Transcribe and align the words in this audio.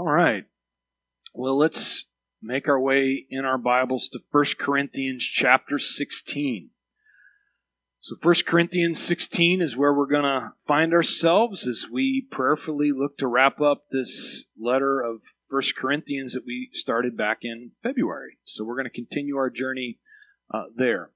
All 0.00 0.06
right. 0.06 0.44
Well, 1.34 1.58
let's 1.58 2.06
make 2.40 2.68
our 2.68 2.80
way 2.80 3.26
in 3.28 3.44
our 3.44 3.58
Bibles 3.58 4.08
to 4.08 4.20
1 4.30 4.44
Corinthians 4.58 5.22
chapter 5.22 5.78
16. 5.78 6.70
So 8.00 8.16
1 8.22 8.34
Corinthians 8.46 8.98
16 8.98 9.60
is 9.60 9.76
where 9.76 9.92
we're 9.92 10.06
going 10.06 10.22
to 10.22 10.52
find 10.66 10.94
ourselves 10.94 11.66
as 11.66 11.84
we 11.92 12.26
prayerfully 12.30 12.92
look 12.96 13.18
to 13.18 13.26
wrap 13.26 13.60
up 13.60 13.88
this 13.92 14.46
letter 14.58 15.02
of 15.02 15.20
1 15.50 15.62
Corinthians 15.76 16.32
that 16.32 16.46
we 16.46 16.70
started 16.72 17.14
back 17.14 17.40
in 17.42 17.72
February. 17.82 18.38
So 18.44 18.64
we're 18.64 18.76
going 18.76 18.84
to 18.84 18.90
continue 18.90 19.36
our 19.36 19.50
journey 19.50 19.98
uh, 20.50 20.62
there. 20.74 21.10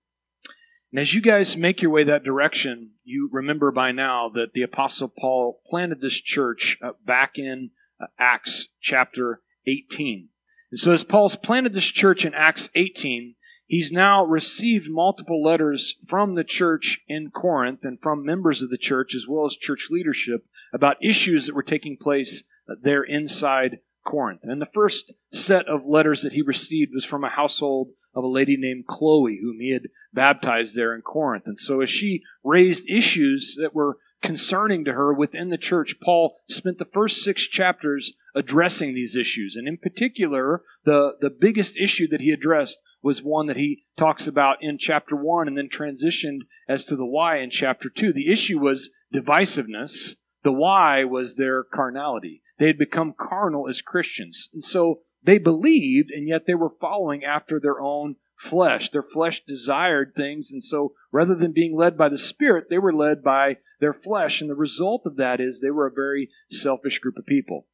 And 0.93 1.01
as 1.01 1.14
you 1.14 1.23
guys 1.23 1.57
make 1.57 1.80
your 1.80 1.91
way 1.91 2.05
that 2.05 2.23
direction, 2.23 2.91
you 3.03 3.30
remember 3.32 3.71
by 3.73 3.93
now 3.93 4.29
that 4.35 4.53
the 4.53 4.61
Apostle 4.61 5.09
Paul 5.09 5.62
planted 5.71 6.03
this 6.03 6.21
church 6.21 6.77
uh, 6.82 6.91
back 7.07 7.39
in 7.39 7.71
Acts 8.18 8.68
chapter 8.80 9.40
18. 9.66 10.28
And 10.70 10.80
so, 10.80 10.92
as 10.92 11.05
Paul's 11.05 11.37
planted 11.37 11.73
this 11.73 11.87
church 11.87 12.24
in 12.24 12.34
Acts 12.34 12.69
18, 12.74 13.36
he's 13.66 13.92
now 13.92 14.24
received 14.24 14.86
multiple 14.91 15.42
letters 15.42 15.96
from 16.09 16.34
the 16.34 16.45
church 16.45 17.00
in 17.09 17.30
Corinth 17.30 17.80
and 17.83 18.00
from 18.00 18.24
members 18.24 18.62
of 18.62 18.70
the 18.70 18.78
church 18.78 19.14
as 19.14 19.27
well 19.28 19.45
as 19.45 19.56
church 19.56 19.88
leadership 19.91 20.46
about 20.72 20.96
issues 21.02 21.46
that 21.46 21.55
were 21.55 21.62
taking 21.62 21.96
place 21.96 22.42
uh, 22.69 22.74
there 22.83 23.02
inside 23.02 23.78
Corinth. 24.05 24.41
And 24.42 24.61
the 24.61 24.66
first 24.66 25.12
set 25.33 25.66
of 25.69 25.86
letters 25.86 26.22
that 26.22 26.33
he 26.33 26.42
received 26.42 26.92
was 26.95 27.05
from 27.05 27.24
a 27.24 27.30
household 27.30 27.88
of 28.14 28.22
a 28.22 28.28
lady 28.28 28.56
named 28.56 28.86
Chloe, 28.86 29.38
whom 29.42 29.58
he 29.61 29.72
had 29.72 29.88
baptized 30.12 30.77
there 30.77 30.95
in 30.95 31.02
Corinth. 31.02 31.45
And 31.47 31.58
so, 31.58 31.80
as 31.80 31.91
she 31.91 32.22
raised 32.42 32.88
issues 32.88 33.56
that 33.61 33.74
were 33.74 33.98
concerning 34.24 34.87
to 34.87 34.95
her 34.95 35.12
within 35.12 35.51
the 35.51 35.59
church, 35.59 35.96
Paul 36.02 36.37
spent 36.48 36.78
the 36.78 36.87
first 36.87 37.23
six 37.23 37.42
chapters 37.46 38.14
addressing 38.34 38.95
these 38.95 39.14
issues. 39.14 39.55
And 39.55 39.69
in 39.69 39.77
particular, 39.77 40.62
the, 40.87 41.12
the 41.20 41.28
biggest 41.28 41.77
issue 41.77 42.09
that 42.09 42.23
he 42.23 42.30
addressed 42.30 42.78
was 43.02 43.22
one 43.22 43.47
that 43.48 43.58
he 43.58 43.84
talks 43.98 44.27
about 44.27 44.56
in 44.62 44.78
chapter 44.78 45.14
1 45.14 45.47
and 45.47 45.58
then 45.58 45.69
transitioned 45.69 46.41
as 46.67 46.86
to 46.86 46.97
the 46.97 47.05
why 47.05 47.39
in 47.39 47.50
chapter 47.50 47.91
2. 47.91 48.14
The 48.14 48.33
issue 48.33 48.58
was 48.58 48.91
divisiveness, 49.14 50.17
the 50.42 50.52
why 50.52 51.05
was 51.05 51.36
their 51.36 51.62
carnality. 51.62 52.42
They 52.58 52.69
had 52.69 52.78
become 52.78 53.14
carnal 53.17 53.69
as 53.69 53.83
Christians. 53.83 54.48
And 54.55 54.64
so 54.64 55.00
they 55.22 55.36
believed, 55.36 56.11
and 56.11 56.27
yet 56.27 56.47
they 56.47 56.55
were 56.55 56.72
following 56.80 57.25
after 57.25 57.61
their 57.61 57.78
own 57.78 58.17
flesh. 58.36 58.90
Their 58.90 59.02
flesh 59.02 59.42
desired 59.46 60.12
things, 60.16 60.50
and 60.52 60.62
so 60.62 60.92
rather 61.12 61.34
than 61.34 61.52
being 61.52 61.77
led 61.77 61.96
by 61.96 62.08
the 62.08 62.18
Spirit, 62.18 62.66
they 62.70 62.78
were 62.78 62.92
led 62.92 63.22
by 63.22 63.58
their 63.80 63.94
flesh. 63.94 64.40
And 64.40 64.50
the 64.50 64.54
result 64.54 65.02
of 65.06 65.16
that 65.16 65.40
is 65.40 65.60
they 65.60 65.70
were 65.70 65.86
a 65.86 65.92
very 65.92 66.30
selfish 66.50 66.98
group 66.98 67.16
of 67.16 67.27
people. 67.27 67.66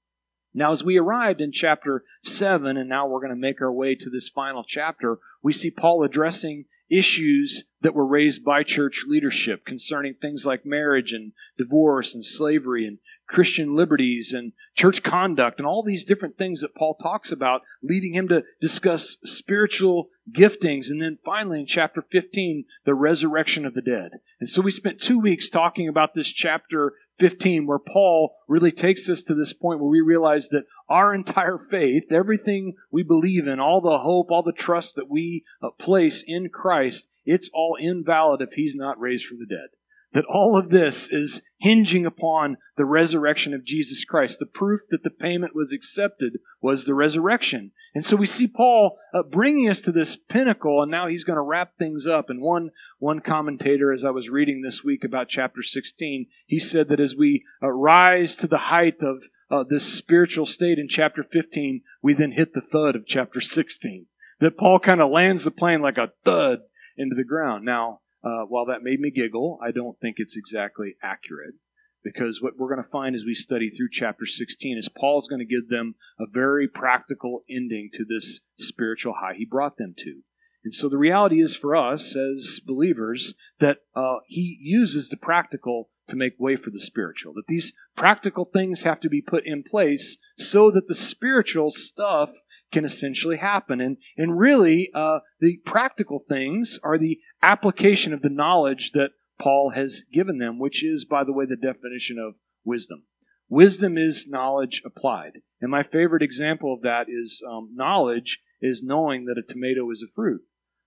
Now, 0.53 0.73
as 0.73 0.83
we 0.83 0.99
arrived 0.99 1.41
in 1.41 1.53
chapter 1.53 2.03
7, 2.25 2.77
and 2.77 2.89
now 2.89 3.07
we're 3.07 3.21
going 3.21 3.31
to 3.31 3.37
make 3.37 3.61
our 3.61 3.73
way 3.73 3.95
to 3.95 4.11
this 4.11 4.29
final 4.29 4.65
chapter, 4.67 5.19
we 5.43 5.53
see 5.53 5.71
Paul 5.71 6.03
addressing 6.03 6.65
issues 6.91 7.65
that 7.83 7.95
were 7.95 8.07
raised 8.07 8.45
by 8.45 8.65
church 8.65 9.05
leadership 9.07 9.65
concerning 9.65 10.15
things 10.15 10.45
like 10.45 10.67
marriage 10.67 11.13
and 11.13 11.33
divorce 11.57 12.15
and 12.15 12.27
slavery 12.27 12.85
and 12.85 12.99
Christian 13.31 13.77
liberties 13.77 14.33
and 14.33 14.53
church 14.75 15.03
conduct 15.03 15.59
and 15.59 15.67
all 15.67 15.85
these 15.85 16.05
different 16.05 16.37
things 16.37 16.61
that 16.61 16.75
Paul 16.75 16.97
talks 16.97 17.31
about, 17.31 17.63
leading 17.83 18.13
him 18.13 18.27
to 18.29 18.43
discuss 18.61 19.19
spiritual 19.25 20.09
giftings. 20.33 20.91
And 20.91 21.01
then 21.01 21.19
finally 21.25 21.61
in 21.61 21.67
chapter 21.67 22.05
15, 22.11 22.65
the 22.85 22.95
resurrection 22.95 23.65
of 23.65 23.75
the 23.75 23.83
dead. 23.83 24.11
And 24.41 24.49
so 24.49 24.61
we 24.61 24.73
spent 24.73 25.01
two 25.01 25.19
weeks 25.19 25.49
talking 25.49 25.87
about 25.87 26.15
this 26.15 26.29
chapter 26.29 26.95
15, 27.21 27.67
where 27.67 27.79
Paul 27.79 28.35
really 28.49 28.73
takes 28.73 29.09
us 29.09 29.23
to 29.23 29.35
this 29.35 29.53
point 29.53 29.79
where 29.79 29.91
we 29.91 30.01
realize 30.01 30.49
that 30.49 30.65
our 30.89 31.15
entire 31.15 31.59
faith, 31.59 32.05
everything 32.11 32.75
we 32.91 33.03
believe 33.03 33.47
in, 33.47 33.61
all 33.61 33.81
the 33.81 33.99
hope, 33.99 34.31
all 34.31 34.43
the 34.43 34.53
trust 34.53 34.97
that 34.97 35.09
we 35.09 35.45
uh, 35.63 35.69
place 35.79 36.25
in 36.27 36.49
Christ, 36.49 37.09
it's 37.25 37.51
all 37.53 37.77
invalid 37.79 38.41
if 38.41 38.55
he's 38.55 38.75
not 38.75 38.99
raised 38.99 39.27
from 39.27 39.39
the 39.39 39.47
dead 39.47 39.69
that 40.13 40.25
all 40.25 40.57
of 40.57 40.71
this 40.71 41.09
is 41.11 41.43
hinging 41.59 42.05
upon 42.05 42.57
the 42.77 42.85
resurrection 42.85 43.55
of 43.55 43.65
Jesus 43.65 44.05
Christ. 44.05 44.39
The 44.39 44.47
proof 44.47 44.81
that 44.91 45.03
the 45.05 45.11
payment 45.11 45.55
was 45.55 45.73
accepted 45.73 46.39
was 46.61 46.85
the 46.85 46.95
resurrection. 46.95 47.73
And 47.95 48.05
so 48.05 48.17
we 48.17 48.27
see 48.27 48.47
Paul 48.47 48.99
uh, 49.15 49.23
bringing 49.23 49.69
us 49.69 49.81
to 49.83 49.93
this 49.93 50.17
pinnacle, 50.17 50.83
and 50.83 50.91
now 50.91 51.07
he's 51.07 51.25
going 51.25 51.37
to 51.37 51.43
wrap 51.43 51.77
things 51.79 52.07
up. 52.07 52.29
And 52.29 52.41
one, 52.41 52.71
one 52.99 53.21
commentator, 53.21 53.93
as 53.93 54.05
I 54.05 54.11
was 54.11 54.29
reading 54.29 54.63
this 54.63 54.83
week 54.83 55.05
about 55.05 55.29
chapter 55.29 55.63
16, 55.63 56.27
he 56.47 56.59
said 56.59 56.89
that 56.89 57.01
as 57.01 57.15
we 57.15 57.45
uh, 57.63 57.69
rise 57.69 58.37
to 58.37 58.47
the 58.47 58.59
height 58.59 58.97
of 59.03 59.23
uh, 59.51 59.65
this 59.69 59.93
spiritual 59.93 60.47
state 60.47 60.79
in 60.79 60.89
chapter 60.89 61.25
15, 61.25 61.83
we 62.03 62.15
then 62.15 62.33
hit 62.33 62.55
the 62.55 62.61
thud 62.61 62.97
of 62.97 63.07
chapter 63.07 63.41
16. 63.41 64.07
That 64.41 64.57
Paul 64.57 64.79
kind 64.79 65.03
of 65.03 65.11
lands 65.11 65.45
the 65.45 65.51
plane 65.51 65.83
like 65.83 65.99
a 65.99 66.13
thud 66.25 66.61
into 66.97 67.15
the 67.15 67.25
ground. 67.25 67.65
Now, 67.65 68.01
uh, 68.23 68.45
while 68.49 68.67
that 68.67 68.83
made 68.83 69.01
me 69.01 69.11
giggle, 69.11 69.59
I 69.63 69.71
don't 69.71 69.99
think 70.01 70.17
it's 70.19 70.37
exactly 70.37 70.97
accurate 71.03 71.55
because 72.03 72.41
what 72.41 72.55
we're 72.57 72.75
going 72.75 72.83
to 72.83 72.91
find 72.91 73.15
as 73.15 73.25
we 73.25 73.35
study 73.35 73.71
through 73.71 73.89
chapter 73.93 74.27
16 74.27 74.79
is 74.79 74.89
Paul's 74.89 75.29
going 75.29 75.41
to 75.41 75.45
give 75.45 75.69
them 75.69 75.95
a 76.19 76.25
very 76.31 76.69
practical 76.69 77.45
ending 77.49 77.91
to 77.95 78.05
this 78.05 78.41
spiritual 78.59 79.15
high 79.21 79.35
he 79.37 79.45
brought 79.45 79.77
them 79.77 79.95
to. 79.99 80.23
And 80.65 80.75
so 80.75 80.89
the 80.89 80.99
reality 80.99 81.41
is 81.41 81.57
for 81.57 81.75
us 81.75 82.15
as 82.17 82.61
believers 82.67 83.35
that 83.61 83.79
uh, 83.95 84.17
he 84.27 84.59
uses 84.61 85.09
the 85.09 85.17
practical 85.17 85.89
to 86.09 86.17
make 86.17 86.35
way 86.39 86.57
for 86.57 86.71
the 86.71 86.81
spiritual. 86.81 87.33
That 87.35 87.47
these 87.49 87.73
practical 87.97 88.45
things 88.45 88.83
have 88.83 89.01
to 89.01 89.09
be 89.09 89.23
put 89.23 89.47
in 89.47 89.63
place 89.63 90.19
so 90.37 90.71
that 90.71 90.87
the 90.87 90.95
spiritual 90.95 91.71
stuff 91.71 92.31
can 92.73 92.85
essentially 92.85 93.39
happen. 93.39 93.81
And, 93.81 93.97
and 94.17 94.39
really, 94.39 94.91
uh, 94.95 95.21
the 95.41 95.59
practical 95.65 96.25
things 96.29 96.79
are 96.83 96.99
the 96.99 97.19
application 97.43 98.13
of 98.13 98.23
the 98.23 98.29
knowledge 98.29 98.93
that 98.93 99.11
Paul 99.41 99.73
has 99.75 100.05
given 100.13 100.39
them, 100.39 100.59
which 100.59 100.85
is, 100.85 101.05
by 101.05 101.25
the 101.25 101.33
way, 101.33 101.47
the 101.47 101.57
definition 101.57 102.19
of 102.19 102.35
wisdom. 102.65 103.05
Wisdom 103.49 103.99
is 103.99 104.29
knowledge 104.29 104.83
applied. 104.85 105.41
And 105.61 105.71
my 105.71 105.83
favorite 105.83 106.23
example 106.23 106.73
of 106.73 106.83
that 106.83 107.07
is 107.09 107.43
um, 107.49 107.71
knowledge 107.75 108.41
is 108.61 108.83
knowing 108.83 109.25
that 109.25 109.39
a 109.39 109.53
tomato 109.53 109.91
is 109.91 110.05
a 110.07 110.13
fruit. 110.15 110.43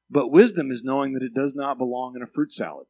But 0.10 0.32
wisdom 0.32 0.72
is 0.72 0.84
knowing 0.84 1.14
that 1.14 1.24
it 1.24 1.34
does 1.34 1.56
not 1.56 1.78
belong 1.78 2.14
in 2.16 2.22
a 2.22 2.28
fruit 2.28 2.54
salad. 2.54 2.86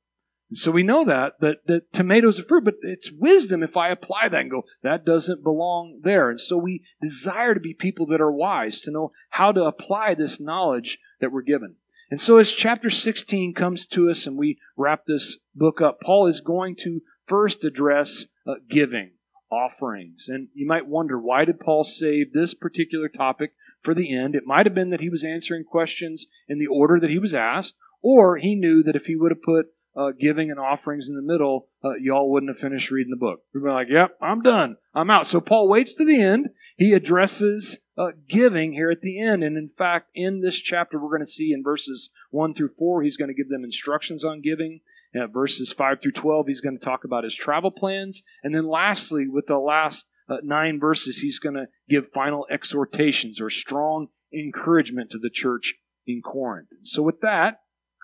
And 0.49 0.57
so 0.57 0.69
we 0.69 0.83
know 0.83 1.05
that, 1.05 1.39
that, 1.39 1.65
that 1.65 1.93
tomatoes 1.93 2.39
are 2.39 2.43
fruit, 2.43 2.65
but 2.65 2.75
it's 2.83 3.11
wisdom 3.11 3.63
if 3.63 3.75
I 3.75 3.89
apply 3.89 4.29
that 4.29 4.41
and 4.41 4.51
go, 4.51 4.63
that 4.83 5.05
doesn't 5.05 5.43
belong 5.43 6.01
there. 6.03 6.29
And 6.29 6.39
so 6.39 6.57
we 6.57 6.83
desire 7.01 7.55
to 7.55 7.59
be 7.59 7.73
people 7.73 8.05
that 8.07 8.21
are 8.21 8.31
wise, 8.31 8.81
to 8.81 8.91
know 8.91 9.13
how 9.31 9.51
to 9.51 9.63
apply 9.63 10.13
this 10.13 10.39
knowledge 10.39 10.99
that 11.21 11.31
we're 11.31 11.41
given. 11.41 11.77
And 12.13 12.21
so 12.21 12.37
as 12.37 12.51
chapter 12.51 12.91
16 12.91 13.55
comes 13.55 13.87
to 13.87 14.07
us 14.07 14.27
and 14.27 14.37
we 14.37 14.59
wrap 14.77 15.07
this 15.07 15.39
book 15.55 15.81
up, 15.81 15.99
Paul 15.99 16.27
is 16.27 16.41
going 16.41 16.75
to 16.81 17.01
first 17.25 17.63
address 17.63 18.27
uh, 18.45 18.53
giving, 18.69 19.13
offerings. 19.51 20.29
And 20.29 20.49
you 20.53 20.67
might 20.67 20.85
wonder, 20.85 21.19
why 21.19 21.43
did 21.43 21.59
Paul 21.59 21.83
save 21.83 22.31
this 22.31 22.53
particular 22.53 23.09
topic 23.09 23.53
for 23.81 23.95
the 23.95 24.15
end? 24.15 24.35
It 24.35 24.45
might 24.45 24.67
have 24.67 24.75
been 24.75 24.91
that 24.91 25.01
he 25.01 25.09
was 25.09 25.23
answering 25.23 25.63
questions 25.63 26.27
in 26.47 26.59
the 26.59 26.67
order 26.67 26.99
that 26.99 27.09
he 27.09 27.17
was 27.17 27.33
asked, 27.33 27.77
or 28.03 28.37
he 28.37 28.53
knew 28.53 28.83
that 28.83 28.95
if 28.95 29.05
he 29.05 29.15
would 29.15 29.31
have 29.31 29.41
put 29.41 29.73
uh, 29.95 30.11
giving 30.11 30.51
and 30.51 30.59
offerings 30.59 31.09
in 31.09 31.15
the 31.15 31.21
middle, 31.23 31.69
uh, 31.83 31.95
y'all 31.99 32.31
wouldn't 32.31 32.51
have 32.51 32.61
finished 32.61 32.91
reading 32.91 33.09
the 33.09 33.17
book. 33.17 33.39
We'd 33.55 33.63
be 33.63 33.69
like, 33.71 33.87
yep, 33.89 34.11
I'm 34.21 34.43
done. 34.43 34.77
I'm 34.93 35.09
out. 35.09 35.25
So 35.25 35.41
Paul 35.41 35.67
waits 35.67 35.93
to 35.93 36.05
the 36.05 36.21
end. 36.21 36.49
He 36.75 36.93
addresses 36.93 37.79
uh, 37.97 38.11
giving 38.27 38.73
here 38.73 38.89
at 38.89 39.01
the 39.01 39.19
end. 39.19 39.43
And 39.43 39.57
in 39.57 39.69
fact, 39.77 40.09
in 40.15 40.41
this 40.41 40.57
chapter, 40.57 40.99
we're 40.99 41.09
going 41.09 41.21
to 41.21 41.25
see 41.25 41.51
in 41.53 41.63
verses 41.63 42.09
1 42.31 42.53
through 42.53 42.71
4, 42.77 43.03
he's 43.03 43.17
going 43.17 43.27
to 43.29 43.35
give 43.35 43.49
them 43.49 43.63
instructions 43.63 44.23
on 44.23 44.41
giving. 44.41 44.81
At 45.15 45.31
verses 45.31 45.71
5 45.71 46.01
through 46.01 46.13
12, 46.13 46.47
he's 46.47 46.61
going 46.61 46.77
to 46.77 46.83
talk 46.83 47.03
about 47.03 47.23
his 47.23 47.35
travel 47.35 47.69
plans. 47.69 48.23
And 48.43 48.55
then 48.55 48.67
lastly, 48.67 49.27
with 49.27 49.45
the 49.45 49.59
last 49.59 50.07
uh, 50.27 50.37
nine 50.43 50.79
verses, 50.79 51.19
he's 51.19 51.37
going 51.37 51.55
to 51.55 51.67
give 51.87 52.11
final 52.11 52.47
exhortations 52.49 53.39
or 53.39 53.51
strong 53.51 54.07
encouragement 54.33 55.11
to 55.11 55.19
the 55.19 55.29
church 55.29 55.75
in 56.07 56.21
Corinth. 56.21 56.69
So 56.81 57.03
with 57.03 57.21
that, 57.21 57.59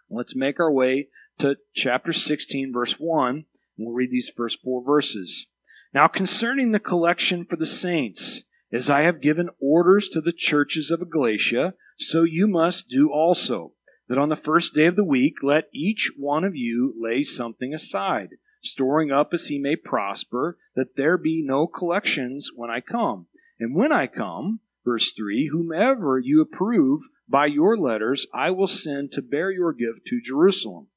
let's 0.10 0.36
make 0.36 0.60
our 0.60 0.72
way 0.72 1.08
to 1.40 1.56
chapter 1.76 2.14
16, 2.14 2.72
verse 2.72 2.94
1, 2.94 3.36
and 3.36 3.46
we'll 3.78 3.96
read 3.96 4.12
these 4.12 4.30
first 4.30 4.62
four 4.62 4.84
verses. 4.84 5.48
Now, 5.94 6.08
concerning 6.08 6.72
the 6.72 6.80
collection 6.80 7.46
for 7.46 7.56
the 7.56 7.66
saints, 7.66 8.44
as 8.72 8.90
I 8.90 9.02
have 9.02 9.22
given 9.22 9.50
orders 9.60 10.10
to 10.10 10.22
the 10.22 10.34
churches 10.34 10.92
of 10.92 11.10
Galatia, 11.10 11.74
so 11.98 12.24
you 12.24 12.48
must 12.48 12.90
do 12.90 13.12
also. 13.12 13.74
That 14.08 14.18
on 14.18 14.30
the 14.30 14.36
first 14.36 14.74
day 14.74 14.86
of 14.88 14.96
the 14.96 15.04
week, 15.04 15.36
let 15.44 15.70
each 15.74 16.12
one 16.18 16.44
of 16.44 16.56
you 16.56 16.96
lay 17.00 17.24
something 17.24 17.74
aside, 17.74 18.30
storing 18.62 19.12
up 19.12 19.30
as 19.34 19.48
he 19.48 19.60
may 19.60 19.76
prosper, 19.76 20.58
that 20.76 20.96
there 20.96 21.18
be 21.18 21.44
no 21.46 21.68
collections 21.68 22.52
when 22.56 22.72
I 22.72 22.82
come. 22.82 23.28
And 23.60 23.76
when 23.76 23.92
I 23.92 24.08
come, 24.08 24.62
verse 24.84 25.12
3, 25.12 25.50
whomever 25.52 26.18
you 26.18 26.42
approve 26.42 27.02
by 27.28 27.46
your 27.46 27.78
letters, 27.78 28.26
I 28.34 28.50
will 28.50 28.68
send 28.68 29.12
to 29.12 29.22
bear 29.22 29.52
your 29.52 29.74
gift 29.74 30.08
to 30.08 30.22
Jerusalem. 30.22 30.88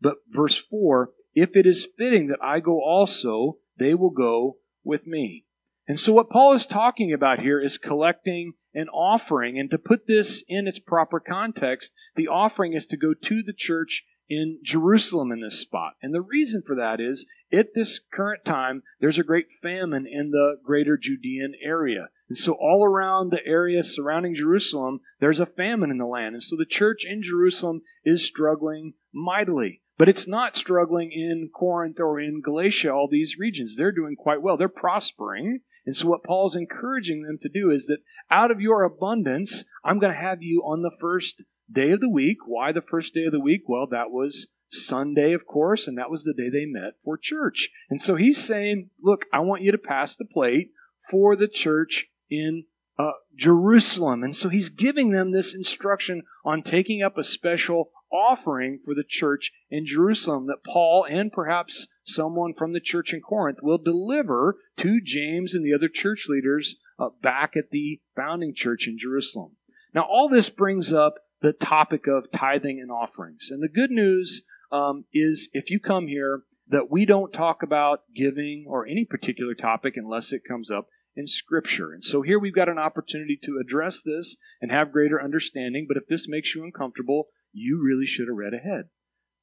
But 0.00 0.16
verse 0.28 0.56
4 0.56 1.10
If 1.34 1.50
it 1.54 1.66
is 1.66 1.88
fitting 1.98 2.28
that 2.28 2.42
I 2.42 2.60
go 2.60 2.80
also, 2.80 3.58
they 3.78 3.94
will 3.94 4.10
go 4.10 4.56
with 4.84 5.06
me. 5.06 5.44
And 5.88 5.98
so, 5.98 6.12
what 6.12 6.30
Paul 6.30 6.52
is 6.54 6.66
talking 6.66 7.12
about 7.12 7.40
here 7.40 7.60
is 7.60 7.76
collecting 7.78 8.54
an 8.74 8.88
offering. 8.88 9.58
And 9.58 9.70
to 9.70 9.78
put 9.78 10.06
this 10.06 10.44
in 10.48 10.66
its 10.66 10.78
proper 10.78 11.20
context, 11.20 11.92
the 12.16 12.28
offering 12.28 12.72
is 12.72 12.86
to 12.86 12.96
go 12.96 13.14
to 13.14 13.42
the 13.42 13.52
church 13.52 14.04
in 14.28 14.60
Jerusalem 14.62 15.32
in 15.32 15.40
this 15.40 15.58
spot. 15.58 15.94
And 16.00 16.14
the 16.14 16.22
reason 16.22 16.62
for 16.66 16.76
that 16.76 17.00
is 17.00 17.26
at 17.52 17.74
this 17.74 18.00
current 18.12 18.44
time, 18.44 18.82
there's 19.00 19.18
a 19.18 19.24
great 19.24 19.50
famine 19.50 20.06
in 20.10 20.30
the 20.30 20.56
greater 20.64 20.96
Judean 20.96 21.52
area. 21.62 22.08
And 22.28 22.38
so, 22.38 22.52
all 22.52 22.84
around 22.84 23.30
the 23.30 23.44
area 23.44 23.82
surrounding 23.82 24.34
Jerusalem, 24.34 25.00
there's 25.20 25.40
a 25.40 25.46
famine 25.46 25.90
in 25.90 25.98
the 25.98 26.06
land. 26.06 26.34
And 26.34 26.42
so, 26.42 26.56
the 26.56 26.64
church 26.64 27.04
in 27.04 27.22
Jerusalem 27.22 27.82
is 28.04 28.24
struggling 28.24 28.94
mightily. 29.12 29.82
But 29.98 30.08
it's 30.08 30.26
not 30.26 30.56
struggling 30.56 31.12
in 31.12 31.50
Corinth 31.54 32.00
or 32.00 32.18
in 32.18 32.40
Galatia, 32.40 32.90
all 32.92 33.08
these 33.10 33.36
regions. 33.38 33.76
They're 33.76 33.92
doing 33.92 34.16
quite 34.16 34.40
well. 34.40 34.56
They're 34.56 34.68
prospering. 34.68 35.60
And 35.84 35.96
so, 35.96 36.08
what 36.08 36.24
Paul's 36.24 36.56
encouraging 36.56 37.22
them 37.22 37.38
to 37.42 37.48
do 37.48 37.70
is 37.70 37.86
that 37.86 37.98
out 38.30 38.50
of 38.50 38.60
your 38.60 38.82
abundance, 38.82 39.64
I'm 39.84 39.98
going 39.98 40.12
to 40.12 40.18
have 40.18 40.42
you 40.42 40.62
on 40.64 40.82
the 40.82 40.96
first 41.00 41.42
day 41.70 41.90
of 41.90 42.00
the 42.00 42.08
week. 42.08 42.38
Why 42.46 42.72
the 42.72 42.82
first 42.82 43.14
day 43.14 43.24
of 43.24 43.32
the 43.32 43.40
week? 43.40 43.62
Well, 43.66 43.86
that 43.90 44.10
was 44.10 44.48
Sunday, 44.70 45.32
of 45.32 45.46
course, 45.46 45.86
and 45.86 45.98
that 45.98 46.10
was 46.10 46.24
the 46.24 46.34
day 46.34 46.48
they 46.48 46.66
met 46.66 46.94
for 47.04 47.18
church. 47.18 47.68
And 47.90 48.00
so 48.00 48.16
he's 48.16 48.42
saying, 48.42 48.90
Look, 49.02 49.26
I 49.32 49.40
want 49.40 49.62
you 49.62 49.72
to 49.72 49.78
pass 49.78 50.16
the 50.16 50.24
plate 50.24 50.70
for 51.10 51.36
the 51.36 51.48
church 51.48 52.06
in 52.30 52.64
uh, 52.98 53.12
Jerusalem. 53.36 54.22
And 54.22 54.34
so 54.36 54.48
he's 54.48 54.70
giving 54.70 55.10
them 55.10 55.32
this 55.32 55.54
instruction 55.54 56.22
on 56.44 56.62
taking 56.62 57.02
up 57.02 57.18
a 57.18 57.24
special 57.24 57.90
offering 58.12 58.80
for 58.84 58.94
the 58.94 59.04
church 59.06 59.52
in 59.70 59.86
Jerusalem 59.86 60.46
that 60.46 60.64
Paul 60.64 61.06
and 61.08 61.32
perhaps 61.32 61.88
someone 62.04 62.54
from 62.56 62.72
the 62.72 62.80
church 62.80 63.12
in 63.12 63.20
Corinth 63.20 63.58
will 63.62 63.78
deliver 63.78 64.56
to 64.78 65.00
James 65.02 65.54
and 65.54 65.64
the 65.64 65.74
other 65.74 65.88
church 65.88 66.26
leaders 66.28 66.76
uh, 66.98 67.08
back 67.22 67.52
at 67.56 67.70
the 67.70 68.00
founding 68.14 68.54
church 68.54 68.86
in 68.86 68.98
Jerusalem. 68.98 69.56
Now, 69.94 70.02
all 70.02 70.28
this 70.28 70.50
brings 70.50 70.92
up 70.92 71.14
the 71.40 71.52
topic 71.52 72.06
of 72.06 72.30
tithing 72.32 72.80
and 72.80 72.90
offerings. 72.90 73.48
And 73.50 73.62
the 73.62 73.68
good 73.68 73.90
news 73.90 74.42
um, 74.70 75.04
is 75.12 75.48
if 75.52 75.70
you 75.70 75.80
come 75.80 76.06
here, 76.06 76.42
that 76.68 76.90
we 76.90 77.04
don't 77.04 77.32
talk 77.32 77.62
about 77.62 78.00
giving 78.16 78.64
or 78.66 78.86
any 78.86 79.04
particular 79.04 79.54
topic 79.54 79.94
unless 79.96 80.32
it 80.32 80.42
comes 80.48 80.70
up 80.70 80.86
in 81.14 81.26
Scripture. 81.26 81.92
And 81.92 82.02
so 82.02 82.22
here 82.22 82.38
we've 82.38 82.54
got 82.54 82.70
an 82.70 82.78
opportunity 82.78 83.38
to 83.44 83.60
address 83.60 84.00
this 84.00 84.36
and 84.62 84.70
have 84.70 84.92
greater 84.92 85.22
understanding. 85.22 85.84
But 85.86 85.98
if 85.98 86.06
this 86.08 86.26
makes 86.28 86.54
you 86.54 86.64
uncomfortable, 86.64 87.28
you 87.52 87.82
really 87.84 88.06
should 88.06 88.28
have 88.28 88.36
read 88.36 88.54
ahead. 88.54 88.84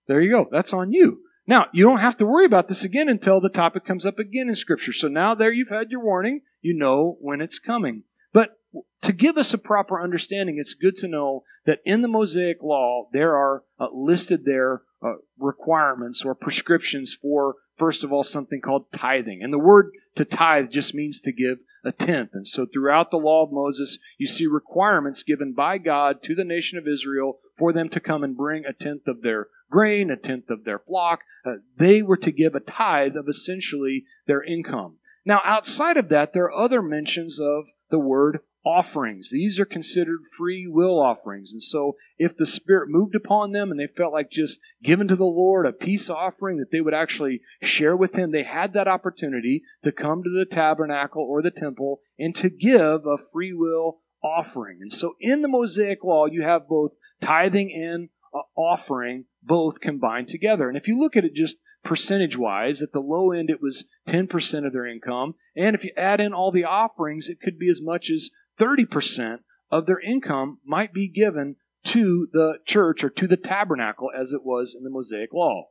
There 0.07 0.21
you 0.21 0.31
go. 0.31 0.47
That's 0.51 0.73
on 0.73 0.91
you. 0.91 1.19
Now, 1.47 1.65
you 1.73 1.83
don't 1.83 1.99
have 1.99 2.17
to 2.17 2.25
worry 2.25 2.45
about 2.45 2.67
this 2.67 2.83
again 2.83 3.09
until 3.09 3.41
the 3.41 3.49
topic 3.49 3.85
comes 3.85 4.05
up 4.05 4.19
again 4.19 4.49
in 4.49 4.55
Scripture. 4.55 4.93
So 4.93 5.07
now 5.07 5.33
there 5.33 5.51
you've 5.51 5.69
had 5.69 5.89
your 5.89 6.03
warning. 6.03 6.41
You 6.61 6.77
know 6.77 7.17
when 7.21 7.41
it's 7.41 7.57
coming. 7.57 8.03
But 8.33 8.59
to 9.01 9.11
give 9.11 9.37
us 9.37 9.53
a 9.53 9.57
proper 9.57 10.01
understanding, 10.01 10.57
it's 10.59 10.73
good 10.73 10.95
to 10.97 11.07
know 11.07 11.43
that 11.65 11.79
in 11.85 12.01
the 12.01 12.07
Mosaic 12.07 12.61
Law, 12.61 13.07
there 13.13 13.35
are 13.35 13.63
uh, 13.79 13.87
listed 13.91 14.45
there 14.45 14.83
uh, 15.03 15.13
requirements 15.39 16.23
or 16.23 16.35
prescriptions 16.35 17.17
for, 17.19 17.55
first 17.77 18.03
of 18.03 18.13
all, 18.13 18.23
something 18.23 18.61
called 18.61 18.85
tithing. 18.95 19.41
And 19.41 19.51
the 19.51 19.57
word 19.57 19.91
to 20.15 20.25
tithe 20.25 20.69
just 20.69 20.93
means 20.93 21.21
to 21.21 21.31
give 21.31 21.57
a 21.83 21.91
tenth. 21.91 22.31
And 22.33 22.47
so 22.47 22.65
throughout 22.65 23.11
the 23.11 23.17
law 23.17 23.43
of 23.43 23.51
Moses, 23.51 23.99
you 24.17 24.27
see 24.27 24.45
requirements 24.45 25.23
given 25.23 25.53
by 25.53 25.77
God 25.77 26.21
to 26.23 26.35
the 26.35 26.43
nation 26.43 26.77
of 26.77 26.87
Israel 26.87 27.39
for 27.57 27.73
them 27.73 27.89
to 27.89 27.99
come 27.99 28.23
and 28.23 28.35
bring 28.35 28.63
a 28.65 28.73
tenth 28.73 29.07
of 29.07 29.21
their 29.21 29.47
grain, 29.69 30.09
a 30.09 30.17
tenth 30.17 30.49
of 30.49 30.63
their 30.63 30.79
flock. 30.79 31.19
Uh, 31.45 31.55
they 31.77 32.01
were 32.01 32.17
to 32.17 32.31
give 32.31 32.55
a 32.55 32.59
tithe 32.59 33.15
of 33.15 33.27
essentially 33.27 34.05
their 34.27 34.43
income. 34.43 34.97
Now, 35.25 35.41
outside 35.45 35.97
of 35.97 36.09
that, 36.09 36.33
there 36.33 36.45
are 36.45 36.63
other 36.63 36.81
mentions 36.81 37.39
of 37.39 37.65
the 37.91 37.99
word 37.99 38.39
offerings. 38.65 39.29
These 39.31 39.59
are 39.59 39.65
considered 39.65 40.19
free 40.37 40.67
will 40.67 40.99
offerings. 40.99 41.51
And 41.53 41.63
so, 41.63 41.95
if 42.17 42.35
the 42.37 42.45
Spirit 42.45 42.89
moved 42.89 43.15
upon 43.15 43.51
them 43.51 43.71
and 43.71 43.79
they 43.79 43.87
felt 43.87 44.13
like 44.13 44.29
just 44.29 44.59
giving 44.83 45.07
to 45.07 45.15
the 45.15 45.23
Lord 45.23 45.65
a 45.65 45.71
peace 45.71 46.09
offering 46.09 46.57
that 46.57 46.71
they 46.71 46.81
would 46.81 46.93
actually 46.93 47.41
share 47.63 47.95
with 47.95 48.13
Him, 48.13 48.31
they 48.31 48.43
had 48.43 48.73
that 48.73 48.87
opportunity 48.87 49.63
to 49.83 49.91
come 49.91 50.23
to 50.23 50.29
the 50.29 50.45
tabernacle 50.45 51.23
or 51.23 51.41
the 51.41 51.51
temple 51.51 52.01
and 52.17 52.35
to 52.35 52.49
give 52.49 53.05
a 53.05 53.17
free 53.31 53.53
will 53.53 53.99
offering. 54.23 54.79
And 54.81 54.91
so, 54.91 55.15
in 55.19 55.41
the 55.41 55.47
Mosaic 55.47 56.03
Law, 56.03 56.25
you 56.25 56.43
have 56.43 56.67
both 56.67 56.91
tithing 57.21 57.71
and 57.71 58.09
uh, 58.33 58.41
offering 58.59 59.25
both 59.41 59.79
combined 59.79 60.27
together. 60.27 60.67
And 60.67 60.77
if 60.77 60.87
you 60.87 60.99
look 60.99 61.15
at 61.15 61.25
it 61.25 61.33
just 61.33 61.57
percentage 61.83 62.37
wise, 62.37 62.81
at 62.81 62.91
the 62.91 62.99
low 62.99 63.31
end 63.31 63.49
it 63.49 63.61
was 63.61 63.85
10% 64.07 64.65
of 64.65 64.73
their 64.73 64.85
income. 64.85 65.35
And 65.55 65.75
if 65.75 65.83
you 65.83 65.91
add 65.95 66.19
in 66.19 66.33
all 66.33 66.51
the 66.51 66.65
offerings, 66.65 67.29
it 67.29 67.39
could 67.41 67.57
be 67.57 67.69
as 67.69 67.81
much 67.81 68.09
as 68.09 68.29
30% 68.59 69.39
of 69.71 69.85
their 69.85 69.99
income 69.99 70.59
might 70.65 70.93
be 70.93 71.07
given 71.07 71.55
to 71.85 72.27
the 72.31 72.55
church 72.65 73.03
or 73.03 73.09
to 73.09 73.27
the 73.27 73.37
tabernacle 73.37 74.09
as 74.15 74.33
it 74.33 74.43
was 74.43 74.75
in 74.77 74.83
the 74.83 74.89
Mosaic 74.89 75.33
Law. 75.33 75.65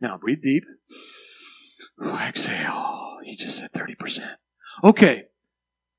Now, 0.00 0.18
breathe 0.18 0.42
deep. 0.42 0.64
exhale. 2.02 3.18
He 3.24 3.36
just 3.36 3.58
said 3.58 3.70
30%. 3.72 4.36
Okay. 4.82 5.24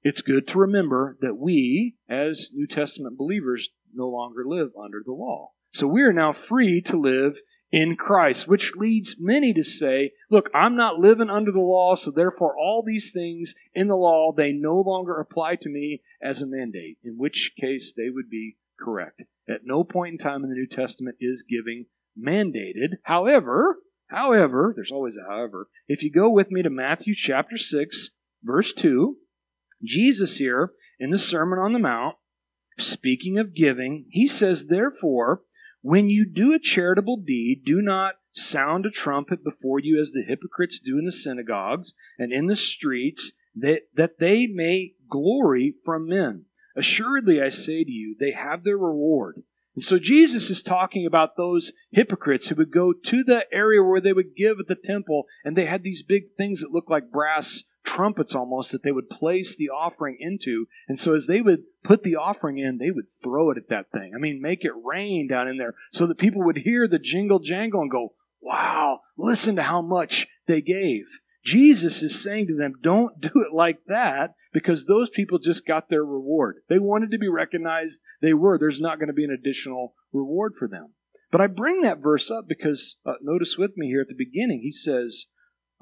It's 0.03 0.21
good 0.21 0.47
to 0.49 0.59
remember 0.59 1.17
that 1.21 1.35
we, 1.35 1.95
as 2.07 2.51
New 2.53 2.67
Testament 2.67 3.17
believers, 3.17 3.69
no 3.93 4.07
longer 4.07 4.43
live 4.45 4.69
under 4.81 5.01
the 5.03 5.13
law. 5.13 5.51
So 5.71 5.87
we 5.87 6.03
are 6.03 6.13
now 6.13 6.31
free 6.31 6.81
to 6.81 6.97
live 6.99 7.37
in 7.75 7.97
Christ, 7.97 8.47
which 8.47 8.71
leads 8.77 9.17
many 9.19 9.53
to 9.53 9.61
say, 9.61 10.13
look, 10.31 10.49
I'm 10.55 10.77
not 10.77 10.97
living 10.97 11.29
under 11.29 11.51
the 11.51 11.59
law, 11.59 11.95
so 11.95 12.09
therefore 12.09 12.57
all 12.57 12.81
these 12.81 13.11
things 13.11 13.53
in 13.73 13.89
the 13.89 13.97
law, 13.97 14.31
they 14.31 14.53
no 14.53 14.79
longer 14.79 15.19
apply 15.19 15.57
to 15.57 15.69
me 15.69 16.01
as 16.23 16.41
a 16.41 16.47
mandate, 16.47 16.99
in 17.03 17.17
which 17.17 17.51
case 17.59 17.91
they 17.91 18.09
would 18.09 18.29
be 18.29 18.55
correct. 18.79 19.23
At 19.49 19.65
no 19.65 19.83
point 19.83 20.13
in 20.13 20.17
time 20.17 20.45
in 20.45 20.49
the 20.49 20.55
New 20.55 20.67
Testament 20.67 21.17
is 21.19 21.43
giving 21.43 21.87
mandated. 22.17 22.99
However, 23.03 23.79
however, 24.07 24.71
there's 24.73 24.93
always 24.93 25.17
a 25.17 25.29
however. 25.29 25.67
If 25.89 26.01
you 26.01 26.09
go 26.09 26.29
with 26.29 26.51
me 26.51 26.63
to 26.63 26.69
Matthew 26.69 27.13
chapter 27.13 27.57
6, 27.57 28.11
verse 28.41 28.71
2, 28.71 29.17
Jesus 29.83 30.37
here 30.37 30.71
in 30.97 31.09
the 31.09 31.19
Sermon 31.19 31.59
on 31.59 31.73
the 31.73 31.79
Mount, 31.79 32.15
speaking 32.79 33.37
of 33.37 33.53
giving, 33.53 34.05
he 34.11 34.27
says, 34.27 34.67
therefore, 34.67 35.41
when 35.85 36.09
you 36.09 36.25
do 36.25 36.51
a 36.51 36.57
charitable 36.57 37.17
deed, 37.17 37.61
do 37.63 37.79
not 37.79 38.15
sound 38.31 38.87
a 38.87 38.89
trumpet 38.89 39.43
before 39.43 39.79
you 39.79 40.01
as 40.01 40.13
the 40.13 40.23
hypocrites 40.27 40.79
do 40.79 40.97
in 40.97 41.05
the 41.05 41.11
synagogues 41.11 41.93
and 42.17 42.33
in 42.33 42.47
the 42.47 42.55
streets, 42.55 43.33
that, 43.55 43.81
that 43.93 44.17
they 44.17 44.47
may 44.47 44.93
glory 45.07 45.75
from 45.85 46.09
men. 46.09 46.45
Assuredly, 46.75 47.39
I 47.39 47.49
say 47.49 47.83
to 47.83 47.91
you, 47.91 48.15
they 48.19 48.31
have 48.31 48.63
their 48.63 48.79
reward. 48.79 49.43
And 49.75 49.83
so 49.83 49.99
Jesus 49.99 50.49
is 50.49 50.63
talking 50.63 51.05
about 51.05 51.37
those 51.37 51.71
hypocrites 51.91 52.47
who 52.47 52.55
would 52.55 52.71
go 52.71 52.91
to 52.91 53.23
the 53.23 53.45
area 53.53 53.83
where 53.83 54.01
they 54.01 54.11
would 54.11 54.35
give 54.35 54.57
at 54.59 54.67
the 54.67 54.73
temple, 54.73 55.25
and 55.43 55.55
they 55.55 55.67
had 55.67 55.83
these 55.83 56.01
big 56.01 56.33
things 56.35 56.61
that 56.61 56.71
looked 56.71 56.89
like 56.89 57.11
brass 57.11 57.63
trumpets 57.95 58.35
almost 58.35 58.71
that 58.71 58.83
they 58.83 58.91
would 58.91 59.09
place 59.09 59.55
the 59.55 59.69
offering 59.69 60.17
into. 60.19 60.67
And 60.87 60.99
so 60.99 61.13
as 61.13 61.27
they 61.27 61.41
would 61.41 61.63
put 61.83 62.03
the 62.03 62.15
offering 62.15 62.57
in, 62.57 62.77
they 62.77 62.91
would 62.91 63.05
throw 63.23 63.51
it 63.51 63.57
at 63.57 63.69
that 63.69 63.91
thing. 63.91 64.11
I 64.15 64.19
mean, 64.19 64.41
make 64.41 64.63
it 64.63 64.71
rain 64.83 65.27
down 65.29 65.47
in 65.47 65.57
there 65.57 65.75
so 65.91 66.05
that 66.07 66.17
people 66.17 66.43
would 66.43 66.57
hear 66.57 66.87
the 66.87 66.99
jingle 66.99 67.39
jangle 67.39 67.81
and 67.81 67.91
go, 67.91 68.13
wow, 68.41 68.99
listen 69.17 69.55
to 69.55 69.63
how 69.63 69.81
much 69.81 70.27
they 70.47 70.61
gave. 70.61 71.05
Jesus 71.43 72.01
is 72.01 72.21
saying 72.21 72.47
to 72.47 72.55
them, 72.55 72.73
don't 72.81 73.21
do 73.21 73.29
it 73.35 73.55
like 73.55 73.79
that 73.87 74.33
because 74.51 74.85
those 74.85 75.09
people 75.09 75.37
just 75.37 75.65
got 75.65 75.89
their 75.89 76.03
reward. 76.03 76.57
They 76.69 76.79
wanted 76.79 77.11
to 77.11 77.17
be 77.17 77.27
recognized. 77.27 78.01
They 78.21 78.33
were. 78.33 78.57
There's 78.57 78.81
not 78.81 78.99
going 78.99 79.07
to 79.07 79.13
be 79.13 79.23
an 79.23 79.37
additional 79.37 79.93
reward 80.11 80.53
for 80.57 80.67
them. 80.67 80.93
But 81.31 81.41
I 81.41 81.47
bring 81.47 81.81
that 81.81 82.01
verse 82.01 82.31
up 82.31 82.47
because 82.47 82.97
uh, 83.05 83.13
notice 83.21 83.57
with 83.57 83.77
me 83.77 83.87
here 83.87 84.01
at 84.01 84.07
the 84.07 84.15
beginning, 84.15 84.61
he 84.63 84.71
says, 84.71 85.25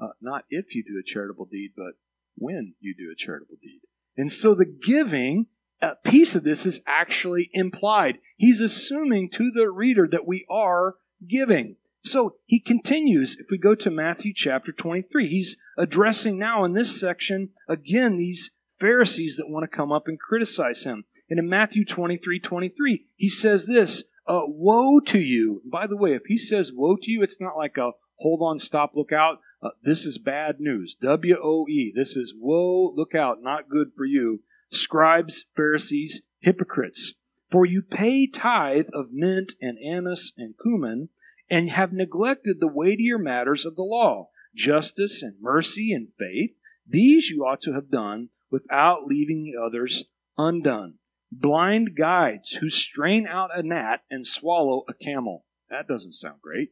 uh, 0.00 0.08
not 0.20 0.44
if 0.50 0.74
you 0.74 0.82
do 0.82 0.98
a 0.98 1.02
charitable 1.02 1.46
deed, 1.50 1.70
but 1.76 1.94
when 2.36 2.74
you 2.80 2.94
do 2.96 3.10
a 3.12 3.16
charitable 3.16 3.56
deed. 3.62 3.80
And 4.16 4.30
so 4.30 4.54
the 4.54 4.66
giving 4.66 5.46
a 5.80 5.94
piece 6.04 6.34
of 6.34 6.44
this 6.44 6.66
is 6.66 6.80
actually 6.86 7.50
implied. 7.52 8.18
He's 8.36 8.60
assuming 8.60 9.30
to 9.30 9.50
the 9.50 9.68
reader 9.70 10.08
that 10.10 10.26
we 10.26 10.46
are 10.50 10.96
giving. 11.28 11.76
So 12.02 12.36
he 12.44 12.60
continues, 12.60 13.36
if 13.38 13.46
we 13.50 13.58
go 13.58 13.74
to 13.74 13.90
Matthew 13.90 14.32
chapter 14.34 14.72
23, 14.72 15.28
he's 15.28 15.56
addressing 15.78 16.38
now 16.38 16.64
in 16.64 16.74
this 16.74 16.98
section, 16.98 17.50
again, 17.68 18.16
these 18.16 18.50
Pharisees 18.78 19.36
that 19.36 19.48
want 19.48 19.68
to 19.68 19.76
come 19.76 19.90
up 19.90 20.06
and 20.06 20.18
criticize 20.18 20.84
him. 20.84 21.04
And 21.30 21.38
in 21.38 21.48
Matthew 21.48 21.84
23 21.84 22.38
23, 22.40 23.06
he 23.16 23.28
says 23.28 23.66
this 23.66 24.04
uh, 24.26 24.42
Woe 24.46 25.00
to 25.00 25.18
you. 25.18 25.62
By 25.64 25.86
the 25.86 25.96
way, 25.96 26.10
if 26.10 26.22
he 26.26 26.36
says 26.36 26.72
woe 26.74 26.96
to 26.96 27.10
you, 27.10 27.22
it's 27.22 27.40
not 27.40 27.56
like 27.56 27.76
a 27.78 27.92
hold 28.18 28.40
on, 28.42 28.58
stop, 28.58 28.92
look 28.94 29.12
out. 29.12 29.38
Uh, 29.64 29.70
this 29.82 30.04
is 30.04 30.18
bad 30.18 30.60
news. 30.60 30.94
W 31.00 31.36
O 31.42 31.66
E. 31.68 31.90
This 31.94 32.16
is 32.16 32.34
woe, 32.38 32.92
look 32.94 33.14
out, 33.14 33.42
not 33.42 33.70
good 33.70 33.92
for 33.96 34.04
you. 34.04 34.42
Scribes, 34.70 35.46
Pharisees, 35.56 36.22
hypocrites. 36.40 37.14
For 37.50 37.64
you 37.64 37.80
pay 37.80 38.26
tithe 38.26 38.88
of 38.92 39.12
mint 39.12 39.52
and 39.62 39.78
anise 39.78 40.32
and 40.36 40.54
cumin, 40.62 41.08
and 41.48 41.70
have 41.70 41.92
neglected 41.92 42.60
the 42.60 42.68
weightier 42.68 43.18
matters 43.18 43.64
of 43.64 43.76
the 43.76 43.82
law 43.82 44.28
justice 44.54 45.22
and 45.22 45.34
mercy 45.40 45.92
and 45.92 46.08
faith. 46.18 46.52
These 46.86 47.30
you 47.30 47.44
ought 47.44 47.60
to 47.62 47.72
have 47.72 47.90
done 47.90 48.28
without 48.50 49.06
leaving 49.06 49.44
the 49.44 49.60
others 49.60 50.04
undone. 50.38 50.94
Blind 51.32 51.96
guides 51.96 52.52
who 52.52 52.70
strain 52.70 53.26
out 53.26 53.50
a 53.56 53.62
gnat 53.62 54.02
and 54.10 54.26
swallow 54.26 54.84
a 54.88 54.94
camel. 54.94 55.44
That 55.70 55.88
doesn't 55.88 56.12
sound 56.12 56.40
great. 56.40 56.70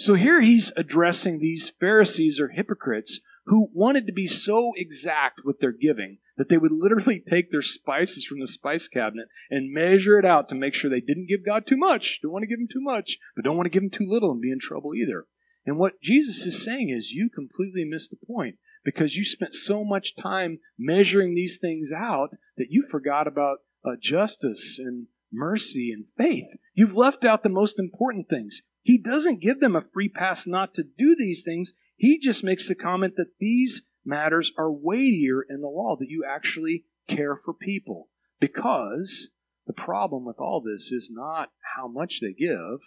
So 0.00 0.14
here 0.14 0.40
he's 0.40 0.72
addressing 0.78 1.40
these 1.40 1.74
Pharisees 1.78 2.40
or 2.40 2.48
hypocrites 2.48 3.20
who 3.44 3.68
wanted 3.74 4.06
to 4.06 4.14
be 4.14 4.26
so 4.26 4.72
exact 4.74 5.40
with 5.44 5.60
their 5.60 5.72
giving 5.72 6.16
that 6.38 6.48
they 6.48 6.56
would 6.56 6.72
literally 6.72 7.22
take 7.30 7.50
their 7.50 7.60
spices 7.60 8.24
from 8.24 8.40
the 8.40 8.46
spice 8.46 8.88
cabinet 8.88 9.28
and 9.50 9.74
measure 9.74 10.18
it 10.18 10.24
out 10.24 10.48
to 10.48 10.54
make 10.54 10.72
sure 10.72 10.88
they 10.88 11.02
didn't 11.02 11.28
give 11.28 11.44
God 11.44 11.66
too 11.66 11.76
much. 11.76 12.20
Don't 12.22 12.32
want 12.32 12.44
to 12.44 12.46
give 12.46 12.58
him 12.58 12.68
too 12.72 12.80
much, 12.80 13.18
but 13.36 13.44
don't 13.44 13.58
want 13.58 13.66
to 13.66 13.70
give 13.70 13.82
him 13.82 13.90
too 13.90 14.08
little 14.08 14.30
and 14.30 14.40
be 14.40 14.50
in 14.50 14.58
trouble 14.58 14.94
either. 14.94 15.26
And 15.66 15.76
what 15.76 16.00
Jesus 16.00 16.46
is 16.46 16.64
saying 16.64 16.88
is, 16.88 17.12
you 17.12 17.28
completely 17.28 17.84
missed 17.84 18.08
the 18.08 18.26
point 18.26 18.56
because 18.82 19.16
you 19.16 19.24
spent 19.24 19.54
so 19.54 19.84
much 19.84 20.16
time 20.16 20.60
measuring 20.78 21.34
these 21.34 21.58
things 21.58 21.92
out 21.94 22.30
that 22.56 22.70
you 22.70 22.86
forgot 22.90 23.26
about 23.26 23.58
uh, 23.84 23.96
justice 24.00 24.78
and 24.78 25.08
mercy 25.30 25.92
and 25.92 26.06
faith. 26.16 26.46
You've 26.72 26.96
left 26.96 27.26
out 27.26 27.42
the 27.42 27.50
most 27.50 27.78
important 27.78 28.30
things. 28.30 28.62
He 28.90 28.98
doesn't 28.98 29.40
give 29.40 29.60
them 29.60 29.76
a 29.76 29.84
free 29.92 30.08
pass 30.08 30.48
not 30.48 30.74
to 30.74 30.82
do 30.82 31.14
these 31.16 31.42
things. 31.42 31.74
He 31.94 32.18
just 32.18 32.42
makes 32.42 32.66
the 32.66 32.74
comment 32.74 33.14
that 33.18 33.38
these 33.38 33.82
matters 34.04 34.50
are 34.58 34.72
weightier 34.72 35.42
in 35.48 35.60
the 35.60 35.68
law, 35.68 35.94
that 36.00 36.08
you 36.08 36.24
actually 36.28 36.86
care 37.08 37.36
for 37.36 37.54
people. 37.54 38.08
Because 38.40 39.28
the 39.68 39.72
problem 39.72 40.24
with 40.24 40.40
all 40.40 40.60
this 40.60 40.90
is 40.90 41.08
not 41.08 41.50
how 41.76 41.86
much 41.86 42.20
they 42.20 42.32
give, 42.32 42.80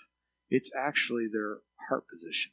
it's 0.50 0.74
actually 0.78 1.28
their 1.32 1.60
heart 1.88 2.04
position. 2.12 2.52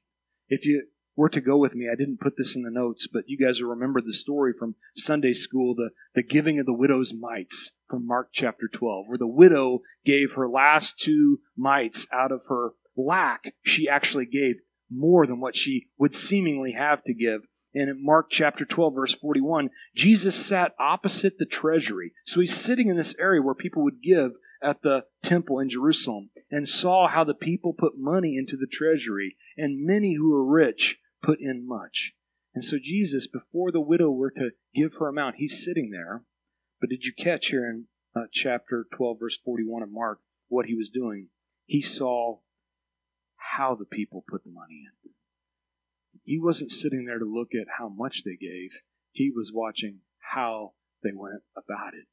If 0.48 0.64
you 0.64 0.84
were 1.16 1.30
to 1.30 1.40
go 1.40 1.56
with 1.56 1.74
me, 1.74 1.88
I 1.92 1.96
didn't 1.96 2.20
put 2.20 2.36
this 2.36 2.54
in 2.54 2.62
the 2.62 2.70
notes, 2.70 3.08
but 3.12 3.24
you 3.26 3.36
guys 3.36 3.60
will 3.60 3.70
remember 3.70 4.00
the 4.00 4.12
story 4.12 4.52
from 4.56 4.76
Sunday 4.94 5.32
school, 5.32 5.74
the, 5.74 5.90
the 6.14 6.22
giving 6.22 6.60
of 6.60 6.66
the 6.66 6.72
widow's 6.72 7.12
mites 7.12 7.72
from 7.88 8.06
Mark 8.06 8.28
chapter 8.32 8.68
12, 8.72 9.06
where 9.08 9.18
the 9.18 9.26
widow 9.26 9.80
gave 10.04 10.34
her 10.36 10.48
last 10.48 11.00
two 11.00 11.40
mites 11.56 12.06
out 12.12 12.30
of 12.30 12.42
her 12.48 12.74
lack. 13.06 13.54
She 13.62 13.88
actually 13.88 14.26
gave 14.26 14.56
more 14.90 15.26
than 15.26 15.40
what 15.40 15.56
she 15.56 15.86
would 15.98 16.14
seemingly 16.14 16.72
have 16.72 17.02
to 17.04 17.14
give. 17.14 17.42
And 17.74 17.88
in 17.88 18.04
Mark 18.04 18.26
chapter 18.30 18.64
12, 18.64 18.94
verse 18.94 19.14
41, 19.14 19.70
Jesus 19.94 20.34
sat 20.34 20.74
opposite 20.78 21.38
the 21.38 21.46
treasury. 21.46 22.12
So 22.24 22.40
he's 22.40 22.56
sitting 22.56 22.88
in 22.88 22.96
this 22.96 23.14
area 23.18 23.40
where 23.40 23.54
people 23.54 23.84
would 23.84 24.02
give 24.02 24.32
at 24.62 24.82
the 24.82 25.04
temple 25.22 25.60
in 25.60 25.70
Jerusalem 25.70 26.30
and 26.50 26.68
saw 26.68 27.08
how 27.08 27.24
the 27.24 27.34
people 27.34 27.72
put 27.72 27.92
money 27.96 28.36
into 28.36 28.56
the 28.56 28.66
treasury, 28.66 29.36
and 29.56 29.86
many 29.86 30.14
who 30.14 30.30
were 30.30 30.44
rich 30.44 30.98
put 31.22 31.40
in 31.40 31.66
much. 31.66 32.12
And 32.54 32.64
so 32.64 32.76
Jesus, 32.82 33.26
before 33.26 33.70
the 33.70 33.80
widow 33.80 34.10
were 34.10 34.32
to 34.32 34.50
give 34.74 34.94
her 34.98 35.08
amount, 35.08 35.36
he's 35.36 35.64
sitting 35.64 35.90
there. 35.90 36.24
But 36.80 36.90
did 36.90 37.04
you 37.04 37.12
catch 37.16 37.48
here 37.48 37.68
in 37.68 37.86
uh, 38.16 38.24
chapter 38.32 38.86
12, 38.92 39.18
verse 39.20 39.38
41 39.44 39.84
of 39.84 39.90
Mark, 39.92 40.18
what 40.48 40.66
he 40.66 40.74
was 40.74 40.90
doing? 40.90 41.28
He 41.66 41.80
saw 41.80 42.38
how 43.60 43.74
the 43.74 43.84
people 43.84 44.24
put 44.26 44.42
the 44.42 44.50
money 44.50 44.84
in. 44.86 45.10
He 46.24 46.40
wasn't 46.40 46.72
sitting 46.72 47.04
there 47.04 47.18
to 47.18 47.26
look 47.26 47.48
at 47.54 47.76
how 47.78 47.90
much 47.90 48.24
they 48.24 48.36
gave, 48.40 48.70
he 49.12 49.30
was 49.30 49.52
watching 49.52 49.98
how 50.32 50.72
they 51.02 51.10
went 51.14 51.42
about 51.54 51.92
it. 51.92 52.06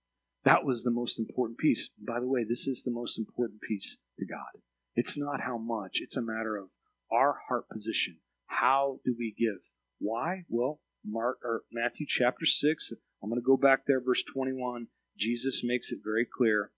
That 0.44 0.66
was 0.66 0.84
the 0.84 0.92
most 0.92 1.18
important 1.18 1.58
piece. 1.58 1.89
By 2.06 2.20
the 2.20 2.27
way, 2.27 2.44
this 2.44 2.68
is 2.68 2.84
the 2.84 2.92
most 2.92 3.18
important 3.18 3.62
piece 3.62 3.98
to 4.20 4.25
God. 4.25 4.62
It's 4.96 5.18
not 5.18 5.42
how 5.42 5.58
much, 5.58 6.00
it's 6.01 6.18
a 6.18 6.22
matter 6.22 6.58
of 6.58 6.68
our 7.12 7.38
heart 7.48 7.70
position. 7.70 8.18
How 8.48 9.00
do 9.06 9.16
we 9.18 9.34
give? 9.38 9.62
Why? 10.00 10.44
Well, 10.50 10.82
Mark 11.06 11.38
or 11.44 11.63
Matthew 11.72 12.08
chapter 12.10 12.46
6, 12.46 12.92
I'm 13.24 13.30
going 13.30 13.42
to 13.42 13.46
go 13.46 13.58
back 13.58 13.82
there 13.88 14.01
verse 14.01 14.24
21. 14.24 14.88
Jesus 15.18 15.63
makes 15.63 15.94
it 15.94 16.00
very 16.04 16.25
clear. 16.25 16.72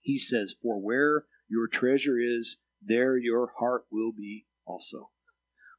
He 0.00 0.18
says, 0.18 0.54
"For 0.62 0.80
where 0.80 1.26
your 1.48 1.68
treasure 1.68 2.18
is, 2.18 2.58
there 2.86 3.16
your 3.16 3.52
heart 3.58 3.84
will 3.90 4.12
be 4.12 4.46
also." 4.64 5.10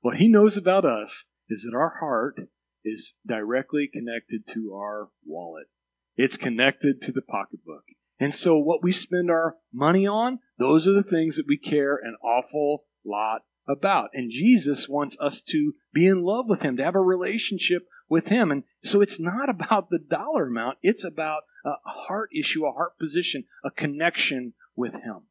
What 0.02 0.18
he 0.18 0.28
knows 0.28 0.58
about 0.58 0.86
us 0.86 1.26
is 1.50 1.64
that 1.64 1.76
our 1.76 1.98
heart 2.00 2.50
is 2.84 3.14
directly 3.26 3.90
connected 3.92 4.48
to 4.54 4.74
our 4.74 5.10
wallet. 5.26 5.68
It's 6.16 6.38
connected 6.38 7.02
to 7.02 7.12
the 7.12 7.22
pocketbook. 7.22 7.84
And 8.20 8.34
so 8.34 8.58
what 8.58 8.84
we 8.84 8.92
spend 8.92 9.30
our 9.30 9.58
money 9.72 10.08
on, 10.08 10.40
those 10.58 10.88
are 10.88 10.94
the 10.94 11.04
things 11.04 11.36
that 11.36 11.48
we 11.48 11.58
care 11.58 11.96
an 11.96 12.16
awful 12.24 12.86
lot 13.06 13.44
about. 13.68 14.10
And 14.14 14.32
Jesus 14.32 14.90
wants 14.90 15.18
us 15.20 15.42
to 15.44 15.76
be 15.94 16.08
in 16.08 16.24
love 16.24 16.46
with 16.48 16.62
him, 16.62 16.78
to 16.78 16.84
have 16.84 16.96
a 16.96 17.02
relationship 17.02 17.88
with 18.10 18.30
him. 18.30 18.50
And 18.50 18.64
so 18.84 19.02
it's 19.02 19.20
not 19.20 19.50
about 19.50 19.90
the 19.90 20.00
dollar 20.00 20.48
amount, 20.48 20.80
it's 20.82 21.04
about 21.04 21.44
a 21.66 21.76
heart 21.84 22.30
issue, 22.34 22.66
a 22.66 22.72
heart 22.72 22.98
position, 22.98 23.44
a 23.64 23.70
connection 23.70 24.54
with 24.76 24.94
him. 24.94 25.28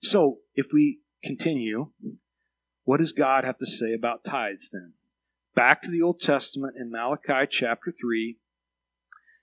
So 0.00 0.38
if 0.54 0.66
we 0.72 1.00
continue, 1.22 1.90
what 2.84 3.00
does 3.00 3.12
God 3.12 3.44
have 3.44 3.58
to 3.58 3.66
say 3.66 3.92
about 3.94 4.24
tithes 4.24 4.70
then? 4.72 4.94
Back 5.54 5.82
to 5.82 5.90
the 5.90 6.02
Old 6.02 6.20
Testament 6.20 6.74
in 6.78 6.90
Malachi 6.90 7.46
chapter 7.50 7.94
3, 8.00 8.38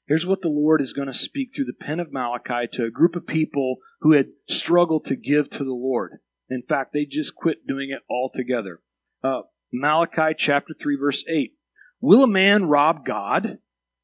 Here's 0.10 0.26
what 0.26 0.42
the 0.42 0.50
Lord 0.50 0.82
is 0.82 0.92
going 0.92 1.08
to 1.08 1.14
speak 1.14 1.54
through 1.54 1.66
the 1.66 1.86
pen 1.86 2.00
of 2.00 2.12
Malachi 2.12 2.68
to 2.72 2.86
a 2.86 2.90
group 2.90 3.16
of 3.16 3.28
people 3.28 3.78
who 4.02 4.14
had 4.14 4.30
struggled 4.50 5.06
to 5.06 5.16
give 5.16 5.52
to 5.52 5.64
the 5.64 5.72
Lord. 5.72 6.14
In 6.50 6.64
fact, 6.64 6.94
they 6.94 7.06
just 7.06 7.36
quit 7.36 7.68
doing 7.68 7.92
it 7.92 8.02
altogether. 8.10 8.82
Uh, 9.24 9.42
Malachi 9.72 10.34
chapter 10.36 10.74
3, 10.74 10.98
verse 11.00 11.24
8. 11.30 11.54
Will 12.02 12.24
a 12.24 12.28
man 12.28 12.66
rob 12.66 13.06
God? 13.06 13.60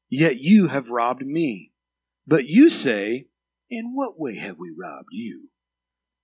Yet 0.08 0.36
you 0.36 0.68
have 0.68 0.90
robbed 0.90 1.26
me. 1.26 1.72
But 2.24 2.44
you 2.46 2.70
say, 2.70 3.26
In 3.68 3.96
what 3.96 4.18
way 4.18 4.36
have 4.36 4.58
we 4.58 4.72
robbed 4.78 5.08
you? 5.10 5.48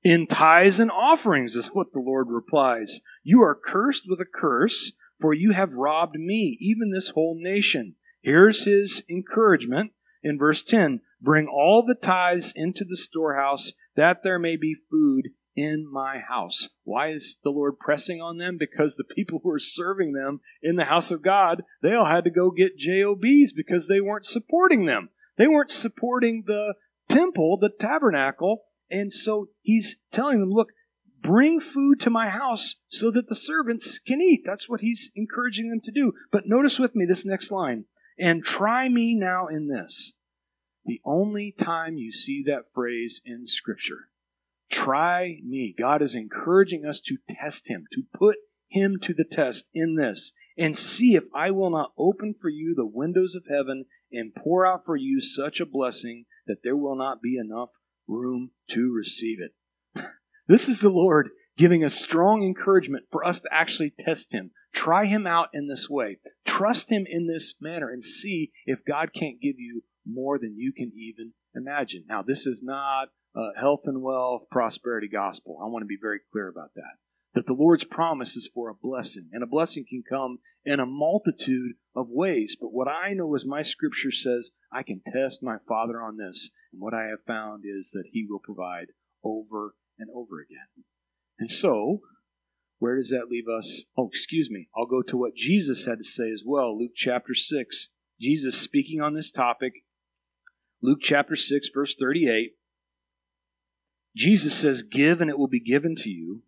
In 0.04 0.26
tithes 0.26 0.80
and 0.80 0.90
offerings 0.90 1.54
is 1.54 1.68
what 1.68 1.92
the 1.92 2.00
Lord 2.00 2.26
replies. 2.28 3.00
You 3.22 3.40
are 3.42 3.54
cursed 3.54 4.02
with 4.08 4.20
a 4.20 4.24
curse, 4.24 4.92
for 5.20 5.32
you 5.32 5.52
have 5.52 5.74
robbed 5.74 6.16
me, 6.16 6.58
even 6.60 6.90
this 6.90 7.10
whole 7.10 7.38
nation. 7.40 7.94
Here's 8.20 8.64
his 8.64 9.04
encouragement 9.08 9.92
in 10.22 10.38
verse 10.38 10.62
10 10.62 11.00
Bring 11.20 11.46
all 11.46 11.84
the 11.86 11.94
tithes 11.94 12.52
into 12.56 12.84
the 12.84 12.96
storehouse, 12.96 13.74
that 13.94 14.24
there 14.24 14.40
may 14.40 14.56
be 14.56 14.74
food 14.90 15.30
in 15.54 15.86
my 15.88 16.18
house. 16.18 16.68
Why 16.82 17.12
is 17.12 17.36
the 17.44 17.50
Lord 17.50 17.78
pressing 17.78 18.20
on 18.20 18.38
them? 18.38 18.56
Because 18.58 18.96
the 18.96 19.04
people 19.04 19.40
who 19.44 19.50
are 19.50 19.60
serving 19.60 20.14
them 20.14 20.40
in 20.62 20.74
the 20.74 20.86
house 20.86 21.12
of 21.12 21.22
God, 21.22 21.62
they 21.80 21.94
all 21.94 22.06
had 22.06 22.24
to 22.24 22.30
go 22.30 22.50
get 22.50 22.76
JOBs 22.76 23.52
because 23.54 23.86
they 23.86 24.00
weren't 24.00 24.26
supporting 24.26 24.86
them. 24.86 25.10
They 25.36 25.46
weren't 25.46 25.70
supporting 25.70 26.42
the 26.46 26.74
temple, 27.08 27.56
the 27.56 27.70
tabernacle. 27.70 28.64
And 28.92 29.10
so 29.10 29.48
he's 29.62 29.96
telling 30.12 30.40
them, 30.40 30.50
look, 30.50 30.68
bring 31.22 31.60
food 31.60 31.98
to 32.00 32.10
my 32.10 32.28
house 32.28 32.76
so 32.90 33.10
that 33.12 33.28
the 33.28 33.34
servants 33.34 33.98
can 34.06 34.20
eat. 34.20 34.42
That's 34.44 34.68
what 34.68 34.82
he's 34.82 35.10
encouraging 35.16 35.70
them 35.70 35.80
to 35.84 35.90
do. 35.90 36.12
But 36.30 36.42
notice 36.46 36.78
with 36.78 36.94
me 36.94 37.06
this 37.06 37.24
next 37.24 37.50
line. 37.50 37.86
And 38.18 38.44
try 38.44 38.90
me 38.90 39.14
now 39.14 39.46
in 39.46 39.68
this. 39.68 40.12
The 40.84 41.00
only 41.06 41.54
time 41.58 41.96
you 41.96 42.12
see 42.12 42.44
that 42.46 42.64
phrase 42.74 43.22
in 43.24 43.46
Scripture. 43.46 44.08
Try 44.70 45.38
me. 45.42 45.74
God 45.76 46.02
is 46.02 46.14
encouraging 46.14 46.84
us 46.84 47.00
to 47.00 47.16
test 47.30 47.68
Him, 47.68 47.86
to 47.92 48.02
put 48.14 48.36
Him 48.68 48.98
to 49.02 49.14
the 49.14 49.24
test 49.24 49.68
in 49.72 49.94
this, 49.94 50.32
and 50.58 50.76
see 50.76 51.14
if 51.14 51.24
I 51.34 51.50
will 51.50 51.70
not 51.70 51.92
open 51.96 52.34
for 52.38 52.50
you 52.50 52.74
the 52.74 52.86
windows 52.86 53.34
of 53.34 53.44
heaven 53.48 53.86
and 54.12 54.34
pour 54.34 54.66
out 54.66 54.84
for 54.84 54.96
you 54.96 55.20
such 55.20 55.60
a 55.60 55.66
blessing 55.66 56.26
that 56.46 56.58
there 56.62 56.76
will 56.76 56.96
not 56.96 57.22
be 57.22 57.38
enough 57.38 57.70
room 58.06 58.50
to 58.70 58.92
receive 58.92 59.38
it. 59.40 60.04
This 60.48 60.68
is 60.68 60.80
the 60.80 60.90
Lord 60.90 61.30
giving 61.56 61.84
us 61.84 61.94
strong 61.94 62.42
encouragement 62.42 63.04
for 63.10 63.24
us 63.24 63.40
to 63.40 63.48
actually 63.52 63.92
test 63.98 64.32
Him, 64.32 64.50
Try 64.72 65.04
him 65.04 65.26
out 65.26 65.48
in 65.52 65.68
this 65.68 65.88
way. 65.88 66.18
Trust 66.44 66.90
him 66.90 67.04
in 67.08 67.26
this 67.26 67.54
manner 67.60 67.90
and 67.90 68.02
see 68.02 68.52
if 68.66 68.84
God 68.86 69.10
can't 69.14 69.40
give 69.40 69.58
you 69.58 69.82
more 70.06 70.38
than 70.38 70.56
you 70.56 70.72
can 70.72 70.92
even 70.96 71.32
imagine. 71.54 72.04
Now, 72.08 72.22
this 72.22 72.46
is 72.46 72.62
not 72.62 73.08
a 73.36 73.50
health 73.58 73.82
and 73.84 74.02
wealth 74.02 74.44
prosperity 74.50 75.08
gospel. 75.08 75.58
I 75.62 75.66
want 75.66 75.82
to 75.82 75.86
be 75.86 75.98
very 76.00 76.20
clear 76.32 76.48
about 76.48 76.74
that. 76.74 76.96
That 77.34 77.46
the 77.46 77.52
Lord's 77.52 77.84
promise 77.84 78.36
is 78.36 78.50
for 78.52 78.68
a 78.68 78.74
blessing, 78.74 79.30
and 79.32 79.42
a 79.42 79.46
blessing 79.46 79.86
can 79.88 80.02
come 80.06 80.38
in 80.64 80.80
a 80.80 80.86
multitude 80.86 81.72
of 81.94 82.08
ways. 82.10 82.56
But 82.60 82.72
what 82.72 82.88
I 82.88 83.14
know 83.14 83.34
is 83.34 83.46
my 83.46 83.62
scripture 83.62 84.10
says 84.10 84.50
I 84.72 84.82
can 84.82 85.00
test 85.12 85.42
my 85.42 85.56
Father 85.66 86.00
on 86.00 86.18
this, 86.18 86.50
and 86.72 86.80
what 86.80 86.94
I 86.94 87.04
have 87.04 87.24
found 87.26 87.64
is 87.66 87.90
that 87.90 88.04
He 88.12 88.26
will 88.28 88.40
provide 88.40 88.88
over 89.24 89.74
and 89.98 90.08
over 90.14 90.40
again. 90.40 90.84
And 91.38 91.50
so, 91.50 92.00
where 92.78 92.96
does 92.96 93.10
that 93.10 93.28
leave 93.30 93.48
us? 93.48 93.84
Oh, 93.96 94.08
excuse 94.08 94.50
me. 94.50 94.68
I'll 94.76 94.86
go 94.86 95.02
to 95.02 95.16
what 95.16 95.36
Jesus 95.36 95.86
had 95.86 95.98
to 95.98 96.04
say 96.04 96.30
as 96.32 96.42
well. 96.44 96.78
Luke 96.78 96.92
chapter 96.96 97.34
6. 97.34 97.88
Jesus 98.20 98.58
speaking 98.58 99.00
on 99.00 99.14
this 99.14 99.30
topic. 99.30 99.72
Luke 100.80 100.98
chapter 101.00 101.36
6, 101.36 101.68
verse 101.72 101.94
38. 101.94 102.52
Jesus 104.16 104.54
says, 104.54 104.82
Give 104.82 105.20
and 105.20 105.30
it 105.30 105.38
will 105.38 105.48
be 105.48 105.62
given 105.62 105.94
to 105.96 106.10
you. 106.10 106.42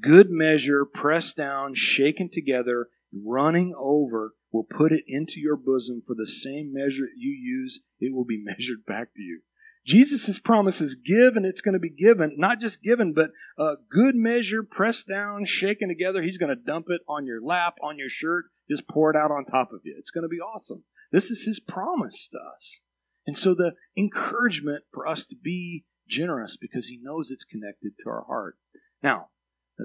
Good 0.00 0.30
measure, 0.30 0.84
pressed 0.84 1.36
down, 1.36 1.74
shaken 1.74 2.28
together, 2.32 2.88
running 3.12 3.74
over, 3.76 4.34
will 4.52 4.64
put 4.64 4.92
it 4.92 5.04
into 5.06 5.40
your 5.40 5.56
bosom 5.56 6.02
for 6.06 6.14
the 6.14 6.26
same 6.26 6.72
measure 6.72 7.08
you 7.16 7.30
use, 7.30 7.80
it 7.98 8.14
will 8.14 8.24
be 8.24 8.42
measured 8.44 8.84
back 8.86 9.14
to 9.14 9.22
you. 9.22 9.40
Jesus' 9.88 10.38
promise 10.38 10.82
is 10.82 10.96
give 10.96 11.34
and 11.34 11.46
it's 11.46 11.62
going 11.62 11.72
to 11.72 11.78
be 11.78 11.88
given, 11.88 12.34
not 12.36 12.60
just 12.60 12.82
given, 12.82 13.14
but 13.14 13.30
a 13.58 13.76
good 13.90 14.14
measure, 14.14 14.62
pressed 14.62 15.08
down, 15.08 15.46
shaken 15.46 15.88
together. 15.88 16.20
He's 16.22 16.36
going 16.36 16.54
to 16.54 16.62
dump 16.62 16.86
it 16.90 17.00
on 17.08 17.24
your 17.24 17.40
lap, 17.42 17.76
on 17.82 17.98
your 17.98 18.10
shirt, 18.10 18.44
just 18.70 18.86
pour 18.86 19.10
it 19.10 19.16
out 19.16 19.30
on 19.30 19.46
top 19.46 19.70
of 19.72 19.80
you. 19.84 19.96
It's 19.98 20.10
going 20.10 20.24
to 20.24 20.28
be 20.28 20.40
awesome. 20.40 20.84
This 21.10 21.30
is 21.30 21.46
his 21.46 21.58
promise 21.58 22.28
to 22.28 22.38
us. 22.54 22.82
And 23.26 23.36
so 23.36 23.54
the 23.54 23.72
encouragement 23.96 24.84
for 24.92 25.06
us 25.06 25.24
to 25.24 25.36
be 25.42 25.86
generous 26.06 26.58
because 26.58 26.88
he 26.88 27.00
knows 27.00 27.30
it's 27.30 27.44
connected 27.44 27.92
to 28.04 28.10
our 28.10 28.24
heart. 28.28 28.58
Now, 29.02 29.28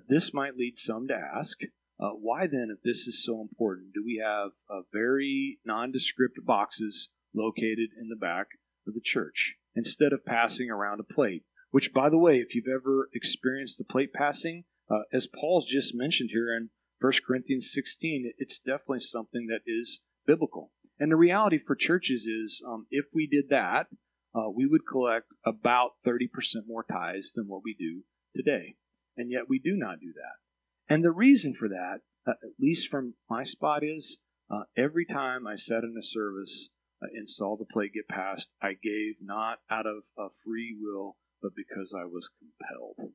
this 0.09 0.33
might 0.33 0.57
lead 0.57 0.77
some 0.77 1.07
to 1.07 1.13
ask, 1.13 1.59
uh, 1.97 2.09
why 2.09 2.47
then, 2.47 2.67
if 2.75 2.83
this 2.83 3.07
is 3.07 3.23
so 3.23 3.39
important, 3.39 3.93
do 3.93 4.03
we 4.05 4.21
have 4.21 4.51
uh, 4.69 4.81
very 4.91 5.59
nondescript 5.65 6.39
boxes 6.43 7.09
located 7.33 7.91
in 7.97 8.09
the 8.09 8.17
back 8.19 8.47
of 8.85 8.95
the 8.95 9.01
church 9.01 9.55
instead 9.75 10.13
of 10.13 10.25
passing 10.25 10.69
around 10.69 10.99
a 10.99 11.13
plate? 11.13 11.43
Which, 11.71 11.93
by 11.93 12.09
the 12.09 12.17
way, 12.17 12.35
if 12.35 12.53
you've 12.53 12.65
ever 12.67 13.09
experienced 13.13 13.77
the 13.77 13.83
plate 13.83 14.13
passing, 14.13 14.65
uh, 14.89 15.03
as 15.11 15.27
Paul 15.27 15.65
just 15.67 15.95
mentioned 15.95 16.29
here 16.31 16.55
in 16.55 16.69
1 17.01 17.13
Corinthians 17.25 17.71
16, 17.71 18.33
it's 18.37 18.59
definitely 18.59 18.99
something 18.99 19.47
that 19.47 19.61
is 19.65 20.01
biblical. 20.25 20.71
And 20.99 21.11
the 21.11 21.15
reality 21.15 21.57
for 21.57 21.75
churches 21.75 22.25
is 22.25 22.63
um, 22.67 22.85
if 22.91 23.05
we 23.13 23.27
did 23.27 23.49
that, 23.49 23.87
uh, 24.35 24.49
we 24.49 24.65
would 24.65 24.87
collect 24.89 25.27
about 25.45 25.91
30% 26.05 26.27
more 26.67 26.83
tithes 26.83 27.31
than 27.33 27.47
what 27.47 27.61
we 27.63 27.75
do 27.77 28.03
today. 28.35 28.75
And 29.17 29.31
yet 29.31 29.43
we 29.49 29.59
do 29.59 29.75
not 29.75 29.99
do 29.99 30.13
that. 30.13 30.93
And 30.93 31.03
the 31.03 31.11
reason 31.11 31.53
for 31.53 31.67
that, 31.69 31.99
uh, 32.27 32.31
at 32.31 32.59
least 32.59 32.89
from 32.89 33.15
my 33.29 33.43
spot, 33.43 33.83
is 33.83 34.19
uh, 34.49 34.63
every 34.77 35.05
time 35.05 35.47
I 35.47 35.55
sat 35.55 35.83
in 35.83 35.95
a 35.99 36.03
service 36.03 36.69
and 37.13 37.29
saw 37.29 37.57
the 37.57 37.65
plate 37.65 37.93
get 37.93 38.07
passed, 38.07 38.49
I 38.61 38.73
gave 38.81 39.15
not 39.21 39.59
out 39.69 39.85
of 39.85 40.03
a 40.17 40.29
free 40.45 40.75
will, 40.79 41.17
but 41.41 41.51
because 41.55 41.93
I 41.97 42.05
was 42.05 42.29
compelled. 42.39 43.13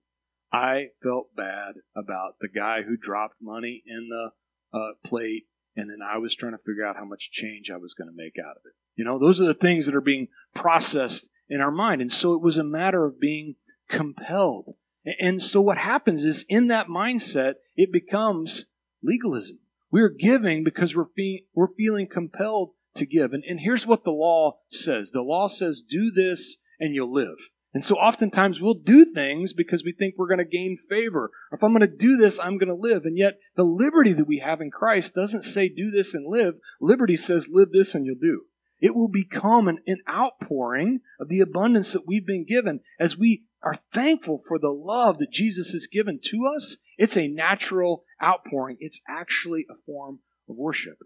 I 0.52 0.88
felt 1.02 1.34
bad 1.36 1.74
about 1.96 2.36
the 2.40 2.48
guy 2.48 2.82
who 2.82 2.96
dropped 2.96 3.36
money 3.40 3.82
in 3.86 4.08
the 4.08 4.78
uh, 4.78 4.92
plate, 5.06 5.44
and 5.76 5.90
then 5.90 5.98
I 6.02 6.18
was 6.18 6.34
trying 6.34 6.52
to 6.52 6.58
figure 6.58 6.86
out 6.86 6.96
how 6.96 7.04
much 7.04 7.30
change 7.30 7.70
I 7.70 7.76
was 7.76 7.94
going 7.94 8.08
to 8.08 8.16
make 8.16 8.34
out 8.38 8.56
of 8.56 8.62
it. 8.64 8.72
You 8.96 9.04
know, 9.04 9.18
those 9.18 9.40
are 9.40 9.46
the 9.46 9.54
things 9.54 9.86
that 9.86 9.94
are 9.94 10.00
being 10.00 10.28
processed 10.54 11.28
in 11.48 11.60
our 11.60 11.70
mind. 11.70 12.00
And 12.00 12.12
so 12.12 12.34
it 12.34 12.42
was 12.42 12.58
a 12.58 12.64
matter 12.64 13.04
of 13.04 13.20
being 13.20 13.56
compelled. 13.88 14.74
And 15.20 15.42
so 15.42 15.60
what 15.60 15.78
happens 15.78 16.24
is 16.24 16.44
in 16.48 16.68
that 16.68 16.88
mindset, 16.88 17.54
it 17.76 17.92
becomes 17.92 18.66
legalism. 19.02 19.58
We're 19.90 20.10
giving 20.10 20.64
because 20.64 20.94
we're, 20.94 21.08
fe- 21.16 21.44
we're 21.54 21.72
feeling 21.76 22.08
compelled 22.12 22.70
to 22.98 23.06
give. 23.06 23.32
And, 23.32 23.44
and 23.44 23.60
here's 23.60 23.86
what 23.86 24.04
the 24.04 24.10
law 24.10 24.58
says 24.70 25.10
the 25.12 25.22
law 25.22 25.48
says, 25.48 25.82
do 25.82 26.10
this 26.10 26.58
and 26.78 26.94
you'll 26.94 27.12
live. 27.12 27.36
And 27.74 27.84
so 27.84 27.96
oftentimes 27.96 28.60
we'll 28.60 28.74
do 28.74 29.04
things 29.04 29.52
because 29.52 29.84
we 29.84 29.92
think 29.92 30.14
we're 30.16 30.28
going 30.28 30.38
to 30.38 30.44
gain 30.44 30.78
favor. 30.88 31.30
If 31.52 31.62
I'm 31.62 31.72
going 31.72 31.88
to 31.88 31.96
do 31.96 32.16
this, 32.16 32.40
I'm 32.40 32.56
going 32.58 32.68
to 32.68 32.74
live. 32.74 33.04
And 33.04 33.16
yet 33.16 33.38
the 33.56 33.64
liberty 33.64 34.14
that 34.14 34.26
we 34.26 34.38
have 34.38 34.60
in 34.60 34.70
Christ 34.70 35.14
doesn't 35.14 35.44
say 35.44 35.68
do 35.68 35.90
this 35.90 36.14
and 36.14 36.26
live. 36.26 36.54
Liberty 36.80 37.16
says 37.16 37.46
live 37.50 37.70
this 37.72 37.94
and 37.94 38.06
you'll 38.06 38.16
do. 38.16 38.44
It 38.80 38.94
will 38.94 39.08
become 39.08 39.68
an, 39.68 39.78
an 39.86 39.98
outpouring 40.08 41.00
of 41.20 41.28
the 41.28 41.40
abundance 41.40 41.92
that 41.92 42.06
we've 42.06 42.26
been 42.26 42.46
given 42.46 42.80
as 42.98 43.18
we 43.18 43.44
are 43.62 43.80
thankful 43.92 44.42
for 44.46 44.58
the 44.58 44.70
love 44.70 45.18
that 45.18 45.32
Jesus 45.32 45.72
has 45.72 45.88
given 45.88 46.20
to 46.26 46.50
us. 46.56 46.76
It's 46.96 47.16
a 47.16 47.28
natural 47.28 48.04
outpouring. 48.22 48.76
It's 48.80 49.00
actually 49.08 49.66
a 49.68 49.74
form 49.84 50.20
of 50.48 50.56
worship. 50.56 50.98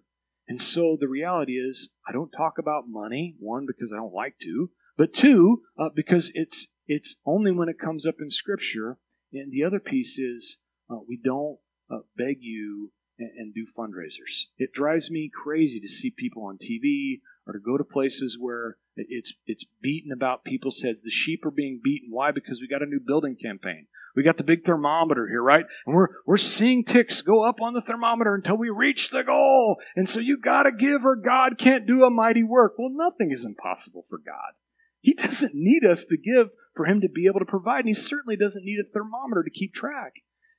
And 0.48 0.60
so 0.60 0.96
the 0.98 1.08
reality 1.08 1.52
is, 1.52 1.90
I 2.06 2.12
don't 2.12 2.30
talk 2.30 2.54
about 2.58 2.84
money, 2.88 3.36
one, 3.38 3.66
because 3.66 3.92
I 3.92 3.96
don't 3.96 4.12
like 4.12 4.38
to, 4.42 4.70
but 4.96 5.12
two, 5.12 5.62
uh, 5.78 5.88
because 5.94 6.30
it's 6.34 6.68
it's 6.86 7.16
only 7.24 7.52
when 7.52 7.68
it 7.68 7.78
comes 7.78 8.06
up 8.06 8.16
in 8.20 8.30
Scripture. 8.30 8.98
And 9.32 9.50
the 9.50 9.64
other 9.64 9.80
piece 9.80 10.18
is 10.18 10.58
uh, 10.90 10.96
we 11.08 11.18
don't 11.22 11.58
uh, 11.90 12.00
beg 12.16 12.38
you 12.40 12.92
and, 13.18 13.30
and, 13.38 13.54
do 13.54 13.66
fundraisers. 13.78 14.44
It 14.58 14.72
drives 14.72 15.10
me 15.10 15.30
crazy 15.32 15.80
to 15.80 15.88
see 15.88 16.10
people 16.10 16.44
on 16.44 16.58
TV 16.58 17.20
or 17.46 17.52
to 17.54 17.58
go 17.58 17.76
to 17.76 17.84
places 17.84 18.36
where 18.38 18.76
it's 18.96 19.34
it's 19.46 19.64
beaten 19.80 20.12
about 20.12 20.44
people's 20.44 20.80
heads. 20.82 21.02
The 21.02 21.10
sheep 21.10 21.44
are 21.44 21.50
being 21.50 21.80
beaten. 21.82 22.10
Why? 22.10 22.30
Because 22.30 22.60
we 22.60 22.68
got 22.68 22.82
a 22.82 22.86
new 22.86 23.00
building 23.00 23.36
campaign. 23.40 23.86
We 24.14 24.22
got 24.22 24.36
the 24.36 24.44
big 24.44 24.64
thermometer 24.64 25.26
here, 25.28 25.42
right? 25.42 25.64
And 25.86 25.96
we're 25.96 26.08
we're 26.26 26.36
seeing 26.36 26.84
ticks 26.84 27.22
go 27.22 27.44
up 27.44 27.60
on 27.60 27.74
the 27.74 27.80
thermometer 27.80 28.34
until 28.34 28.56
we 28.56 28.68
reach 28.68 29.10
the 29.10 29.22
goal. 29.22 29.76
And 29.96 30.08
so 30.08 30.20
you 30.20 30.38
got 30.38 30.64
to 30.64 30.72
give, 30.72 31.04
or 31.04 31.16
God 31.16 31.58
can't 31.58 31.86
do 31.86 32.04
a 32.04 32.10
mighty 32.10 32.42
work. 32.42 32.74
Well, 32.78 32.90
nothing 32.92 33.30
is 33.32 33.44
impossible 33.44 34.04
for 34.08 34.18
God. 34.18 34.52
He 35.00 35.14
doesn't 35.18 35.54
need 35.54 35.84
us 35.84 36.04
to 36.04 36.16
give 36.16 36.50
for 36.74 36.86
him 36.86 37.00
to 37.00 37.08
be 37.08 37.26
able 37.26 37.40
to 37.40 37.46
provide, 37.46 37.80
and 37.80 37.88
he 37.88 37.94
certainly 37.94 38.36
doesn't 38.36 38.64
need 38.64 38.78
a 38.78 38.92
thermometer 38.92 39.42
to 39.42 39.50
keep 39.50 39.74
track. 39.74 40.14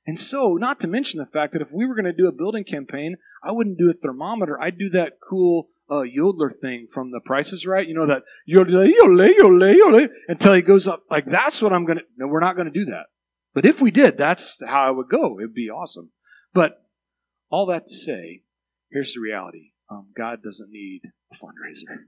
And 0.06 0.20
so, 0.20 0.54
not 0.54 0.80
to 0.80 0.86
mention 0.86 1.18
the 1.18 1.26
fact 1.26 1.54
that 1.54 1.62
if 1.62 1.72
we 1.72 1.86
were 1.86 1.94
going 1.94 2.04
to 2.04 2.12
do 2.12 2.28
a 2.28 2.32
building 2.32 2.64
campaign, 2.64 3.16
I 3.42 3.52
wouldn't 3.52 3.78
do 3.78 3.90
a 3.90 3.94
thermometer. 3.94 4.60
I'd 4.60 4.78
do 4.78 4.90
that 4.90 5.18
cool 5.26 5.68
uh, 5.90 6.02
yodeler 6.02 6.50
thing 6.60 6.86
from 6.92 7.10
The 7.10 7.20
Price 7.20 7.52
Is 7.52 7.66
Right. 7.66 7.86
You 7.86 7.94
know 7.94 8.06
that 8.06 8.22
yodel, 8.46 8.86
yodel, 8.86 9.28
yodel, 9.28 9.74
yodel, 9.74 10.08
until 10.28 10.54
he 10.54 10.62
goes 10.62 10.88
up. 10.88 11.04
Like 11.10 11.26
that's 11.26 11.60
what 11.60 11.72
I'm 11.72 11.86
to. 11.98 12.04
No, 12.16 12.26
we're 12.26 12.40
not 12.40 12.56
to 12.56 12.70
do 12.70 12.86
that. 12.86 13.06
But 13.54 13.66
if 13.66 13.80
we 13.80 13.90
did, 13.90 14.16
that's 14.16 14.58
how 14.66 14.90
it 14.90 14.96
would 14.96 15.08
go. 15.08 15.38
It'd 15.38 15.54
be 15.54 15.70
awesome. 15.70 16.10
But 16.52 16.82
all 17.50 17.66
that 17.66 17.86
to 17.86 17.94
say, 17.94 18.42
here's 18.90 19.14
the 19.14 19.20
reality: 19.20 19.72
um, 19.90 20.08
God 20.16 20.42
doesn't 20.42 20.70
need 20.70 21.02
a 21.32 21.36
fundraiser. 21.36 22.04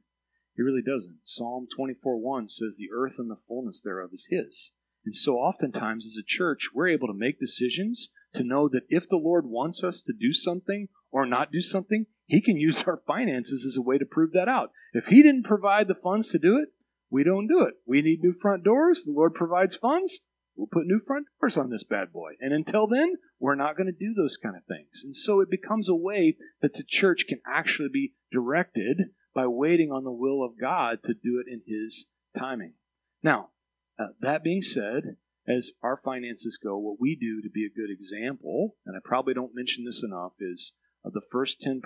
He 0.57 0.63
really 0.63 0.83
doesn't. 0.83 1.19
Psalm 1.25 1.69
24 1.77 2.17
1 2.19 2.49
says, 2.49 2.79
The 2.79 2.89
earth 2.95 3.17
and 3.19 3.31
the 3.31 3.37
fullness 3.47 3.83
thereof 3.83 4.11
is 4.13 4.29
His. 4.31 4.73
And 5.05 5.15
so 5.15 5.35
oftentimes 5.35 6.07
as 6.07 6.17
a 6.19 6.25
church, 6.27 6.71
we're 6.75 6.89
able 6.89 7.07
to 7.09 7.15
make 7.15 7.39
decisions 7.39 8.11
to 8.35 8.43
know 8.43 8.69
that 8.69 8.87
if 8.89 9.09
the 9.09 9.17
Lord 9.17 9.45
wants 9.47 9.85
us 9.85 10.01
to 10.03 10.13
do 10.13 10.33
something 10.33 10.89
or 11.13 11.27
not 11.27 11.53
do 11.53 11.61
something, 11.61 12.07
He 12.27 12.43
can 12.43 12.57
use 12.57 12.83
our 12.83 13.01
finances 13.07 13.65
as 13.65 13.77
a 13.77 13.83
way 13.83 13.99
to 13.99 14.05
prove 14.05 14.33
that 14.33 14.49
out. 14.49 14.73
If 14.93 15.07
He 15.07 15.23
didn't 15.23 15.45
provide 15.45 15.89
the 15.89 15.95
funds 15.95 16.31
to 16.31 16.39
do 16.39 16.59
it, 16.59 16.71
we 17.11 17.23
don't 17.23 17.47
do 17.47 17.63
it. 17.63 17.75
We 17.87 18.03
need 18.03 18.21
new 18.23 18.35
front 18.41 18.65
doors. 18.65 19.03
The 19.05 19.13
Lord 19.13 19.35
provides 19.35 19.77
funds. 19.77 20.21
We'll 20.57 20.67
put 20.67 20.87
new 20.87 21.01
front 21.07 21.27
doors 21.41 21.57
on 21.57 21.71
this 21.71 21.85
bad 21.85 22.13
boy. 22.13 22.33
And 22.41 22.53
until 22.53 22.87
then, 22.87 23.17
we're 23.39 23.55
not 23.55 23.77
going 23.77 23.87
to 23.87 23.93
do 23.93 24.15
those 24.15 24.37
kind 24.37 24.57
of 24.57 24.65
things. 24.65 25.03
And 25.05 25.15
so 25.15 25.41
it 25.41 25.51
becomes 25.51 25.89
a 25.89 25.95
way 25.95 26.37
that 26.63 26.75
the 26.75 26.85
church 26.87 27.27
can 27.29 27.41
actually 27.47 27.91
be 27.93 28.15
directed 28.33 29.11
by 29.35 29.47
waiting 29.47 29.93
on 29.93 30.05
the 30.05 30.11
will 30.13 30.43
of 30.43 30.59
God 30.59 30.99
to 31.05 31.13
do 31.13 31.43
it 31.45 31.53
in 31.53 31.63
His 31.67 32.07
timing. 32.37 32.73
Now, 33.23 33.51
uh, 33.99 34.09
that 34.21 34.43
being 34.43 34.63
said, 34.63 35.17
as 35.47 35.73
our 35.83 35.97
finances 35.97 36.59
go, 36.61 36.77
what 36.77 37.01
we 37.01 37.15
do 37.15 37.41
to 37.43 37.51
be 37.51 37.65
a 37.65 37.75
good 37.75 37.91
example, 37.91 38.77
and 38.85 38.97
I 38.97 39.01
probably 39.05 39.35
don't 39.35 39.55
mention 39.55 39.85
this 39.85 40.03
enough, 40.03 40.33
is 40.41 40.73
uh, 41.07 41.11
the 41.13 41.23
first 41.31 41.61
10% 41.61 41.81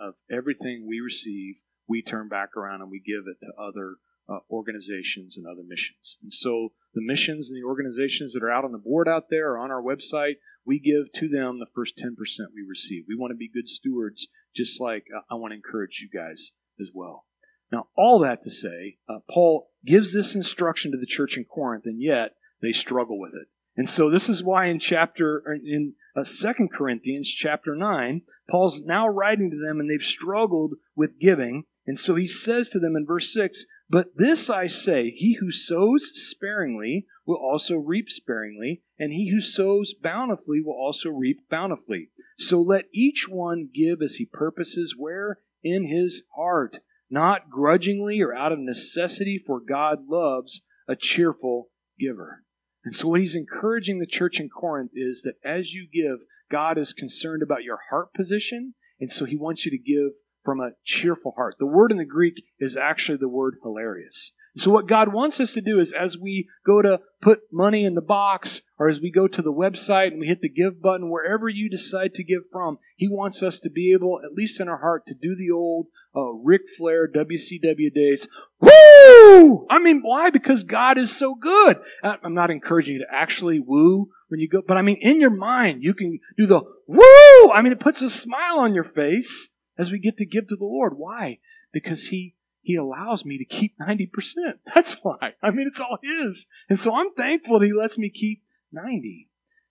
of 0.00 0.14
everything 0.30 0.86
we 0.88 1.00
receive, 1.00 1.56
we 1.88 2.02
turn 2.02 2.28
back 2.28 2.56
around 2.56 2.80
and 2.80 2.90
we 2.90 3.00
give 3.00 3.24
it 3.26 3.44
to 3.44 3.62
other 3.62 3.96
uh, 4.28 4.38
organizations 4.50 5.36
and 5.36 5.46
other 5.46 5.66
missions. 5.66 6.18
And 6.22 6.32
so 6.32 6.72
the 6.94 7.04
missions 7.04 7.50
and 7.50 7.60
the 7.60 7.66
organizations 7.66 8.32
that 8.32 8.42
are 8.42 8.50
out 8.50 8.64
on 8.64 8.72
the 8.72 8.78
board 8.78 9.08
out 9.08 9.24
there 9.30 9.52
or 9.52 9.58
on 9.58 9.70
our 9.70 9.82
website, 9.82 10.36
we 10.64 10.78
give 10.78 11.12
to 11.20 11.28
them 11.28 11.58
the 11.58 11.66
first 11.74 11.98
10% 11.98 12.12
we 12.54 12.62
receive. 12.66 13.04
We 13.08 13.16
want 13.16 13.32
to 13.32 13.36
be 13.36 13.50
good 13.52 13.68
stewards, 13.68 14.28
just 14.54 14.80
like 14.80 15.06
uh, 15.14 15.22
I 15.30 15.34
want 15.36 15.52
to 15.52 15.56
encourage 15.56 16.00
you 16.00 16.08
guys 16.08 16.52
as 16.80 16.88
well. 16.94 17.26
Now, 17.70 17.88
all 17.96 18.20
that 18.20 18.44
to 18.44 18.50
say, 18.50 18.98
uh, 19.08 19.20
Paul 19.30 19.70
gives 19.84 20.12
this 20.12 20.34
instruction 20.34 20.92
to 20.92 20.98
the 20.98 21.06
church 21.06 21.36
in 21.36 21.44
Corinth, 21.44 21.84
and 21.86 22.00
yet 22.00 22.36
they 22.60 22.72
struggle 22.72 23.18
with 23.18 23.32
it. 23.32 23.48
And 23.76 23.88
so 23.88 24.10
this 24.10 24.28
is 24.28 24.42
why 24.42 24.66
in 24.66 24.78
chapter 24.78 25.42
in 25.64 25.94
uh, 26.14 26.24
2 26.24 26.68
Corinthians 26.76 27.28
chapter 27.28 27.74
9, 27.74 28.22
Paul's 28.52 28.82
now 28.82 29.08
writing 29.08 29.50
to 29.50 29.56
them 29.56 29.80
and 29.80 29.88
they've 29.88 30.06
struggled 30.06 30.74
with 30.94 31.18
giving. 31.18 31.64
And 31.86 31.98
so 31.98 32.14
he 32.14 32.26
says 32.26 32.68
to 32.68 32.78
them 32.78 32.94
in 32.94 33.06
verse 33.06 33.32
6, 33.32 33.64
"But 33.88 34.16
this 34.16 34.50
I 34.50 34.66
say, 34.66 35.10
he 35.10 35.38
who 35.40 35.50
sows 35.50 36.12
sparingly 36.14 37.06
will 37.26 37.36
also 37.36 37.76
reap 37.78 38.10
sparingly, 38.10 38.82
and 38.98 39.10
he 39.10 39.30
who 39.30 39.40
sows 39.40 39.94
bountifully 39.94 40.60
will 40.60 40.74
also 40.74 41.08
reap 41.08 41.48
bountifully. 41.48 42.10
So 42.36 42.60
let 42.60 42.88
each 42.92 43.26
one 43.26 43.70
give 43.72 44.02
as 44.02 44.16
he 44.16 44.26
purposes 44.26 44.94
where 44.96 45.40
in 45.62 45.88
his 45.88 46.22
heart, 46.36 46.78
not 47.08 47.48
grudgingly 47.48 48.20
or 48.20 48.34
out 48.34 48.52
of 48.52 48.58
necessity, 48.58 49.38
for 49.38 49.60
God 49.60 50.08
loves 50.08 50.62
a 50.86 50.94
cheerful 50.94 51.70
giver. 51.98 52.44
And 52.84 52.94
so, 52.94 53.08
what 53.08 53.20
he's 53.20 53.36
encouraging 53.36 53.98
the 53.98 54.06
church 54.06 54.40
in 54.40 54.48
Corinth 54.48 54.90
is 54.94 55.22
that 55.22 55.36
as 55.44 55.72
you 55.72 55.86
give, 55.92 56.26
God 56.52 56.76
is 56.76 56.92
concerned 56.92 57.42
about 57.42 57.64
your 57.64 57.78
heart 57.88 58.12
position, 58.14 58.74
and 59.00 59.10
so 59.10 59.24
he 59.24 59.36
wants 59.36 59.64
you 59.64 59.70
to 59.70 59.78
give 59.78 60.12
from 60.44 60.60
a 60.60 60.72
cheerful 60.84 61.32
heart. 61.36 61.56
The 61.58 61.66
word 61.66 61.90
in 61.90 61.96
the 61.96 62.04
Greek 62.04 62.44
is 62.60 62.76
actually 62.76 63.16
the 63.16 63.28
word 63.28 63.56
hilarious. 63.62 64.32
So 64.56 64.70
what 64.70 64.86
God 64.86 65.12
wants 65.12 65.40
us 65.40 65.54
to 65.54 65.62
do 65.62 65.80
is 65.80 65.92
as 65.92 66.18
we 66.18 66.48
go 66.66 66.82
to 66.82 67.00
put 67.22 67.40
money 67.50 67.84
in 67.84 67.94
the 67.94 68.02
box 68.02 68.60
or 68.78 68.90
as 68.90 69.00
we 69.00 69.10
go 69.10 69.26
to 69.26 69.40
the 69.40 69.52
website 69.52 70.08
and 70.08 70.20
we 70.20 70.26
hit 70.26 70.42
the 70.42 70.48
give 70.48 70.82
button, 70.82 71.08
wherever 71.08 71.48
you 71.48 71.70
decide 71.70 72.12
to 72.14 72.24
give 72.24 72.42
from, 72.50 72.78
He 72.96 73.08
wants 73.08 73.42
us 73.42 73.58
to 73.60 73.70
be 73.70 73.92
able, 73.92 74.20
at 74.22 74.34
least 74.34 74.60
in 74.60 74.68
our 74.68 74.78
heart, 74.78 75.06
to 75.06 75.14
do 75.14 75.34
the 75.34 75.50
old 75.50 75.86
uh, 76.14 76.32
Ric 76.32 76.62
Flair 76.76 77.08
WCW 77.08 77.94
days. 77.94 78.28
Woo! 78.60 79.66
I 79.70 79.78
mean, 79.78 80.02
why? 80.02 80.28
Because 80.28 80.64
God 80.64 80.98
is 80.98 81.16
so 81.16 81.34
good. 81.34 81.78
I'm 82.02 82.34
not 82.34 82.50
encouraging 82.50 82.94
you 82.94 83.00
to 83.00 83.14
actually 83.14 83.58
woo 83.58 84.10
when 84.28 84.40
you 84.40 84.48
go, 84.48 84.62
but 84.66 84.76
I 84.76 84.82
mean, 84.82 84.98
in 85.00 85.20
your 85.20 85.30
mind, 85.30 85.82
you 85.82 85.94
can 85.94 86.18
do 86.36 86.46
the 86.46 86.60
woo! 86.86 87.52
I 87.52 87.62
mean, 87.62 87.72
it 87.72 87.80
puts 87.80 88.02
a 88.02 88.10
smile 88.10 88.58
on 88.58 88.74
your 88.74 88.84
face 88.84 89.48
as 89.78 89.90
we 89.90 89.98
get 89.98 90.18
to 90.18 90.26
give 90.26 90.48
to 90.48 90.56
the 90.56 90.64
Lord. 90.64 90.94
Why? 90.96 91.38
Because 91.72 92.08
He 92.08 92.34
he 92.62 92.76
allows 92.76 93.24
me 93.24 93.38
to 93.38 93.44
keep 93.44 93.74
90%. 93.78 94.08
That's 94.74 94.96
why. 95.02 95.34
I 95.42 95.50
mean, 95.50 95.66
it's 95.68 95.80
all 95.80 95.98
His. 96.02 96.46
And 96.68 96.78
so 96.78 96.94
I'm 96.94 97.12
thankful 97.14 97.58
that 97.58 97.66
He 97.66 97.72
lets 97.72 97.98
me 97.98 98.08
keep 98.08 98.44
90. 98.72 99.28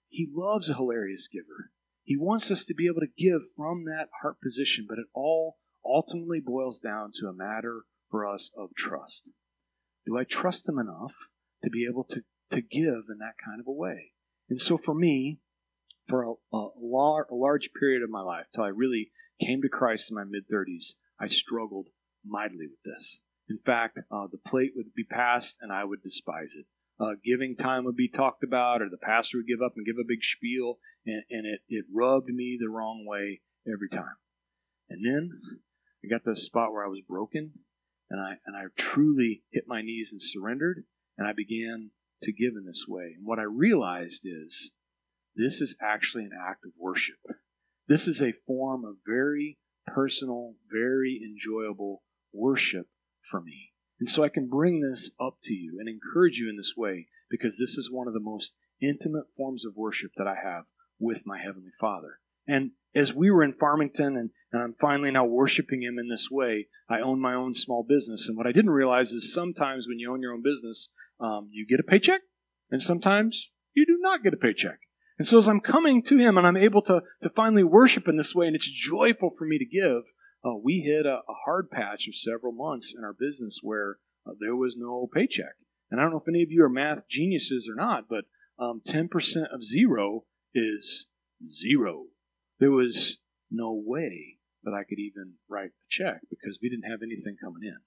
He 0.10 0.28
loves 0.32 0.70
a 0.70 0.76
hilarious 0.76 1.28
giver. 1.32 1.72
He 2.04 2.18
wants 2.18 2.52
us 2.52 2.66
to 2.66 2.74
be 2.74 2.88
able 2.88 3.00
to 3.00 3.08
give 3.18 3.44
from 3.56 3.86
that 3.86 4.10
heart 4.22 4.42
position, 4.44 4.86
but 4.90 4.98
it 4.98 5.06
all 5.14 5.58
ultimately 5.86 6.42
boils 6.46 6.80
down 6.80 7.12
to 7.16 7.28
a 7.28 7.34
matter 7.34 7.84
for 8.10 8.28
us 8.28 8.52
of 8.58 8.76
trust. 8.76 9.30
Do 10.06 10.18
I 10.18 10.26
trust 10.26 10.68
Him 10.68 10.78
enough 10.78 11.14
to 11.64 11.70
be 11.70 11.88
able 11.90 12.04
to, 12.10 12.22
to 12.52 12.62
give 12.62 13.06
in 13.10 13.20
that 13.20 13.36
kind 13.44 13.62
of 13.62 13.68
a 13.68 13.72
way? 13.72 14.12
And 14.50 14.62
so 14.62 14.78
for 14.78 14.94
me, 14.94 15.40
for 16.10 16.24
a, 16.24 16.34
a, 16.54 16.68
lar- 16.78 17.28
a 17.32 17.36
large 17.36 17.70
period 17.80 18.04
of 18.04 18.10
my 18.10 18.22
life, 18.22 18.48
till 18.54 18.66
I 18.66 18.70
really 18.70 19.12
came 19.40 19.62
to 19.62 19.70
Christ 19.70 20.12
in 20.12 20.16
my 20.16 20.26
mid 20.26 20.44
30s, 20.52 20.96
I 21.18 21.28
struggled 21.28 21.88
mightily 22.26 22.68
with 22.68 22.82
this. 22.84 23.20
In 23.50 23.60
fact, 23.60 23.98
uh, 23.98 24.28
the 24.32 24.50
plate 24.50 24.72
would 24.76 24.94
be 24.96 25.04
passed 25.04 25.58
and 25.62 25.72
I 25.72 25.84
would 25.84 26.02
despise 26.02 26.56
it. 26.58 26.66
Uh, 27.00 27.16
giving 27.26 27.56
time 27.56 27.84
would 27.84 27.96
be 27.96 28.10
talked 28.10 28.44
about, 28.44 28.82
or 28.82 28.90
the 28.90 28.98
pastor 28.98 29.38
would 29.38 29.48
give 29.48 29.62
up 29.66 29.74
and 29.76 29.86
give 29.86 29.96
a 30.00 30.08
big 30.08 30.24
spiel, 30.24 30.78
and, 31.06 31.24
and 31.32 31.46
it, 31.48 31.62
it 31.68 31.86
rubbed 31.92 32.30
me 32.30 32.58
the 32.60 32.70
wrong 32.70 33.06
way 33.08 33.42
every 33.68 33.90
time. 33.90 34.18
And 34.90 35.04
then 35.04 35.32
I 36.04 36.08
got 36.08 36.24
to 36.26 36.32
a 36.32 36.36
spot 36.36 36.72
where 36.72 36.86
I 36.86 36.90
was 36.90 37.02
broken, 37.08 37.54
and 38.12 38.22
I, 38.22 38.34
and 38.46 38.56
I 38.56 38.66
truly 38.78 39.42
hit 39.52 39.64
my 39.68 39.82
knees 39.82 40.12
and 40.12 40.22
surrendered, 40.22 40.84
and 41.18 41.28
I 41.28 41.34
began 41.34 41.90
to 42.24 42.32
give 42.32 42.54
in 42.56 42.66
this 42.68 42.86
way. 42.88 43.14
And 43.18 43.26
what 43.26 43.40
I 43.40 43.44
realized 43.44 44.22
is 44.26 44.72
this 45.36 45.60
is 45.60 45.76
actually 45.82 46.26
an 46.26 46.38
act 46.40 46.66
of 46.66 46.72
worship. 46.78 47.18
This 47.88 48.08
is 48.08 48.22
a 48.22 48.34
form 48.46 48.86
of 48.86 48.98
very 49.08 49.58
personal, 49.88 50.54
very 50.72 51.20
enjoyable 51.24 52.04
worship 52.34 52.88
for 53.30 53.42
me. 53.42 53.72
And 54.00 54.10
so 54.10 54.24
I 54.24 54.30
can 54.30 54.48
bring 54.48 54.82
this 54.82 55.12
up 55.20 55.38
to 55.44 55.54
you 55.54 55.78
and 55.80 55.88
encourage 55.88 56.38
you 56.38 56.50
in 56.50 56.58
this 56.58 56.74
way 56.76 57.08
because 57.30 57.58
this 57.58 57.78
is 57.78 57.90
one 57.92 58.08
of 58.08 58.14
the 58.14 58.20
most 58.20 58.56
intimate 58.82 59.26
forms 59.38 59.64
of 59.66 59.76
worship 59.76 60.12
that 60.18 60.28
I 60.28 60.36
have 60.44 60.64
with 61.00 61.20
my 61.26 61.40
Heavenly 61.40 61.72
Father. 61.80 62.20
And 62.48 62.72
as 62.96 63.14
we 63.14 63.30
were 63.32 63.44
in 63.44 63.54
Farmington 63.54 64.18
and, 64.18 64.32
and 64.52 64.62
I'm 64.62 64.76
finally 64.82 65.12
now 65.12 65.26
worshiping 65.26 65.84
Him 65.84 65.98
in 66.00 66.10
this 66.10 66.30
way, 66.32 66.68
I 66.90 67.00
own 67.00 67.22
my 67.22 67.34
own 67.34 67.54
small 67.54 67.86
business. 67.88 68.28
And 68.28 68.38
what 68.38 68.48
I 68.48 68.52
didn't 68.52 68.72
realize 68.72 69.12
is 69.12 69.34
sometimes 69.34 69.88
when 69.88 70.00
you 70.00 70.12
own 70.12 70.22
your 70.22 70.34
own 70.34 70.42
business, 70.42 70.90
um, 71.20 71.50
you 71.52 71.66
get 71.68 71.80
a 71.80 71.84
paycheck, 71.84 72.22
and 72.70 72.82
sometimes 72.82 73.52
you 73.74 73.86
do 73.86 73.98
not 74.02 74.24
get 74.24 74.34
a 74.34 74.38
paycheck. 74.38 74.80
And 75.18 75.28
so 75.28 75.38
as 75.38 75.48
I'm 75.48 75.62
coming 75.62 76.02
to 76.04 76.18
Him 76.18 76.38
and 76.38 76.48
I'm 76.48 76.58
able 76.58 76.82
to, 76.84 77.02
to 77.22 77.30
finally 77.30 77.64
worship 77.64 78.08
in 78.08 78.18
this 78.18 78.34
way, 78.34 78.48
and 78.48 78.56
it's 78.56 78.70
joyful 78.70 79.32
for 79.38 79.46
me 79.46 79.60
to 79.60 79.66
give, 79.66 80.02
uh, 80.44 80.56
we 80.56 80.80
hit 80.80 81.06
a, 81.06 81.20
a, 81.28 81.34
hard 81.46 81.70
patch 81.70 82.08
of 82.08 82.16
several 82.16 82.52
months 82.52 82.94
in 82.98 83.04
our 83.04 83.14
business 83.14 83.60
where 83.62 83.98
uh, 84.26 84.32
there 84.40 84.56
was 84.56 84.76
no 84.78 85.08
paycheck. 85.14 85.56
And 85.90 86.00
I 86.00 86.04
don't 86.04 86.12
know 86.12 86.20
if 86.20 86.28
any 86.28 86.42
of 86.42 86.52
you 86.52 86.64
are 86.64 86.70
math 86.70 87.08
geniuses 87.10 87.70
or 87.70 87.76
not, 87.76 88.06
but 88.10 88.26
um, 88.58 88.82
10% 88.88 89.10
of 89.54 89.64
zero 89.64 90.24
is 90.54 91.08
zero. 91.46 92.06
There 92.60 92.72
was 92.72 93.18
no 93.50 93.74
way 93.74 94.38
that 94.64 94.74
I 94.74 94.84
could 94.84 95.00
even 95.00 95.34
write 95.50 95.70
a 95.70 95.90
check 95.90 96.22
because 96.30 96.60
we 96.62 96.70
didn't 96.70 96.90
have 96.90 97.02
anything 97.04 97.36
coming 97.42 97.64
in. 97.64 97.78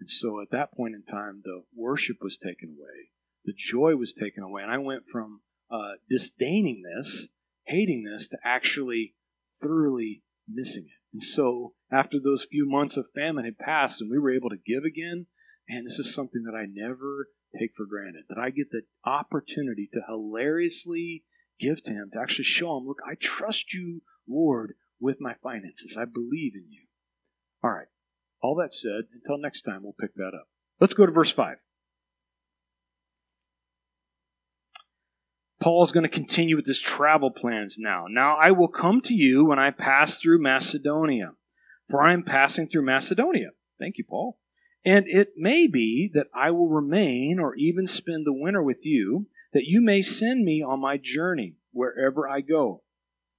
And 0.00 0.10
so 0.10 0.40
at 0.40 0.50
that 0.50 0.72
point 0.72 0.94
in 0.94 1.02
time, 1.02 1.42
the 1.44 1.62
worship 1.74 2.18
was 2.20 2.36
taken 2.36 2.76
away, 2.78 3.10
the 3.44 3.54
joy 3.56 3.96
was 3.96 4.12
taken 4.12 4.42
away, 4.42 4.62
and 4.62 4.70
I 4.70 4.78
went 4.78 5.04
from 5.10 5.40
uh, 5.70 5.96
disdaining 6.08 6.82
this, 6.82 7.28
hating 7.66 8.04
this, 8.04 8.28
to 8.28 8.38
actually 8.44 9.14
thoroughly 9.60 10.22
missing 10.48 10.84
it. 10.86 10.97
And 11.12 11.22
so, 11.22 11.74
after 11.90 12.18
those 12.22 12.46
few 12.50 12.68
months 12.68 12.96
of 12.96 13.06
famine 13.14 13.44
had 13.44 13.58
passed 13.58 14.00
and 14.00 14.10
we 14.10 14.18
were 14.18 14.34
able 14.34 14.50
to 14.50 14.56
give 14.56 14.84
again, 14.84 15.26
and 15.68 15.86
this 15.86 15.98
is 15.98 16.14
something 16.14 16.44
that 16.44 16.56
I 16.56 16.66
never 16.68 17.28
take 17.58 17.70
for 17.76 17.86
granted 17.86 18.24
that 18.28 18.38
I 18.38 18.50
get 18.50 18.70
the 18.70 18.82
opportunity 19.04 19.88
to 19.92 20.00
hilariously 20.06 21.24
give 21.58 21.82
to 21.84 21.92
Him, 21.92 22.10
to 22.12 22.20
actually 22.20 22.44
show 22.44 22.76
Him, 22.76 22.86
look, 22.86 22.98
I 23.08 23.14
trust 23.14 23.72
you, 23.72 24.02
Lord, 24.28 24.74
with 25.00 25.16
my 25.20 25.34
finances. 25.42 25.96
I 25.98 26.04
believe 26.04 26.52
in 26.54 26.66
you. 26.70 26.86
All 27.62 27.70
right. 27.70 27.88
All 28.42 28.54
that 28.56 28.74
said, 28.74 29.04
until 29.12 29.38
next 29.38 29.62
time, 29.62 29.82
we'll 29.82 29.96
pick 29.98 30.14
that 30.14 30.32
up. 30.34 30.48
Let's 30.80 30.94
go 30.94 31.06
to 31.06 31.12
verse 31.12 31.30
5. 31.30 31.56
Paul 35.60 35.82
is 35.82 35.92
going 35.92 36.04
to 36.04 36.08
continue 36.08 36.56
with 36.56 36.66
his 36.66 36.80
travel 36.80 37.30
plans 37.30 37.76
now. 37.78 38.06
Now 38.08 38.36
I 38.36 38.52
will 38.52 38.68
come 38.68 39.00
to 39.02 39.14
you 39.14 39.44
when 39.44 39.58
I 39.58 39.70
pass 39.70 40.16
through 40.16 40.40
Macedonia, 40.40 41.32
for 41.88 42.02
I 42.02 42.12
am 42.12 42.22
passing 42.22 42.68
through 42.68 42.84
Macedonia. 42.84 43.50
Thank 43.78 43.98
you, 43.98 44.04
Paul. 44.08 44.38
And 44.84 45.06
it 45.08 45.32
may 45.36 45.66
be 45.66 46.10
that 46.14 46.28
I 46.34 46.52
will 46.52 46.68
remain 46.68 47.38
or 47.40 47.54
even 47.56 47.86
spend 47.86 48.24
the 48.24 48.32
winter 48.32 48.62
with 48.62 48.78
you, 48.82 49.26
that 49.52 49.64
you 49.64 49.80
may 49.80 50.02
send 50.02 50.44
me 50.44 50.62
on 50.62 50.80
my 50.80 50.96
journey 50.96 51.56
wherever 51.72 52.28
I 52.28 52.40
go. 52.40 52.82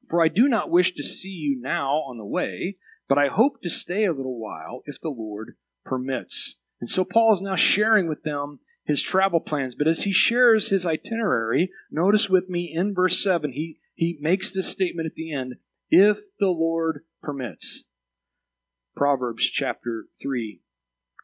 For 0.09 0.23
I 0.23 0.27
do 0.27 0.47
not 0.47 0.69
wish 0.69 0.93
to 0.95 1.03
see 1.03 1.29
you 1.29 1.59
now 1.61 1.97
on 2.07 2.17
the 2.17 2.25
way, 2.25 2.77
but 3.07 3.17
I 3.17 3.27
hope 3.27 3.61
to 3.61 3.69
stay 3.69 4.05
a 4.05 4.13
little 4.13 4.39
while 4.39 4.81
if 4.85 4.99
the 5.01 5.09
Lord 5.09 5.55
permits. 5.85 6.55
And 6.81 6.89
so 6.89 7.03
Paul 7.03 7.33
is 7.33 7.41
now 7.41 7.55
sharing 7.55 8.07
with 8.07 8.23
them 8.23 8.59
his 8.89 9.03
travel 9.03 9.39
plans. 9.39 9.75
But 9.75 9.87
as 9.87 10.01
he 10.01 10.11
shares 10.11 10.69
his 10.69 10.83
itinerary, 10.83 11.69
notice 11.91 12.27
with 12.27 12.49
me 12.49 12.73
in 12.73 12.95
verse 12.95 13.23
7, 13.23 13.51
he, 13.51 13.77
he 13.93 14.17
makes 14.19 14.49
this 14.49 14.67
statement 14.67 15.05
at 15.05 15.13
the 15.13 15.31
end 15.31 15.57
if 15.91 16.17
the 16.39 16.47
Lord 16.47 17.01
permits. 17.21 17.83
Proverbs 18.95 19.47
chapter 19.47 20.05
3, 20.19 20.61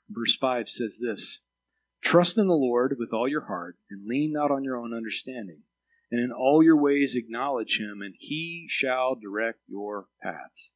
verse 0.08 0.38
5 0.38 0.70
says 0.70 1.00
this 1.02 1.40
Trust 2.04 2.38
in 2.38 2.46
the 2.46 2.54
Lord 2.54 2.98
with 3.00 3.12
all 3.12 3.28
your 3.28 3.48
heart, 3.48 3.78
and 3.90 4.08
lean 4.08 4.32
not 4.32 4.52
on 4.52 4.64
your 4.64 4.78
own 4.78 4.94
understanding. 4.94 5.64
And 6.12 6.22
in 6.22 6.32
all 6.32 6.62
your 6.64 6.80
ways 6.80 7.16
acknowledge 7.16 7.80
him, 7.80 8.00
and 8.04 8.14
he 8.20 8.68
shall 8.70 9.16
direct 9.16 9.62
your 9.68 10.06
paths. 10.22 10.74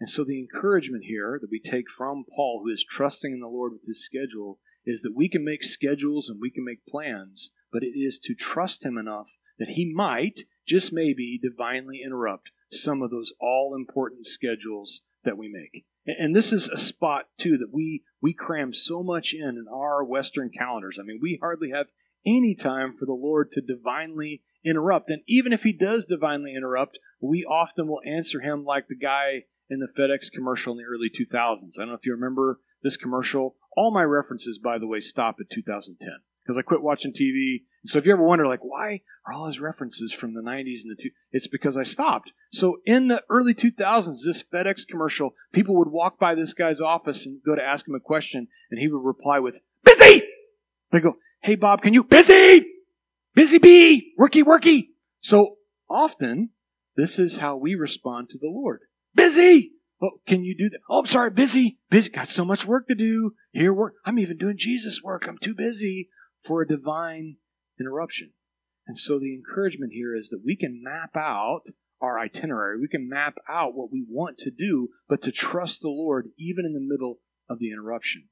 And 0.00 0.10
so 0.10 0.24
the 0.24 0.40
encouragement 0.40 1.04
here 1.04 1.38
that 1.40 1.52
we 1.52 1.60
take 1.60 1.84
from 1.96 2.24
Paul, 2.34 2.62
who 2.64 2.72
is 2.72 2.84
trusting 2.84 3.32
in 3.32 3.38
the 3.38 3.46
Lord 3.46 3.74
with 3.74 3.86
his 3.86 4.04
schedule, 4.04 4.58
is 4.86 5.02
that 5.02 5.14
we 5.16 5.28
can 5.28 5.44
make 5.44 5.64
schedules 5.64 6.28
and 6.28 6.38
we 6.40 6.50
can 6.50 6.64
make 6.64 6.86
plans, 6.86 7.50
but 7.72 7.82
it 7.82 7.98
is 7.98 8.18
to 8.20 8.34
trust 8.34 8.84
Him 8.84 8.96
enough 8.96 9.28
that 9.58 9.70
He 9.70 9.92
might, 9.92 10.40
just 10.66 10.92
maybe, 10.92 11.38
divinely 11.42 12.00
interrupt 12.04 12.50
some 12.70 13.02
of 13.02 13.10
those 13.10 13.32
all 13.40 13.74
important 13.76 14.26
schedules 14.26 15.02
that 15.24 15.36
we 15.36 15.48
make. 15.48 15.84
And 16.06 16.36
this 16.36 16.52
is 16.52 16.68
a 16.68 16.76
spot, 16.76 17.24
too, 17.36 17.58
that 17.58 17.72
we, 17.72 18.04
we 18.22 18.32
cram 18.32 18.72
so 18.72 19.02
much 19.02 19.34
in 19.34 19.48
in 19.48 19.66
our 19.72 20.04
Western 20.04 20.50
calendars. 20.56 20.98
I 21.00 21.04
mean, 21.04 21.18
we 21.20 21.38
hardly 21.40 21.70
have 21.70 21.86
any 22.24 22.54
time 22.54 22.94
for 22.96 23.06
the 23.06 23.12
Lord 23.12 23.50
to 23.52 23.60
divinely 23.60 24.42
interrupt. 24.64 25.10
And 25.10 25.22
even 25.26 25.52
if 25.52 25.62
He 25.62 25.72
does 25.72 26.04
divinely 26.04 26.54
interrupt, 26.54 26.98
we 27.20 27.44
often 27.44 27.88
will 27.88 28.00
answer 28.06 28.40
Him 28.40 28.64
like 28.64 28.86
the 28.88 28.96
guy 28.96 29.44
in 29.68 29.80
the 29.80 29.88
FedEx 29.88 30.30
commercial 30.32 30.72
in 30.72 30.78
the 30.78 30.84
early 30.84 31.10
2000s. 31.10 31.72
I 31.76 31.82
don't 31.82 31.88
know 31.88 31.94
if 31.94 32.04
you 32.06 32.12
remember 32.12 32.60
this 32.82 32.96
commercial. 32.96 33.56
All 33.76 33.92
my 33.92 34.02
references, 34.02 34.58
by 34.58 34.78
the 34.78 34.86
way, 34.86 35.00
stop 35.00 35.36
at 35.40 35.50
2010 35.50 36.08
because 36.42 36.58
I 36.58 36.62
quit 36.62 36.82
watching 36.82 37.12
TV. 37.12 37.62
So 37.84 37.98
if 37.98 38.06
you 38.06 38.12
ever 38.12 38.22
wonder, 38.22 38.46
like, 38.46 38.64
why 38.64 39.02
are 39.26 39.32
all 39.32 39.46
his 39.46 39.60
references 39.60 40.12
from 40.12 40.34
the 40.34 40.40
90s 40.40 40.82
and 40.82 40.96
the 40.96 41.02
two? 41.02 41.10
It's 41.32 41.46
because 41.46 41.76
I 41.76 41.82
stopped. 41.82 42.32
So 42.52 42.78
in 42.86 43.08
the 43.08 43.22
early 43.28 43.52
2000s, 43.52 44.24
this 44.24 44.42
FedEx 44.42 44.86
commercial, 44.88 45.34
people 45.52 45.76
would 45.76 45.88
walk 45.88 46.18
by 46.18 46.34
this 46.34 46.54
guy's 46.54 46.80
office 46.80 47.26
and 47.26 47.40
go 47.44 47.54
to 47.54 47.62
ask 47.62 47.86
him 47.86 47.94
a 47.94 48.00
question, 48.00 48.48
and 48.70 48.80
he 48.80 48.88
would 48.88 49.04
reply 49.04 49.40
with, 49.40 49.56
busy! 49.84 50.22
They 50.90 51.00
go, 51.00 51.16
hey, 51.42 51.56
Bob, 51.56 51.82
can 51.82 51.94
you, 51.94 52.04
busy! 52.04 52.66
Busy 53.34 53.58
bee! 53.58 54.14
Worky, 54.18 54.42
worky! 54.42 54.88
So 55.20 55.56
often, 55.90 56.50
this 56.96 57.18
is 57.18 57.38
how 57.38 57.56
we 57.56 57.74
respond 57.74 58.30
to 58.30 58.38
the 58.38 58.48
Lord. 58.48 58.82
Busy! 59.14 59.72
Oh, 60.02 60.20
can 60.26 60.44
you 60.44 60.54
do 60.56 60.68
that? 60.70 60.80
Oh, 60.90 61.00
I'm 61.00 61.06
sorry, 61.06 61.30
busy, 61.30 61.78
busy. 61.90 62.10
Got 62.10 62.28
so 62.28 62.44
much 62.44 62.66
work 62.66 62.86
to 62.88 62.94
do. 62.94 63.32
Here, 63.52 63.72
work. 63.72 63.94
I'm 64.04 64.18
even 64.18 64.36
doing 64.36 64.56
Jesus 64.58 65.02
work. 65.02 65.26
I'm 65.26 65.38
too 65.38 65.54
busy 65.54 66.10
for 66.46 66.62
a 66.62 66.68
divine 66.68 67.36
interruption. 67.80 68.32
And 68.86 68.98
so 68.98 69.18
the 69.18 69.34
encouragement 69.34 69.92
here 69.92 70.14
is 70.14 70.28
that 70.28 70.42
we 70.44 70.56
can 70.56 70.82
map 70.84 71.16
out 71.16 71.62
our 72.00 72.18
itinerary. 72.18 72.78
We 72.78 72.88
can 72.88 73.08
map 73.08 73.36
out 73.48 73.74
what 73.74 73.90
we 73.90 74.04
want 74.08 74.38
to 74.38 74.50
do, 74.50 74.88
but 75.08 75.22
to 75.22 75.32
trust 75.32 75.80
the 75.80 75.88
Lord 75.88 76.28
even 76.38 76.64
in 76.66 76.74
the 76.74 76.80
middle 76.80 77.20
of 77.48 77.58
the 77.58 77.70
interruption. 77.72 78.28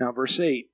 Now, 0.00 0.12
verse 0.12 0.38
8 0.38 0.70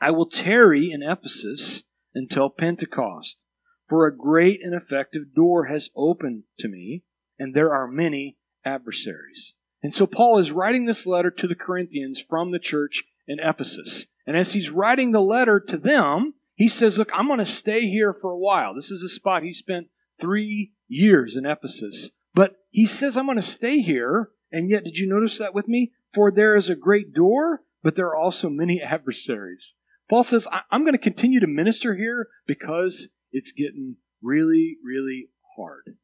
I 0.00 0.10
will 0.10 0.26
tarry 0.26 0.90
in 0.92 1.02
Ephesus 1.02 1.84
until 2.14 2.50
Pentecost, 2.50 3.44
for 3.88 4.06
a 4.06 4.16
great 4.16 4.60
and 4.62 4.74
effective 4.74 5.34
door 5.34 5.66
has 5.66 5.90
opened 5.94 6.44
to 6.58 6.68
me, 6.68 7.02
and 7.38 7.54
there 7.54 7.74
are 7.74 7.86
many 7.86 8.38
adversaries. 8.64 9.54
And 9.82 9.94
so 9.94 10.06
Paul 10.06 10.38
is 10.38 10.52
writing 10.52 10.84
this 10.84 11.06
letter 11.06 11.30
to 11.30 11.46
the 11.46 11.54
Corinthians 11.54 12.20
from 12.20 12.50
the 12.50 12.58
church 12.58 13.04
in 13.26 13.38
Ephesus. 13.40 14.06
And 14.26 14.36
as 14.36 14.52
he's 14.52 14.70
writing 14.70 15.12
the 15.12 15.20
letter 15.20 15.58
to 15.60 15.76
them, 15.76 16.34
he 16.54 16.68
says, 16.68 16.98
Look, 16.98 17.08
I'm 17.14 17.26
going 17.26 17.38
to 17.38 17.46
stay 17.46 17.88
here 17.88 18.12
for 18.12 18.30
a 18.30 18.38
while. 18.38 18.74
This 18.74 18.90
is 18.90 19.02
a 19.02 19.08
spot 19.08 19.42
he 19.42 19.52
spent 19.52 19.88
three 20.20 20.72
years 20.88 21.36
in 21.36 21.46
Ephesus. 21.46 22.10
But 22.34 22.56
he 22.70 22.86
says, 22.86 23.16
I'm 23.16 23.26
going 23.26 23.36
to 23.36 23.42
stay 23.42 23.80
here. 23.80 24.30
And 24.52 24.68
yet, 24.68 24.84
did 24.84 24.98
you 24.98 25.08
notice 25.08 25.38
that 25.38 25.54
with 25.54 25.68
me? 25.68 25.92
For 26.12 26.30
there 26.30 26.56
is 26.56 26.68
a 26.68 26.74
great 26.74 27.14
door, 27.14 27.62
but 27.82 27.96
there 27.96 28.08
are 28.08 28.16
also 28.16 28.50
many 28.50 28.82
adversaries. 28.82 29.74
Paul 30.08 30.24
says, 30.24 30.46
I'm 30.70 30.82
going 30.82 30.92
to 30.92 30.98
continue 30.98 31.40
to 31.40 31.46
minister 31.46 31.94
here 31.94 32.28
because 32.46 33.08
it's 33.32 33.52
getting 33.52 33.96
really, 34.20 34.76
really 34.84 35.28
hard. 35.56 35.96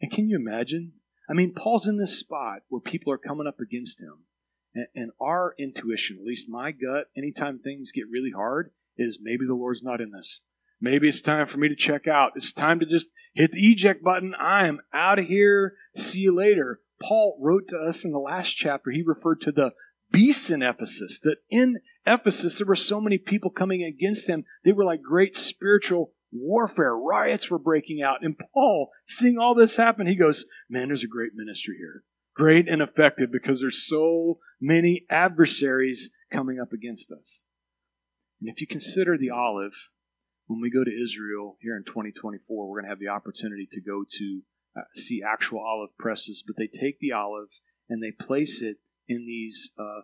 And 0.00 0.10
can 0.10 0.28
you 0.28 0.36
imagine? 0.36 0.92
I 1.28 1.32
mean, 1.32 1.54
Paul's 1.54 1.88
in 1.88 1.96
this 1.96 2.18
spot 2.18 2.60
where 2.68 2.80
people 2.80 3.12
are 3.12 3.18
coming 3.18 3.46
up 3.46 3.60
against 3.60 4.00
him. 4.00 4.24
And, 4.74 4.86
and 4.94 5.10
our 5.20 5.54
intuition, 5.58 6.18
at 6.20 6.26
least 6.26 6.48
my 6.48 6.72
gut, 6.72 7.06
anytime 7.16 7.58
things 7.58 7.92
get 7.92 8.04
really 8.10 8.32
hard, 8.34 8.70
is 8.96 9.18
maybe 9.20 9.46
the 9.46 9.54
Lord's 9.54 9.82
not 9.82 10.00
in 10.00 10.12
this. 10.12 10.40
Maybe 10.80 11.08
it's 11.08 11.20
time 11.20 11.46
for 11.46 11.58
me 11.58 11.68
to 11.68 11.76
check 11.76 12.06
out. 12.06 12.32
It's 12.36 12.52
time 12.52 12.80
to 12.80 12.86
just 12.86 13.08
hit 13.32 13.52
the 13.52 13.72
eject 13.72 14.02
button. 14.02 14.34
I 14.38 14.66
am 14.66 14.80
out 14.92 15.18
of 15.18 15.26
here. 15.26 15.74
See 15.96 16.20
you 16.20 16.34
later. 16.34 16.80
Paul 17.00 17.38
wrote 17.40 17.68
to 17.68 17.78
us 17.78 18.04
in 18.04 18.12
the 18.12 18.18
last 18.18 18.50
chapter, 18.50 18.90
he 18.90 19.02
referred 19.02 19.40
to 19.42 19.52
the 19.52 19.70
beasts 20.12 20.50
in 20.50 20.62
Ephesus, 20.62 21.18
that 21.22 21.38
in 21.50 21.78
Ephesus 22.06 22.58
there 22.58 22.66
were 22.66 22.76
so 22.76 23.00
many 23.00 23.18
people 23.18 23.50
coming 23.50 23.82
against 23.82 24.28
him. 24.28 24.44
They 24.64 24.72
were 24.72 24.84
like 24.84 25.02
great 25.02 25.36
spiritual 25.36 26.12
warfare. 26.34 26.96
Riots 26.96 27.50
were 27.50 27.58
breaking 27.58 28.02
out. 28.02 28.18
And 28.22 28.36
Paul, 28.52 28.90
seeing 29.06 29.38
all 29.38 29.54
this 29.54 29.76
happen, 29.76 30.06
he 30.06 30.16
goes, 30.16 30.46
Man, 30.68 30.88
there's 30.88 31.04
a 31.04 31.08
great 31.08 31.32
ministry 31.34 31.76
here. 31.78 32.02
Great 32.34 32.68
and 32.68 32.82
effective 32.82 33.30
because 33.32 33.60
there's 33.60 33.86
so 33.86 34.38
many 34.60 35.06
adversaries 35.08 36.10
coming 36.32 36.58
up 36.60 36.72
against 36.72 37.12
us. 37.12 37.42
And 38.40 38.50
if 38.50 38.60
you 38.60 38.66
consider 38.66 39.16
the 39.16 39.30
olive, 39.30 39.72
when 40.46 40.60
we 40.60 40.70
go 40.70 40.84
to 40.84 40.90
Israel 40.90 41.56
here 41.60 41.76
in 41.76 41.84
2024, 41.84 42.68
we're 42.68 42.80
going 42.80 42.84
to 42.84 42.90
have 42.90 42.98
the 42.98 43.08
opportunity 43.08 43.68
to 43.70 43.80
go 43.80 44.04
to 44.18 44.42
uh, 44.76 44.82
see 44.96 45.22
actual 45.22 45.60
olive 45.60 45.96
presses, 45.98 46.42
but 46.44 46.56
they 46.58 46.66
take 46.66 46.98
the 46.98 47.12
olive 47.12 47.48
and 47.88 48.02
they 48.02 48.10
place 48.10 48.60
it 48.60 48.78
in 49.08 49.26
these 49.26 49.70
uh, 49.78 50.02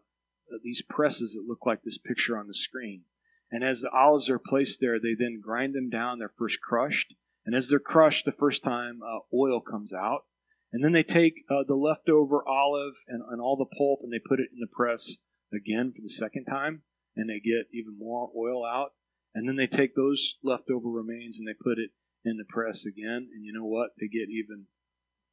these 0.62 0.82
presses 0.82 1.32
that 1.32 1.44
look 1.46 1.64
like 1.66 1.82
this 1.82 1.98
picture 1.98 2.38
on 2.38 2.46
the 2.46 2.54
screen. 2.54 3.02
And 3.50 3.64
as 3.64 3.80
the 3.80 3.90
olives 3.90 4.30
are 4.30 4.38
placed 4.38 4.80
there, 4.80 4.98
they 5.00 5.14
then 5.18 5.40
grind 5.42 5.74
them 5.74 5.90
down. 5.90 6.18
They're 6.18 6.32
first 6.38 6.60
crushed, 6.60 7.14
and 7.44 7.54
as 7.54 7.68
they're 7.68 7.80
crushed 7.80 8.24
the 8.24 8.32
first 8.32 8.62
time, 8.62 9.00
uh, 9.02 9.20
oil 9.34 9.60
comes 9.60 9.92
out. 9.92 10.24
And 10.72 10.84
then 10.84 10.92
they 10.92 11.02
take 11.02 11.44
uh, 11.50 11.64
the 11.66 11.74
leftover 11.74 12.46
olive 12.46 12.94
and, 13.08 13.22
and 13.28 13.40
all 13.40 13.56
the 13.56 13.76
pulp 13.76 14.00
and 14.02 14.12
they 14.12 14.20
put 14.20 14.38
it 14.38 14.50
in 14.52 14.60
the 14.60 14.68
press 14.68 15.16
again 15.52 15.92
for 15.92 16.00
the 16.00 16.08
second 16.08 16.44
time, 16.44 16.82
and 17.16 17.28
they 17.28 17.40
get 17.40 17.66
even 17.72 17.98
more 17.98 18.30
oil 18.36 18.64
out. 18.64 18.92
And 19.34 19.48
then 19.48 19.56
they 19.56 19.66
take 19.66 19.94
those 19.94 20.36
leftover 20.42 20.88
remains 20.88 21.38
and 21.38 21.46
they 21.46 21.54
put 21.54 21.78
it 21.78 21.90
in 22.24 22.36
the 22.36 22.44
press 22.48 22.84
again. 22.86 23.28
And 23.32 23.44
you 23.44 23.52
know 23.52 23.64
what? 23.64 23.90
They 23.98 24.06
get 24.06 24.28
even 24.30 24.66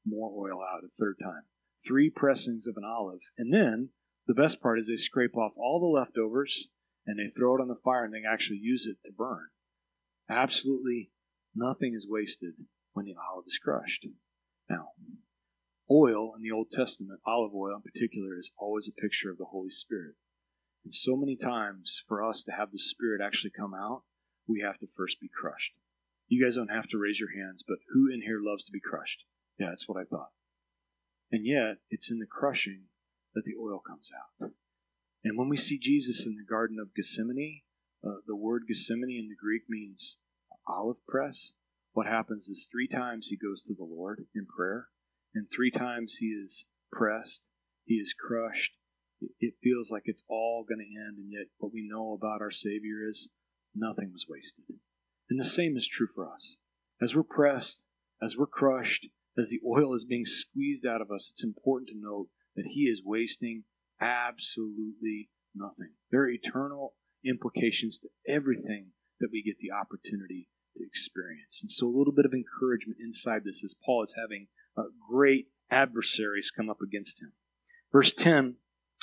more 0.06 0.32
oil 0.32 0.62
out 0.62 0.84
a 0.84 0.90
third 1.00 1.18
time. 1.22 1.44
Three 1.86 2.10
pressings 2.10 2.68
of 2.68 2.78
an 2.78 2.84
olive. 2.84 3.20
And 3.38 3.54
then 3.54 3.90
the 4.28 4.34
best 4.34 4.62
part 4.62 4.80
is 4.80 4.88
they 4.88 4.96
scrape 4.96 5.36
off 5.36 5.54
all 5.58 5.80
the 5.80 6.00
leftovers 6.00 6.70
and 7.08 7.18
they 7.18 7.32
throw 7.36 7.56
it 7.56 7.62
on 7.62 7.70
the 7.70 7.76
fire 7.76 8.04
and 8.04 8.14
they 8.14 8.28
actually 8.30 8.60
use 8.62 8.86
it 8.86 8.98
to 9.06 9.14
burn. 9.14 9.48
Absolutely 10.30 11.10
nothing 11.56 11.96
is 11.96 12.06
wasted 12.08 12.54
when 12.94 13.06
the 13.06 13.16
olive 13.32 13.46
is 13.48 13.58
crushed. 13.58 14.06
Now, 14.70 14.90
oil 15.90 16.34
in 16.36 16.44
the 16.44 16.52
Old 16.52 16.68
Testament, 16.72 17.22
olive 17.26 17.56
oil 17.56 17.78
in 17.78 17.82
particular, 17.82 18.38
is 18.38 18.52
always 18.60 18.88
a 18.88 19.02
picture 19.02 19.32
of 19.32 19.38
the 19.38 19.46
Holy 19.46 19.72
Spirit. 19.72 20.16
And 20.84 20.94
so 20.94 21.16
many 21.16 21.38
times, 21.38 22.04
for 22.08 22.24
us 22.24 22.44
to 22.44 22.52
have 22.52 22.72
the 22.72 22.80
Spirit 22.80 23.22
actually 23.24 23.52
come 23.58 23.74
out, 23.74 24.04
we 24.48 24.62
have 24.62 24.78
to 24.80 24.88
first 24.96 25.20
be 25.22 25.30
crushed. 25.30 25.74
You 26.28 26.44
guys 26.44 26.56
don't 26.56 26.72
have 26.72 26.90
to 26.90 26.98
raise 26.98 27.20
your 27.20 27.32
hands, 27.32 27.64
but 27.66 27.78
who 27.94 28.12
in 28.14 28.22
here 28.22 28.40
loves 28.42 28.66
to 28.66 28.72
be 28.72 28.82
crushed? 28.82 29.24
Yeah, 29.58 29.68
that's 29.70 29.88
what 29.88 30.00
I 30.00 30.04
thought. 30.04 30.32
And 31.32 31.46
yet, 31.46 31.78
it's 31.90 32.12
in 32.12 32.20
the 32.20 32.26
crushing 32.26 32.84
that 33.34 33.44
the 33.46 33.56
oil 33.62 33.82
comes 33.86 34.12
out. 34.12 34.52
And 35.28 35.38
when 35.38 35.50
we 35.50 35.58
see 35.58 35.78
Jesus 35.78 36.26
in 36.26 36.38
the 36.38 36.50
Garden 36.50 36.78
of 36.80 36.96
Gethsemane, 36.96 37.60
uh, 38.02 38.22
the 38.26 38.36
word 38.36 38.64
Gethsemane 38.66 39.20
in 39.20 39.28
the 39.28 39.36
Greek 39.36 39.64
means 39.68 40.20
olive 40.66 41.06
press. 41.06 41.52
What 41.92 42.08
happens 42.08 42.48
is 42.48 42.70
three 42.72 42.88
times 42.88 43.28
he 43.28 43.36
goes 43.36 43.62
to 43.64 43.74
the 43.78 43.84
Lord 43.84 44.24
in 44.34 44.46
prayer, 44.46 44.88
and 45.36 45.48
three 45.54 45.70
times 45.70 46.16
he 46.22 46.28
is 46.28 46.66
pressed, 46.94 47.44
he 47.84 47.96
is 47.96 48.16
crushed, 48.18 48.72
it 49.42 49.56
feels 49.62 49.92
like 49.92 50.04
it's 50.06 50.24
all 50.30 50.64
going 50.66 50.80
to 50.80 50.98
end, 50.98 51.18
and 51.18 51.30
yet 51.30 51.48
what 51.58 51.74
we 51.74 51.86
know 51.86 52.14
about 52.14 52.42
our 52.42 52.52
Savior 52.52 53.06
is 53.10 53.28
nothing 53.76 54.14
was 54.14 54.28
wasted. 54.30 54.80
And 55.30 55.38
the 55.38 55.44
same 55.44 55.76
is 55.76 55.90
true 55.90 56.08
for 56.08 56.32
us. 56.32 56.56
As 57.02 57.14
we're 57.14 57.24
pressed, 57.24 57.84
as 58.24 58.38
we're 58.38 58.48
crushed, 58.48 59.08
as 59.38 59.50
the 59.50 59.60
oil 59.68 59.94
is 59.94 60.06
being 60.06 60.26
squeezed 60.26 60.86
out 60.86 61.02
of 61.02 61.12
us, 61.12 61.30
it's 61.34 61.44
important 61.44 61.90
to 61.90 62.00
note 62.00 62.30
that 62.56 62.68
He 62.68 62.84
is 62.84 63.02
wasting 63.04 63.66
absolutely 64.02 65.30
nothing. 65.56 65.94
There 66.12 66.22
are 66.22 66.30
eternal 66.30 66.94
implications 67.26 68.00
to 68.00 68.10
everything 68.28 68.92
that 69.20 69.30
we 69.32 69.44
get 69.44 69.58
the 69.60 69.72
opportunity 69.72 70.50
to 70.76 70.84
experience. 70.86 71.60
And 71.62 71.72
so, 71.72 71.88
a 71.88 71.96
little 71.98 72.14
bit 72.14 72.26
of 72.26 72.34
encouragement 72.34 73.00
inside 73.02 73.44
this 73.44 73.64
as 73.64 73.76
Paul 73.86 74.04
is 74.04 74.16
having 74.18 74.48
uh, 74.78 74.84
great 75.10 75.48
adversaries 75.72 76.52
come 76.56 76.70
up 76.70 76.82
against 76.82 77.22
him. 77.22 77.34
Verse 77.92 78.14
10 78.14 78.56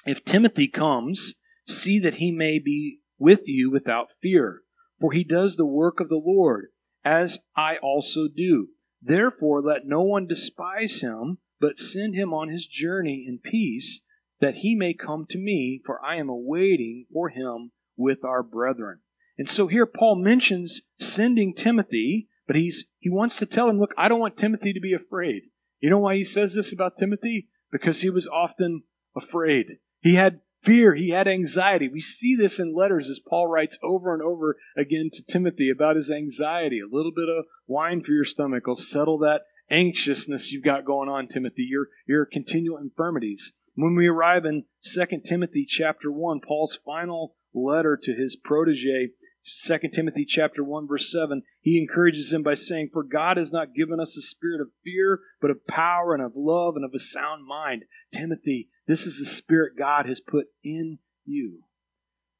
if 0.06 0.24
Timothy 0.24 0.68
comes, 0.68 1.34
see 1.66 1.98
that 2.00 2.14
he 2.14 2.30
may 2.30 2.58
be 2.58 3.00
with 3.18 3.40
you 3.46 3.70
without 3.70 4.12
fear, 4.20 4.60
for 5.00 5.12
he 5.12 5.24
does 5.24 5.56
the 5.56 5.66
work 5.66 5.98
of 5.98 6.08
the 6.08 6.20
Lord, 6.22 6.66
as 7.04 7.38
I 7.56 7.76
also 7.82 8.28
do. 8.28 8.68
Therefore, 9.00 9.62
let 9.62 9.86
no 9.86 10.02
one 10.02 10.26
despise 10.26 11.00
him, 11.00 11.38
but 11.60 11.78
send 11.78 12.14
him 12.14 12.34
on 12.34 12.50
his 12.50 12.66
journey 12.66 13.24
in 13.26 13.38
peace, 13.38 14.00
that 14.44 14.56
he 14.56 14.74
may 14.74 14.92
come 14.92 15.24
to 15.30 15.38
me, 15.38 15.80
for 15.86 16.04
I 16.04 16.16
am 16.16 16.28
awaiting 16.28 17.06
for 17.10 17.30
him 17.30 17.72
with 17.96 18.22
our 18.24 18.42
brethren. 18.42 18.98
And 19.38 19.48
so 19.48 19.68
here 19.68 19.86
Paul 19.86 20.16
mentions 20.16 20.82
sending 20.98 21.54
Timothy, 21.54 22.28
but 22.46 22.54
he's 22.54 22.84
he 22.98 23.08
wants 23.08 23.38
to 23.38 23.46
tell 23.46 23.70
him, 23.70 23.80
look, 23.80 23.94
I 23.96 24.08
don't 24.08 24.20
want 24.20 24.36
Timothy 24.36 24.74
to 24.74 24.80
be 24.80 24.92
afraid. 24.92 25.44
You 25.80 25.88
know 25.88 25.98
why 25.98 26.16
he 26.16 26.24
says 26.24 26.52
this 26.52 26.74
about 26.74 26.98
Timothy? 26.98 27.48
Because 27.72 28.02
he 28.02 28.10
was 28.10 28.28
often 28.28 28.82
afraid. 29.16 29.78
He 30.00 30.16
had 30.16 30.40
fear, 30.62 30.94
he 30.94 31.08
had 31.08 31.26
anxiety. 31.26 31.88
We 31.88 32.02
see 32.02 32.36
this 32.36 32.58
in 32.58 32.74
letters 32.74 33.08
as 33.08 33.18
Paul 33.18 33.48
writes 33.48 33.78
over 33.82 34.12
and 34.12 34.22
over 34.22 34.56
again 34.76 35.08
to 35.14 35.24
Timothy 35.24 35.70
about 35.70 35.96
his 35.96 36.10
anxiety. 36.10 36.80
A 36.80 36.94
little 36.94 37.12
bit 37.12 37.30
of 37.30 37.46
wine 37.66 38.02
for 38.04 38.12
your 38.12 38.26
stomach 38.26 38.66
will 38.66 38.76
settle 38.76 39.16
that 39.20 39.40
anxiousness 39.70 40.52
you've 40.52 40.64
got 40.64 40.84
going 40.84 41.08
on, 41.08 41.28
Timothy, 41.28 41.66
your, 41.68 41.88
your 42.06 42.26
continual 42.26 42.76
infirmities. 42.76 43.52
When 43.76 43.96
we 43.96 44.06
arrive 44.06 44.44
in 44.44 44.64
2 44.82 45.04
Timothy 45.26 45.66
chapter 45.68 46.10
1, 46.10 46.40
Paul's 46.46 46.78
final 46.84 47.34
letter 47.52 47.98
to 48.00 48.14
his 48.14 48.36
protege, 48.36 49.10
2 49.44 49.78
Timothy 49.92 50.24
chapter 50.24 50.62
1 50.62 50.86
verse 50.86 51.10
7, 51.10 51.42
he 51.60 51.78
encourages 51.78 52.32
him 52.32 52.42
by 52.44 52.54
saying, 52.54 52.90
For 52.92 53.02
God 53.02 53.36
has 53.36 53.52
not 53.52 53.74
given 53.74 53.98
us 53.98 54.16
a 54.16 54.22
spirit 54.22 54.60
of 54.60 54.68
fear, 54.84 55.20
but 55.40 55.50
of 55.50 55.66
power 55.66 56.14
and 56.14 56.22
of 56.22 56.32
love 56.36 56.76
and 56.76 56.84
of 56.84 56.92
a 56.94 57.00
sound 57.00 57.46
mind. 57.46 57.82
Timothy, 58.12 58.70
this 58.86 59.06
is 59.06 59.18
the 59.18 59.26
spirit 59.26 59.72
God 59.76 60.06
has 60.06 60.20
put 60.20 60.46
in 60.62 60.98
you. 61.24 61.64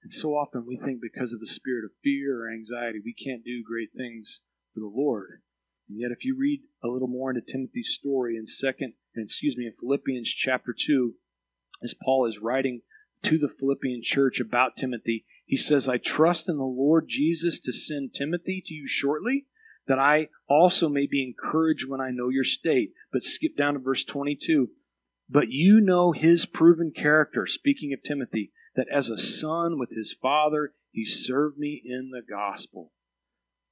And 0.05 0.13
so 0.13 0.31
often 0.31 0.67
we 0.67 0.77
think 0.77 1.01
because 1.03 1.33
of 1.33 1.41
the 1.41 1.47
spirit 1.47 1.85
of 1.85 1.91
fear 2.03 2.43
or 2.43 2.53
anxiety, 2.53 3.01
we 3.05 3.15
can't 3.15 3.45
do 3.45 3.65
great 3.67 3.91
things 3.97 4.41
for 4.73 4.81
the 4.81 4.93
Lord. 4.95 5.41
And 5.89 5.99
yet, 5.99 6.13
if 6.13 6.25
you 6.25 6.37
read 6.39 6.63
a 6.83 6.89
little 6.89 7.09
more 7.09 7.31
into 7.31 7.43
Timothy's 7.43 7.93
story 7.93 8.37
in 8.37 8.47
second, 8.47 8.95
excuse 9.17 9.57
me, 9.57 9.67
in 9.67 9.75
Philippians 9.81 10.29
chapter 10.31 10.75
two, 10.79 11.15
as 11.85 11.95
Paul 11.95 12.27
is 12.27 12.39
writing 12.41 12.83
to 13.23 13.39
the 13.39 13.49
Philippian 13.49 14.03
church 14.03 14.41
about 14.41 14.77
Timothy, 14.77 15.25
he 15.47 15.57
says, 15.57 15.89
"I 15.89 15.99
trust 15.99 16.49
in 16.49 16.57
the 16.57 16.65
Lord 16.65 17.09
Jesus 17.09 17.61
to 17.61 17.73
send 17.73 18.13
Timothy 18.13 18.63
to 18.67 18.75
you 18.75 18.89
shortly, 18.89 19.47
that 19.87 19.99
I 19.99 20.31
also 20.49 20.89
may 20.89 21.07
be 21.07 21.23
encouraged 21.23 21.89
when 21.89 22.01
I 22.01 22.11
know 22.11 22.31
your 22.31 22.45
state." 22.45 22.93
But 23.13 23.23
skip 23.23 23.57
down 23.57 23.75
to 23.75 23.81
verse 23.81 24.05
twenty-two. 24.05 24.71
But 25.29 25.51
you 25.51 25.81
know 25.81 26.13
his 26.13 26.47
proven 26.47 26.91
character, 26.91 27.47
speaking 27.47 27.93
of 27.93 28.03
Timothy, 28.03 28.53
that 28.75 28.89
as 28.89 29.09
a 29.09 29.17
son 29.17 29.79
with 29.79 29.91
his 29.91 30.13
father, 30.13 30.75
he 30.91 31.05
served 31.05 31.59
me 31.59 31.81
in 31.85 32.11
the 32.11 32.23
gospel. 32.23 32.93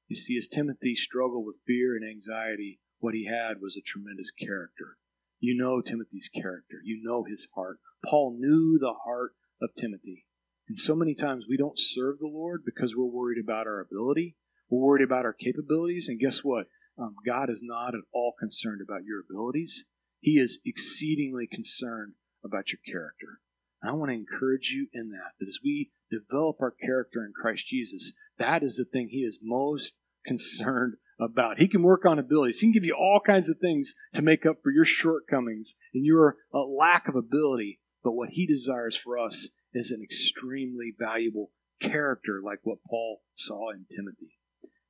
You 0.08 0.16
see, 0.16 0.36
as 0.36 0.48
Timothy 0.48 0.94
struggled 0.94 1.46
with 1.46 1.62
fear 1.66 1.96
and 1.96 2.08
anxiety, 2.08 2.80
what 2.98 3.14
he 3.14 3.26
had 3.26 3.60
was 3.60 3.76
a 3.76 3.82
tremendous 3.82 4.30
character. 4.30 4.96
You 5.42 5.56
know 5.58 5.80
Timothy's 5.80 6.30
character, 6.32 6.76
you 6.84 7.02
know 7.02 7.24
his 7.24 7.48
heart. 7.56 7.80
Paul 8.08 8.36
knew 8.38 8.78
the 8.78 8.94
heart 9.04 9.32
of 9.60 9.70
Timothy. 9.76 10.24
And 10.68 10.78
so 10.78 10.94
many 10.94 11.16
times 11.16 11.46
we 11.48 11.56
don't 11.56 11.76
serve 11.76 12.20
the 12.20 12.30
Lord 12.32 12.62
because 12.64 12.94
we're 12.96 13.10
worried 13.10 13.42
about 13.42 13.66
our 13.66 13.80
ability, 13.80 14.36
we're 14.70 14.86
worried 14.86 15.04
about 15.04 15.24
our 15.24 15.32
capabilities. 15.32 16.08
And 16.08 16.20
guess 16.20 16.44
what? 16.44 16.66
Um, 16.96 17.16
God 17.26 17.50
is 17.50 17.58
not 17.60 17.96
at 17.96 18.04
all 18.14 18.34
concerned 18.38 18.82
about 18.86 19.02
your 19.04 19.18
abilities. 19.18 19.84
He 20.20 20.38
is 20.38 20.60
exceedingly 20.64 21.48
concerned 21.50 22.12
about 22.44 22.70
your 22.70 22.78
character. 22.86 23.40
I 23.82 23.90
want 23.94 24.10
to 24.10 24.14
encourage 24.14 24.70
you 24.70 24.86
in 24.92 25.10
that, 25.10 25.32
that 25.40 25.48
as 25.48 25.58
we 25.64 25.90
develop 26.08 26.58
our 26.60 26.70
character 26.70 27.24
in 27.24 27.32
Christ 27.34 27.66
Jesus, 27.66 28.12
that 28.38 28.62
is 28.62 28.76
the 28.76 28.84
thing 28.84 29.08
He 29.10 29.22
is 29.22 29.40
most 29.42 29.96
concerned 30.24 30.94
about. 31.22 31.58
He 31.58 31.68
can 31.68 31.82
work 31.82 32.04
on 32.04 32.18
abilities. 32.18 32.60
He 32.60 32.66
can 32.66 32.72
give 32.72 32.84
you 32.84 32.96
all 32.98 33.20
kinds 33.24 33.48
of 33.48 33.58
things 33.58 33.94
to 34.14 34.22
make 34.22 34.44
up 34.44 34.56
for 34.62 34.70
your 34.70 34.84
shortcomings 34.84 35.76
and 35.94 36.04
your 36.04 36.36
uh, 36.52 36.64
lack 36.64 37.08
of 37.08 37.16
ability. 37.16 37.80
But 38.02 38.12
what 38.12 38.30
He 38.30 38.46
desires 38.46 38.96
for 38.96 39.18
us 39.18 39.48
is 39.72 39.90
an 39.90 40.02
extremely 40.02 40.92
valuable 40.98 41.50
character, 41.80 42.40
like 42.44 42.60
what 42.62 42.78
Paul 42.88 43.22
saw 43.34 43.70
in 43.70 43.86
Timothy. 43.94 44.38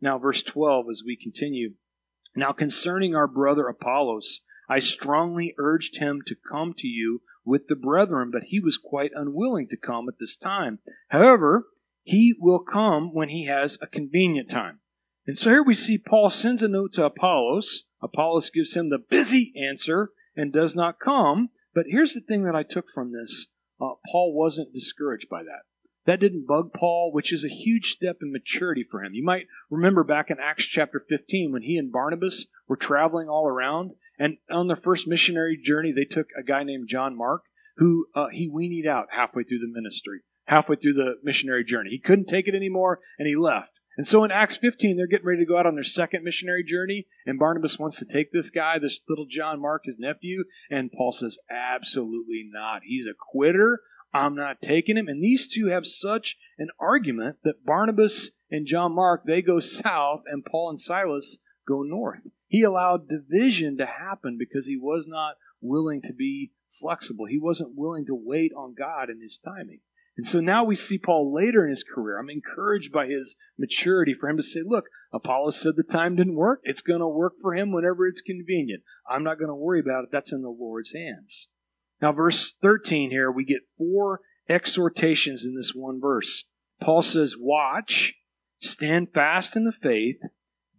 Now, 0.01 0.19
verse 0.19 0.43
12, 0.43 0.87
as 0.91 1.03
we 1.07 1.17
continue. 1.17 1.75
Now, 2.35 2.53
concerning 2.53 3.15
our 3.15 3.29
brother 3.29 3.69
Apollos, 3.69 4.41
I 4.69 4.79
strongly 4.79 5.55
urged 5.59 5.99
him 5.99 6.21
to 6.27 6.37
come 6.51 6.73
to 6.79 6.89
you 6.89 7.21
with 7.45 7.67
the 7.69 7.77
brethren, 7.77 8.31
but 8.33 8.45
he 8.47 8.61
was 8.61 8.79
quite 8.79 9.11
unwilling 9.15 9.69
to 9.69 9.77
come 9.77 10.09
at 10.09 10.15
this 10.19 10.37
time. 10.37 10.79
However, 11.09 11.67
he 12.03 12.35
will 12.39 12.61
come 12.61 13.13
when 13.13 13.29
he 13.29 13.47
has 13.47 13.79
a 13.81 13.87
convenient 13.87 14.51
time. 14.51 14.81
And 15.27 15.39
so 15.39 15.51
here 15.51 15.63
we 15.63 15.75
see 15.75 15.99
Paul 15.99 16.31
sends 16.31 16.63
a 16.63 16.69
note 16.69 16.93
to 16.95 17.05
Apollos. 17.05 17.85
Apollos 18.03 18.51
gives 18.51 18.75
him 18.75 18.91
the 18.91 18.99
busy 18.99 19.53
answer 19.57 20.11
and 20.37 20.53
does 20.53 20.75
not 20.75 20.99
come. 20.99 21.51
But 21.75 21.87
here's 21.89 22.13
the 22.13 22.21
thing 22.21 22.45
that 22.45 22.57
I 22.57 22.65
took 22.65 22.87
from 22.93 23.13
this 23.13 23.49
uh, 23.81 23.95
Paul 24.11 24.35
wasn't 24.35 24.73
discouraged 24.73 25.29
by 25.29 25.43
that. 25.43 25.63
That 26.05 26.21
didn't 26.21 26.49
bug 26.49 26.73
Paul, 26.75 27.13
which 27.13 27.33
is 27.33 27.45
a 27.45 27.49
huge 27.49 27.93
step 27.93 28.17
in 28.23 28.33
maturity 28.33 28.85
for 28.89 29.05
him. 29.05 29.15
You 29.15 29.25
might 29.25 29.47
remember 29.71 30.03
back 30.03 30.31
in 30.31 30.39
Acts 30.41 30.65
chapter 30.65 31.05
15 31.09 31.53
when 31.53 31.63
he 31.63 31.77
and 31.77 31.93
Barnabas 31.93 32.47
were 32.67 32.77
traveling 32.77 33.29
all 33.29 33.47
around, 33.47 33.93
and 34.19 34.39
on 34.51 34.67
their 34.67 34.77
first 34.77 35.07
missionary 35.07 35.57
journey, 35.63 35.93
they 35.93 36.05
took 36.05 36.27
a 36.37 36.43
guy 36.43 36.65
named 36.65 36.89
John 36.89 37.17
Mark, 37.17 37.43
who 37.77 38.07
uh, 38.17 38.27
he 38.33 38.49
weaned 38.49 38.87
out 38.87 39.07
halfway 39.11 39.45
through 39.45 39.61
the 39.61 39.73
ministry, 39.73 40.21
halfway 40.47 40.75
through 40.75 40.95
the 40.95 41.15
missionary 41.23 41.65
journey. 41.65 41.91
He 41.91 42.01
couldn't 42.01 42.27
take 42.27 42.49
it 42.49 42.55
anymore, 42.55 42.99
and 43.17 43.29
he 43.29 43.37
left. 43.37 43.71
And 44.03 44.09
so 44.09 44.25
in 44.25 44.33
Acts 44.33 44.57
15, 44.57 44.97
they're 44.97 45.07
getting 45.07 45.27
ready 45.29 45.43
to 45.43 45.49
go 45.49 45.57
out 45.57 45.65
on 45.65 45.77
their 45.77 45.85
second 45.85 46.25
missionary 46.25 46.65
journey, 46.65 47.07
and 47.25 47.39
Barnabas 47.39 47.79
wants 47.79 48.01
to 48.01 48.05
take 48.05 48.33
this 48.33 48.51
guy, 48.51 48.81
this 48.81 48.99
little 49.09 49.27
John 49.31 49.63
Mark, 49.63 49.83
his 49.85 49.97
nephew, 49.97 50.43
and 50.69 50.91
Paul 50.91 51.13
says, 51.13 51.39
absolutely 51.49 52.45
not. 52.53 52.81
He's 52.85 53.07
a 53.07 53.15
quitter. 53.17 53.79
I'm 54.13 54.35
not 54.35 54.61
taking 54.61 54.97
him. 54.97 55.07
And 55.07 55.23
these 55.23 55.47
two 55.47 55.69
have 55.69 55.87
such 55.87 56.37
an 56.59 56.71
argument 56.81 57.37
that 57.45 57.65
Barnabas 57.65 58.33
and 58.51 58.67
John 58.67 58.93
Mark, 58.93 59.23
they 59.25 59.41
go 59.41 59.61
south, 59.61 60.23
and 60.27 60.45
Paul 60.45 60.71
and 60.71 60.81
Silas 60.81 61.39
go 61.69 61.83
north. 61.83 62.23
He 62.49 62.65
allowed 62.65 63.09
division 63.09 63.79
to 63.79 63.87
happen 63.87 64.37
because 64.37 64.67
he 64.67 64.77
was 64.77 65.05
not 65.07 65.37
willing 65.61 66.03
to 66.03 66.13
be 66.13 66.51
flexible. 66.81 67.27
He 67.27 67.39
wasn't 67.39 67.77
willing 67.77 68.07
to 68.07 68.21
wait 68.21 68.51
on 68.53 68.75
God 68.77 69.11
and 69.11 69.23
his 69.23 69.39
timing. 69.39 69.79
And 70.17 70.27
so 70.27 70.41
now 70.41 70.63
we 70.65 70.77
see 70.77 70.99
Paul 70.99 71.33
later 71.35 71.65
in 71.65 71.71
his 71.71 71.85
career. 71.85 72.19
I'm 72.19 72.29
encouraged 72.29 72.93
by 72.93 73.07
his 73.07 73.37
maturity 73.59 74.15
for 74.19 74.29
him 74.29 74.37
to 74.37 74.43
say, 74.43 74.61
look, 74.65 74.85
Apollos 75.13 75.61
said 75.61 75.73
the 75.77 75.83
time 75.83 76.17
didn't 76.17 76.37
work. 76.37 76.61
It's 76.65 76.83
going 76.83 77.01
to 77.01 77.09
work 77.09 77.35
for 77.41 77.55
him 77.55 77.73
whenever 77.73 78.07
it's 78.07 78.21
convenient. 78.21 78.83
I'm 79.09 79.25
not 79.25 79.39
going 79.39 79.49
to 79.49 79.55
worry 79.55 79.81
about 79.81 80.05
it. 80.05 80.11
That's 80.13 80.33
in 80.33 80.43
the 80.43 80.51
Lord's 80.51 80.93
hands. 80.93 81.49
Now, 82.01 82.13
verse 82.13 82.53
13 82.61 83.11
here, 83.11 83.31
we 83.31 83.45
get 83.45 83.69
four 83.79 84.21
exhortations 84.49 85.45
in 85.45 85.55
this 85.55 85.73
one 85.75 86.01
verse. 86.01 86.45
Paul 86.81 87.03
says, 87.03 87.37
Watch, 87.39 88.15
stand 88.61 89.13
fast 89.15 89.57
in 89.57 89.65
the 89.65 89.73
faith, 89.73 90.17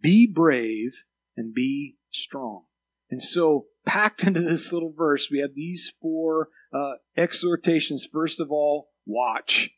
be 0.00 0.26
brave, 0.26 0.92
and 1.36 1.54
be 1.54 1.96
strong. 2.10 2.64
And 3.10 3.22
so, 3.22 3.66
packed 3.86 4.24
into 4.24 4.42
this 4.42 4.72
little 4.72 4.92
verse, 4.96 5.28
we 5.30 5.38
have 5.40 5.54
these 5.54 5.92
four 6.00 6.48
uh, 6.72 6.94
exhortations. 7.16 8.06
First 8.10 8.38
of 8.38 8.50
all, 8.50 8.88
watch. 9.06 9.70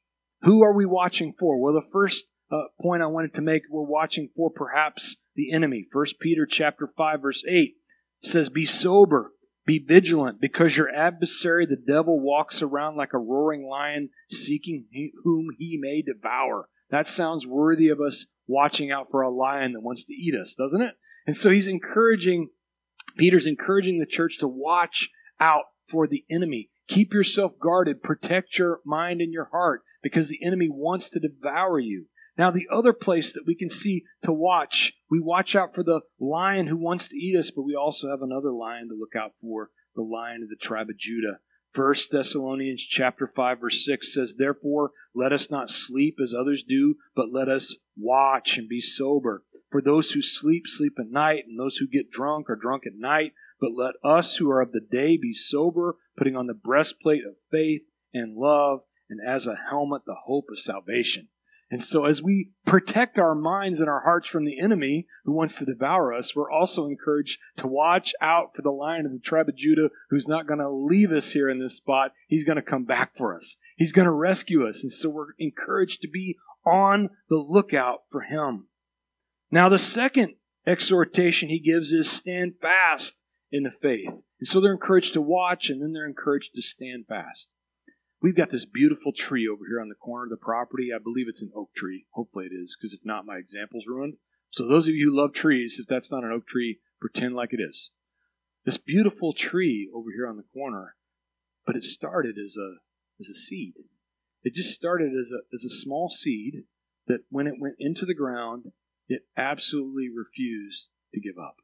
Who 0.42 0.62
are 0.62 0.74
we 0.74 0.86
watching 0.86 1.34
for? 1.38 1.60
Well, 1.60 1.74
the 1.74 1.88
first 1.92 2.24
uh, 2.50 2.64
point 2.80 3.02
I 3.02 3.06
wanted 3.06 3.34
to 3.34 3.40
make, 3.40 3.62
we're 3.70 3.82
watching 3.82 4.30
for 4.36 4.50
perhaps 4.50 5.16
the 5.34 5.52
enemy. 5.52 5.86
First 5.92 6.20
Peter 6.20 6.46
chapter 6.46 6.88
5 6.96 7.22
verse 7.22 7.44
8 7.48 7.74
says, 8.22 8.48
Be 8.48 8.64
sober, 8.64 9.32
be 9.66 9.78
vigilant, 9.78 10.40
because 10.40 10.76
your 10.76 10.88
adversary, 10.94 11.66
the 11.66 11.76
devil, 11.76 12.20
walks 12.20 12.62
around 12.62 12.96
like 12.96 13.12
a 13.12 13.18
roaring 13.18 13.66
lion, 13.68 14.10
seeking 14.30 14.86
whom 15.24 15.48
he 15.58 15.78
may 15.80 16.02
devour. 16.02 16.68
That 16.90 17.08
sounds 17.08 17.46
worthy 17.46 17.88
of 17.88 18.00
us 18.00 18.26
watching 18.46 18.92
out 18.92 19.08
for 19.10 19.22
a 19.22 19.30
lion 19.30 19.72
that 19.72 19.80
wants 19.80 20.04
to 20.04 20.12
eat 20.12 20.34
us, 20.40 20.54
doesn't 20.54 20.82
it? 20.82 20.94
And 21.26 21.36
so 21.36 21.50
he's 21.50 21.66
encouraging, 21.66 22.50
Peter's 23.18 23.46
encouraging 23.46 23.98
the 23.98 24.06
church 24.06 24.38
to 24.38 24.46
watch 24.46 25.10
out 25.40 25.64
for 25.88 26.06
the 26.06 26.24
enemy. 26.30 26.70
Keep 26.88 27.12
yourself 27.12 27.52
guarded. 27.60 28.02
Protect 28.02 28.58
your 28.58 28.80
mind 28.84 29.20
and 29.20 29.32
your 29.32 29.48
heart 29.52 29.82
because 30.02 30.28
the 30.28 30.44
enemy 30.44 30.68
wants 30.70 31.10
to 31.10 31.20
devour 31.20 31.78
you. 31.78 32.06
Now, 32.38 32.50
the 32.50 32.68
other 32.70 32.92
place 32.92 33.32
that 33.32 33.46
we 33.46 33.54
can 33.54 33.70
see 33.70 34.04
to 34.24 34.32
watch, 34.32 34.92
we 35.10 35.18
watch 35.20 35.56
out 35.56 35.74
for 35.74 35.82
the 35.82 36.00
lion 36.20 36.66
who 36.66 36.76
wants 36.76 37.08
to 37.08 37.16
eat 37.16 37.36
us, 37.36 37.50
but 37.50 37.62
we 37.62 37.74
also 37.74 38.10
have 38.10 38.20
another 38.20 38.52
lion 38.52 38.88
to 38.88 38.94
look 38.94 39.16
out 39.16 39.32
for, 39.40 39.70
the 39.94 40.02
lion 40.02 40.42
of 40.42 40.50
the 40.50 40.56
tribe 40.56 40.90
of 40.90 40.98
Judah. 40.98 41.38
First 41.72 42.10
Thessalonians 42.10 42.82
chapter 42.82 43.26
5 43.26 43.60
verse 43.60 43.84
6 43.84 44.14
says, 44.14 44.34
Therefore 44.38 44.92
let 45.14 45.32
us 45.32 45.50
not 45.50 45.70
sleep 45.70 46.16
as 46.22 46.34
others 46.34 46.62
do, 46.62 46.96
but 47.14 47.32
let 47.32 47.48
us 47.48 47.76
watch 47.96 48.58
and 48.58 48.68
be 48.68 48.80
sober. 48.80 49.42
For 49.70 49.82
those 49.82 50.12
who 50.12 50.22
sleep, 50.22 50.62
sleep 50.66 50.94
at 50.98 51.10
night, 51.10 51.44
and 51.46 51.58
those 51.58 51.76
who 51.76 51.86
get 51.86 52.10
drunk 52.10 52.48
are 52.48 52.56
drunk 52.56 52.84
at 52.86 52.94
night. 52.96 53.32
But 53.60 53.72
let 53.74 53.94
us 54.04 54.36
who 54.36 54.50
are 54.50 54.60
of 54.60 54.72
the 54.72 54.80
day 54.80 55.16
be 55.16 55.32
sober, 55.32 55.96
putting 56.16 56.36
on 56.36 56.46
the 56.46 56.54
breastplate 56.54 57.24
of 57.24 57.36
faith 57.50 57.82
and 58.12 58.36
love, 58.36 58.80
and 59.08 59.20
as 59.26 59.46
a 59.46 59.58
helmet 59.70 60.02
the 60.06 60.16
hope 60.26 60.46
of 60.50 60.60
salvation. 60.60 61.28
And 61.68 61.82
so, 61.82 62.04
as 62.04 62.22
we 62.22 62.52
protect 62.64 63.18
our 63.18 63.34
minds 63.34 63.80
and 63.80 63.88
our 63.88 64.02
hearts 64.02 64.28
from 64.28 64.44
the 64.44 64.60
enemy 64.60 65.08
who 65.24 65.32
wants 65.32 65.56
to 65.56 65.64
devour 65.64 66.14
us, 66.14 66.36
we're 66.36 66.50
also 66.50 66.86
encouraged 66.86 67.40
to 67.56 67.66
watch 67.66 68.14
out 68.20 68.54
for 68.54 68.62
the 68.62 68.70
lion 68.70 69.04
of 69.04 69.12
the 69.12 69.18
tribe 69.18 69.48
of 69.48 69.56
Judah 69.56 69.88
who's 70.10 70.28
not 70.28 70.46
going 70.46 70.60
to 70.60 70.70
leave 70.70 71.10
us 71.10 71.32
here 71.32 71.50
in 71.50 71.58
this 71.58 71.76
spot. 71.76 72.12
He's 72.28 72.44
going 72.44 72.56
to 72.56 72.62
come 72.62 72.84
back 72.84 73.16
for 73.16 73.34
us, 73.34 73.56
he's 73.76 73.92
going 73.92 74.06
to 74.06 74.12
rescue 74.12 74.66
us. 74.66 74.82
And 74.82 74.92
so, 74.92 75.08
we're 75.08 75.34
encouraged 75.38 76.02
to 76.02 76.08
be 76.08 76.36
on 76.64 77.10
the 77.28 77.36
lookout 77.36 78.02
for 78.12 78.20
him. 78.20 78.68
Now, 79.50 79.68
the 79.68 79.78
second 79.78 80.34
exhortation 80.66 81.48
he 81.48 81.58
gives 81.58 81.92
is 81.92 82.08
stand 82.08 82.54
fast 82.60 83.16
in 83.50 83.62
the 83.62 83.70
faith. 83.70 84.10
And 84.38 84.48
so 84.48 84.60
they're 84.60 84.72
encouraged 84.72 85.12
to 85.14 85.20
watch 85.20 85.70
and 85.70 85.82
then 85.82 85.92
they're 85.92 86.06
encouraged 86.06 86.50
to 86.54 86.62
stand 86.62 87.06
fast. 87.08 87.50
We've 88.22 88.36
got 88.36 88.50
this 88.50 88.64
beautiful 88.64 89.12
tree 89.12 89.46
over 89.46 89.64
here 89.68 89.80
on 89.80 89.88
the 89.88 89.94
corner 89.94 90.24
of 90.24 90.30
the 90.30 90.36
property. 90.36 90.88
I 90.94 90.98
believe 91.02 91.26
it's 91.28 91.42
an 91.42 91.52
oak 91.54 91.70
tree. 91.76 92.06
Hopefully 92.12 92.46
it 92.50 92.54
is, 92.54 92.76
because 92.76 92.92
if 92.92 93.00
not, 93.04 93.26
my 93.26 93.36
example's 93.36 93.84
ruined. 93.86 94.14
So 94.50 94.66
those 94.66 94.88
of 94.88 94.94
you 94.94 95.10
who 95.10 95.16
love 95.16 95.32
trees, 95.34 95.78
if 95.78 95.86
that's 95.86 96.10
not 96.10 96.24
an 96.24 96.32
oak 96.32 96.46
tree, 96.46 96.80
pretend 97.00 97.34
like 97.34 97.52
it 97.52 97.60
is. 97.60 97.90
This 98.64 98.78
beautiful 98.78 99.32
tree 99.32 99.88
over 99.94 100.08
here 100.10 100.26
on 100.26 100.38
the 100.38 100.44
corner, 100.52 100.96
but 101.66 101.76
it 101.76 101.84
started 101.84 102.36
as 102.42 102.56
a 102.56 102.76
as 103.20 103.28
a 103.28 103.34
seed. 103.34 103.74
It 104.42 104.54
just 104.54 104.74
started 104.74 105.12
as 105.18 105.30
a 105.30 105.40
as 105.54 105.64
a 105.64 105.70
small 105.70 106.08
seed 106.08 106.64
that 107.06 107.20
when 107.28 107.46
it 107.46 107.60
went 107.60 107.76
into 107.78 108.04
the 108.06 108.14
ground, 108.14 108.72
it 109.08 109.22
absolutely 109.36 110.08
refused 110.08 110.90
to 111.14 111.20
give 111.20 111.38
up. 111.38 111.56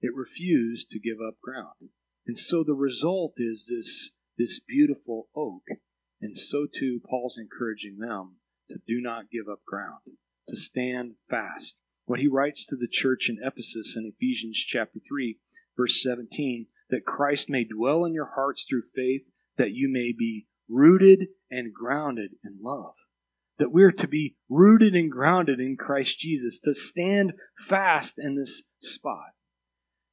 It 0.00 0.14
refused 0.14 0.90
to 0.90 1.00
give 1.00 1.18
up 1.26 1.40
ground. 1.42 1.90
And 2.26 2.38
so 2.38 2.64
the 2.64 2.74
result 2.74 3.34
is 3.38 3.70
this, 3.70 4.10
this 4.36 4.60
beautiful 4.60 5.28
oak. 5.34 5.62
And 6.20 6.36
so 6.36 6.66
too, 6.66 7.00
Paul's 7.08 7.38
encouraging 7.38 7.98
them 7.98 8.36
to 8.68 8.76
do 8.86 9.00
not 9.00 9.30
give 9.30 9.48
up 9.50 9.60
ground, 9.66 10.18
to 10.48 10.56
stand 10.56 11.12
fast. 11.30 11.76
What 12.04 12.20
he 12.20 12.28
writes 12.28 12.66
to 12.66 12.76
the 12.76 12.88
church 12.88 13.28
in 13.28 13.38
Ephesus 13.42 13.96
in 13.96 14.12
Ephesians 14.14 14.58
chapter 14.58 15.00
3, 15.08 15.38
verse 15.76 16.02
17, 16.02 16.66
that 16.90 17.04
Christ 17.04 17.50
may 17.50 17.64
dwell 17.64 18.04
in 18.04 18.14
your 18.14 18.30
hearts 18.34 18.64
through 18.68 18.82
faith, 18.94 19.22
that 19.56 19.72
you 19.72 19.88
may 19.90 20.12
be 20.16 20.46
rooted 20.68 21.28
and 21.50 21.72
grounded 21.72 22.32
in 22.44 22.58
love. 22.62 22.94
That 23.58 23.72
we're 23.72 23.92
to 23.92 24.08
be 24.08 24.36
rooted 24.48 24.94
and 24.94 25.10
grounded 25.10 25.60
in 25.60 25.76
Christ 25.76 26.18
Jesus, 26.18 26.58
to 26.60 26.74
stand 26.74 27.32
fast 27.68 28.16
in 28.18 28.36
this 28.36 28.64
spot. 28.82 29.35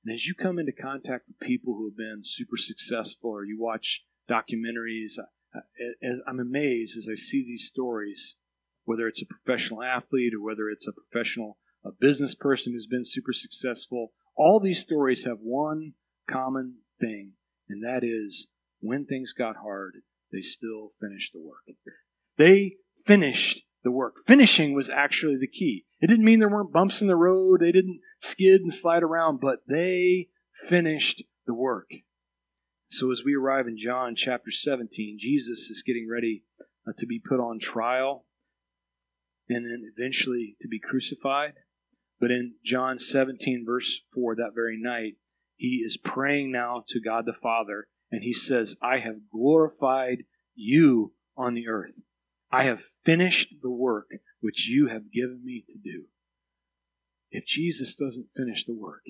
And 0.05 0.13
as 0.13 0.27
you 0.27 0.35
come 0.35 0.59
into 0.59 0.71
contact 0.73 1.25
with 1.27 1.47
people 1.47 1.75
who 1.75 1.89
have 1.89 1.97
been 1.97 2.21
super 2.23 2.57
successful, 2.57 3.31
or 3.31 3.45
you 3.45 3.57
watch 3.59 4.03
documentaries, 4.29 5.13
I'm 6.27 6.39
amazed 6.39 6.97
as 6.97 7.07
I 7.11 7.15
see 7.15 7.43
these 7.43 7.65
stories, 7.65 8.35
whether 8.85 9.07
it's 9.07 9.21
a 9.21 9.25
professional 9.25 9.81
athlete 9.83 10.33
or 10.33 10.43
whether 10.43 10.69
it's 10.69 10.87
a 10.87 10.91
professional 10.91 11.57
a 11.85 11.91
business 11.91 12.33
person 12.33 12.73
who's 12.73 12.87
been 12.87 13.03
super 13.03 13.33
successful. 13.33 14.13
All 14.35 14.59
these 14.59 14.81
stories 14.81 15.25
have 15.25 15.39
one 15.41 15.93
common 16.29 16.77
thing, 16.99 17.33
and 17.67 17.83
that 17.83 18.03
is 18.03 18.47
when 18.79 19.05
things 19.05 19.33
got 19.33 19.57
hard, 19.57 19.95
they 20.31 20.41
still 20.41 20.91
finished 20.99 21.33
the 21.33 21.41
work. 21.41 21.63
They 22.37 22.77
finished 23.05 23.63
the 23.83 23.91
work. 23.91 24.15
Finishing 24.25 24.73
was 24.73 24.89
actually 24.89 25.37
the 25.37 25.47
key. 25.47 25.85
It 26.03 26.07
didn't 26.07 26.25
mean 26.25 26.39
there 26.39 26.49
weren't 26.49 26.73
bumps 26.73 27.01
in 27.01 27.07
the 27.07 27.15
road, 27.15 27.61
they 27.61 27.71
didn't 27.71 28.01
skid 28.19 28.59
and 28.59 28.73
slide 28.73 29.03
around, 29.03 29.39
but 29.39 29.59
they 29.69 30.27
finished 30.67 31.23
the 31.47 31.53
work. 31.53 31.89
So 32.89 33.09
as 33.09 33.23
we 33.23 33.35
arrive 33.35 33.67
in 33.67 33.77
John 33.77 34.13
chapter 34.13 34.51
17, 34.51 35.17
Jesus 35.17 35.69
is 35.69 35.81
getting 35.81 36.09
ready 36.11 36.43
uh, 36.85 36.91
to 36.99 37.05
be 37.05 37.21
put 37.25 37.39
on 37.39 37.57
trial 37.57 38.25
and 39.47 39.65
then 39.65 39.89
eventually 39.95 40.57
to 40.61 40.67
be 40.67 40.77
crucified. 40.77 41.53
But 42.19 42.31
in 42.31 42.55
John 42.65 42.99
17, 42.99 43.63
verse 43.65 44.01
4, 44.13 44.35
that 44.35 44.51
very 44.53 44.77
night, 44.77 45.13
he 45.55 45.83
is 45.85 45.95
praying 45.95 46.51
now 46.51 46.83
to 46.89 46.99
God 46.99 47.25
the 47.25 47.31
Father, 47.31 47.87
and 48.11 48.23
he 48.23 48.33
says, 48.33 48.75
I 48.81 48.97
have 48.97 49.29
glorified 49.31 50.25
you 50.53 51.13
on 51.37 51.53
the 51.53 51.69
earth. 51.69 51.93
I 52.51 52.65
have 52.65 52.83
finished 53.05 53.53
the 53.61 53.71
work 53.71 54.07
which 54.43 54.67
you 54.67 54.87
have 54.87 55.11
given 55.11 55.41
me 55.43 55.63
to 55.67 55.77
do. 55.81 56.07
If 57.31 57.45
Jesus 57.45 57.95
doesn't 57.95 58.33
finish 58.35 58.65
the 58.65 58.75
work, 58.75 59.03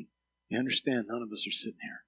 you 0.47 0.59
understand 0.59 1.05
none 1.07 1.23
of 1.23 1.33
us 1.33 1.47
are 1.47 1.51
sitting 1.51 1.79
here. 1.81 2.03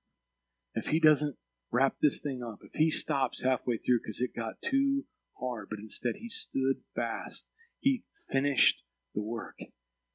If 0.76 0.92
he 0.92 1.00
doesn't 1.00 1.36
wrap 1.72 1.96
this 2.02 2.20
thing 2.20 2.44
up, 2.44 2.60
if 2.62 2.74
he 2.76 2.92
stops 2.92 3.42
halfway 3.42 3.78
through 3.78 4.00
because 4.04 4.22
it 4.22 4.36
got 4.36 4.62
too 4.64 5.06
hard, 5.40 5.68
but 5.70 5.80
instead 5.80 6.16
he 6.18 6.30
stood 6.30 6.78
fast, 6.96 7.48
he 7.80 8.04
finished 8.32 8.84
the 9.16 9.24
work. 9.24 9.58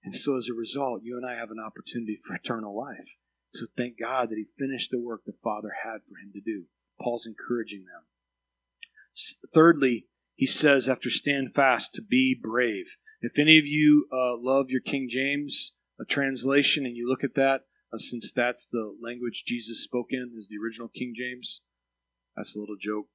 And 0.05 0.15
so 0.15 0.37
as 0.37 0.49
a 0.49 0.55
result, 0.55 1.03
you 1.03 1.17
and 1.17 1.27
I 1.27 1.35
have 1.35 1.51
an 1.51 1.59
opportunity 1.59 2.19
for 2.25 2.35
eternal 2.35 2.79
life. 2.79 3.09
So 3.53 3.67
thank 3.77 3.99
God 3.99 4.31
that 4.31 4.39
he 4.39 4.47
finished 4.57 4.93
the 4.93 5.01
work 5.01 5.23
the 5.27 5.35
Father 5.43 5.71
had 5.85 5.99
for 6.09 6.17
him 6.23 6.31
to 6.33 6.41
do. 6.41 6.67
Paul's 7.01 7.27
encouraging 7.27 7.85
them. 7.85 8.05
Thirdly, 9.53 10.07
he 10.35 10.47
says, 10.47 10.89
after 10.89 11.11
stand 11.11 11.53
fast, 11.53 11.93
to 11.95 12.03
be 12.03 12.39
brave. 12.41 12.87
If 13.21 13.39
any 13.39 13.59
of 13.59 13.67
you 13.67 14.07
uh, 14.13 14.37
love 14.39 14.71
your 14.71 14.81
King 14.81 15.09
James 15.11 15.73
translation 16.09 16.87
and 16.87 16.97
you 16.97 17.09
look 17.09 17.25
at 17.25 17.35
that, 17.35 17.65
uh, 17.93 17.99
since 17.99 18.33
that's 18.33 18.67
the 18.67 18.95
language 19.03 19.45
Jesus 19.47 19.83
spoke 19.83 20.09
in, 20.11 20.33
is 20.39 20.49
the 20.49 20.57
original 20.63 20.89
King 20.89 21.13
James. 21.17 21.61
That's 22.37 22.57
a 22.57 22.59
little 22.59 22.77
joke. 22.81 23.07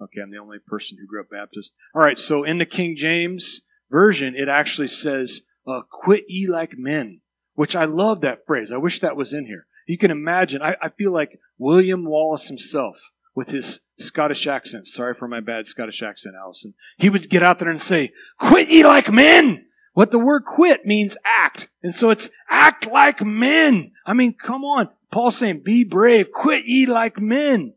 Okay, 0.00 0.20
I'm 0.20 0.30
the 0.30 0.38
only 0.38 0.58
person 0.64 0.98
who 1.00 1.06
grew 1.06 1.20
up 1.20 1.30
Baptist. 1.30 1.74
All 1.94 2.02
right, 2.02 2.18
so 2.18 2.44
in 2.44 2.58
the 2.58 2.66
King 2.66 2.96
James 2.96 3.62
version, 3.90 4.34
it 4.36 4.48
actually 4.48 4.88
says, 4.88 5.42
uh, 5.66 5.80
"Quit 5.90 6.24
ye 6.28 6.46
like 6.46 6.76
men," 6.76 7.20
which 7.54 7.74
I 7.74 7.84
love 7.84 8.20
that 8.20 8.46
phrase. 8.46 8.70
I 8.70 8.76
wish 8.76 9.00
that 9.00 9.16
was 9.16 9.32
in 9.32 9.46
here. 9.46 9.66
You 9.86 9.98
can 9.98 10.10
imagine. 10.10 10.62
I, 10.62 10.76
I 10.80 10.88
feel 10.90 11.12
like 11.12 11.40
William 11.56 12.04
Wallace 12.04 12.48
himself 12.48 12.96
with 13.38 13.50
his 13.50 13.82
Scottish 14.00 14.48
accent. 14.48 14.88
Sorry 14.88 15.14
for 15.14 15.28
my 15.28 15.38
bad 15.38 15.68
Scottish 15.68 16.02
accent, 16.02 16.34
Allison. 16.36 16.74
He 16.96 17.08
would 17.08 17.30
get 17.30 17.44
out 17.44 17.60
there 17.60 17.70
and 17.70 17.80
say, 17.80 18.10
quit 18.36 18.68
ye 18.68 18.82
like 18.82 19.12
men! 19.12 19.66
What 19.92 20.10
the 20.10 20.18
word 20.18 20.42
quit 20.44 20.84
means 20.84 21.16
act. 21.24 21.68
And 21.80 21.94
so 21.94 22.10
it's 22.10 22.30
act 22.50 22.88
like 22.88 23.24
men. 23.24 23.92
I 24.04 24.12
mean, 24.12 24.34
come 24.34 24.64
on. 24.64 24.88
Paul's 25.12 25.36
saying, 25.36 25.62
be 25.64 25.84
brave. 25.84 26.32
Quit 26.34 26.64
ye 26.66 26.86
like 26.86 27.20
men. 27.20 27.74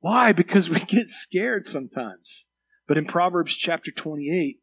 Why? 0.00 0.32
Because 0.32 0.68
we 0.68 0.80
get 0.88 1.08
scared 1.08 1.66
sometimes. 1.66 2.46
But 2.88 2.98
in 2.98 3.04
Proverbs 3.06 3.54
chapter 3.54 3.92
28, 3.92 4.58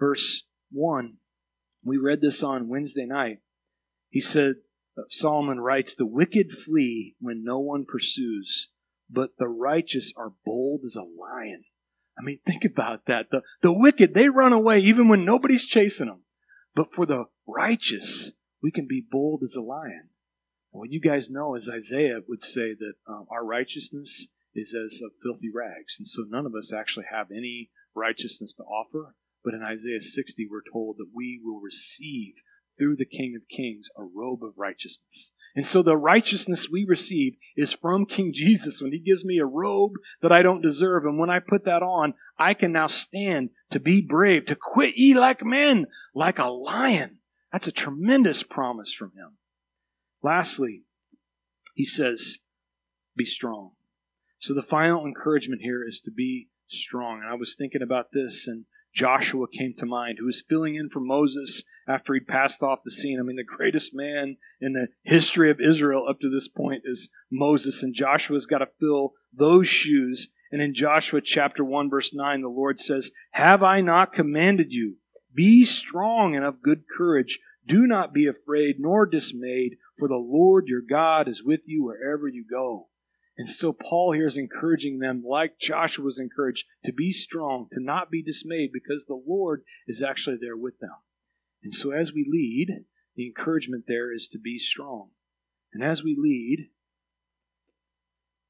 verse 0.00 0.44
1, 0.70 1.18
we 1.84 1.98
read 1.98 2.22
this 2.22 2.42
on 2.42 2.70
Wednesday 2.70 3.04
night. 3.04 3.40
He 4.08 4.20
said, 4.20 4.54
uh, 4.96 5.02
Solomon 5.10 5.60
writes, 5.60 5.94
The 5.94 6.06
wicked 6.06 6.52
flee 6.52 7.16
when 7.20 7.44
no 7.44 7.58
one 7.58 7.84
pursues, 7.84 8.68
but 9.12 9.30
the 9.38 9.48
righteous 9.48 10.12
are 10.16 10.32
bold 10.44 10.80
as 10.84 10.96
a 10.96 11.02
lion. 11.02 11.64
I 12.18 12.22
mean, 12.22 12.40
think 12.46 12.64
about 12.64 13.06
that. 13.06 13.26
The, 13.30 13.42
the 13.62 13.72
wicked, 13.72 14.14
they 14.14 14.28
run 14.28 14.52
away 14.52 14.78
even 14.80 15.08
when 15.08 15.24
nobody's 15.24 15.66
chasing 15.66 16.06
them. 16.06 16.22
But 16.74 16.92
for 16.94 17.04
the 17.04 17.24
righteous, 17.46 18.32
we 18.62 18.70
can 18.70 18.86
be 18.88 19.04
bold 19.08 19.42
as 19.42 19.54
a 19.56 19.60
lion. 19.60 20.08
what 20.70 20.90
you 20.90 21.00
guys 21.00 21.28
know 21.28 21.54
is 21.54 21.68
Isaiah 21.68 22.20
would 22.26 22.42
say 22.42 22.74
that 22.74 22.94
um, 23.06 23.26
our 23.30 23.44
righteousness 23.44 24.28
is 24.54 24.74
as 24.74 25.00
of 25.02 25.12
filthy 25.22 25.50
rags. 25.54 25.96
And 25.98 26.08
so 26.08 26.22
none 26.26 26.46
of 26.46 26.54
us 26.54 26.72
actually 26.72 27.06
have 27.12 27.30
any 27.30 27.70
righteousness 27.94 28.54
to 28.54 28.62
offer. 28.62 29.14
But 29.44 29.54
in 29.54 29.62
Isaiah 29.62 30.00
60, 30.00 30.46
we're 30.50 30.62
told 30.72 30.96
that 30.98 31.10
we 31.14 31.40
will 31.42 31.60
receive 31.60 32.34
through 32.78 32.96
the 32.96 33.04
King 33.04 33.34
of 33.36 33.48
Kings 33.54 33.88
a 33.96 34.02
robe 34.02 34.42
of 34.42 34.54
righteousness. 34.56 35.32
And 35.54 35.66
so 35.66 35.82
the 35.82 35.96
righteousness 35.96 36.70
we 36.70 36.84
receive 36.88 37.36
is 37.56 37.72
from 37.72 38.06
King 38.06 38.32
Jesus 38.34 38.80
when 38.80 38.92
he 38.92 38.98
gives 38.98 39.24
me 39.24 39.38
a 39.38 39.44
robe 39.44 39.92
that 40.22 40.32
I 40.32 40.42
don't 40.42 40.62
deserve. 40.62 41.04
And 41.04 41.18
when 41.18 41.28
I 41.28 41.40
put 41.40 41.64
that 41.66 41.82
on, 41.82 42.14
I 42.38 42.54
can 42.54 42.72
now 42.72 42.86
stand 42.86 43.50
to 43.70 43.78
be 43.78 44.00
brave, 44.00 44.46
to 44.46 44.56
quit 44.56 44.94
ye 44.96 45.14
like 45.14 45.44
men, 45.44 45.86
like 46.14 46.38
a 46.38 46.46
lion. 46.46 47.18
That's 47.52 47.66
a 47.66 47.72
tremendous 47.72 48.42
promise 48.42 48.94
from 48.94 49.12
him. 49.14 49.36
Lastly, 50.22 50.84
he 51.74 51.84
says, 51.84 52.38
be 53.14 53.26
strong. 53.26 53.72
So 54.38 54.54
the 54.54 54.62
final 54.62 55.04
encouragement 55.04 55.60
here 55.62 55.86
is 55.86 56.00
to 56.00 56.10
be 56.10 56.48
strong. 56.68 57.20
And 57.20 57.30
I 57.30 57.34
was 57.34 57.54
thinking 57.54 57.82
about 57.82 58.06
this 58.12 58.46
and 58.46 58.64
Joshua 58.94 59.46
came 59.48 59.74
to 59.78 59.86
mind, 59.86 60.18
who 60.18 60.26
was 60.26 60.44
filling 60.46 60.74
in 60.74 60.90
for 60.90 61.00
Moses 61.00 61.62
after 61.88 62.14
he'd 62.14 62.26
passed 62.26 62.62
off 62.62 62.84
the 62.84 62.90
scene. 62.90 63.18
I 63.18 63.22
mean, 63.22 63.36
the 63.36 63.44
greatest 63.44 63.94
man 63.94 64.36
in 64.60 64.72
the 64.72 64.88
history 65.02 65.50
of 65.50 65.60
Israel 65.60 66.06
up 66.08 66.20
to 66.20 66.30
this 66.30 66.48
point 66.48 66.82
is 66.84 67.10
Moses, 67.30 67.82
and 67.82 67.94
Joshua's 67.94 68.46
got 68.46 68.58
to 68.58 68.68
fill 68.78 69.12
those 69.32 69.68
shoes. 69.68 70.28
And 70.50 70.60
in 70.60 70.74
Joshua 70.74 71.20
chapter 71.20 71.64
1, 71.64 71.90
verse 71.90 72.12
9, 72.12 72.42
the 72.42 72.48
Lord 72.48 72.80
says, 72.80 73.10
Have 73.32 73.62
I 73.62 73.80
not 73.80 74.12
commanded 74.12 74.68
you? 74.70 74.96
Be 75.34 75.64
strong 75.64 76.36
and 76.36 76.44
of 76.44 76.62
good 76.62 76.84
courage. 76.94 77.38
Do 77.66 77.86
not 77.86 78.12
be 78.12 78.26
afraid 78.26 78.76
nor 78.78 79.06
dismayed, 79.06 79.76
for 79.98 80.08
the 80.08 80.16
Lord 80.16 80.66
your 80.66 80.82
God 80.82 81.28
is 81.28 81.42
with 81.42 81.60
you 81.66 81.84
wherever 81.84 82.28
you 82.28 82.44
go. 82.48 82.88
And 83.38 83.48
so 83.48 83.72
Paul 83.72 84.12
here 84.12 84.26
is 84.26 84.36
encouraging 84.36 84.98
them, 84.98 85.24
like 85.26 85.58
Joshua 85.58 86.04
was 86.04 86.18
encouraged, 86.18 86.66
to 86.84 86.92
be 86.92 87.12
strong, 87.12 87.66
to 87.72 87.80
not 87.80 88.10
be 88.10 88.22
dismayed, 88.22 88.70
because 88.72 89.06
the 89.06 89.20
Lord 89.26 89.62
is 89.88 90.02
actually 90.02 90.36
there 90.40 90.56
with 90.56 90.78
them. 90.80 90.90
And 91.62 91.74
so 91.74 91.90
as 91.92 92.12
we 92.12 92.26
lead, 92.28 92.84
the 93.14 93.26
encouragement 93.26 93.84
there 93.86 94.12
is 94.12 94.28
to 94.28 94.38
be 94.38 94.58
strong. 94.58 95.10
And 95.72 95.82
as 95.82 96.02
we 96.02 96.16
lead, 96.18 96.68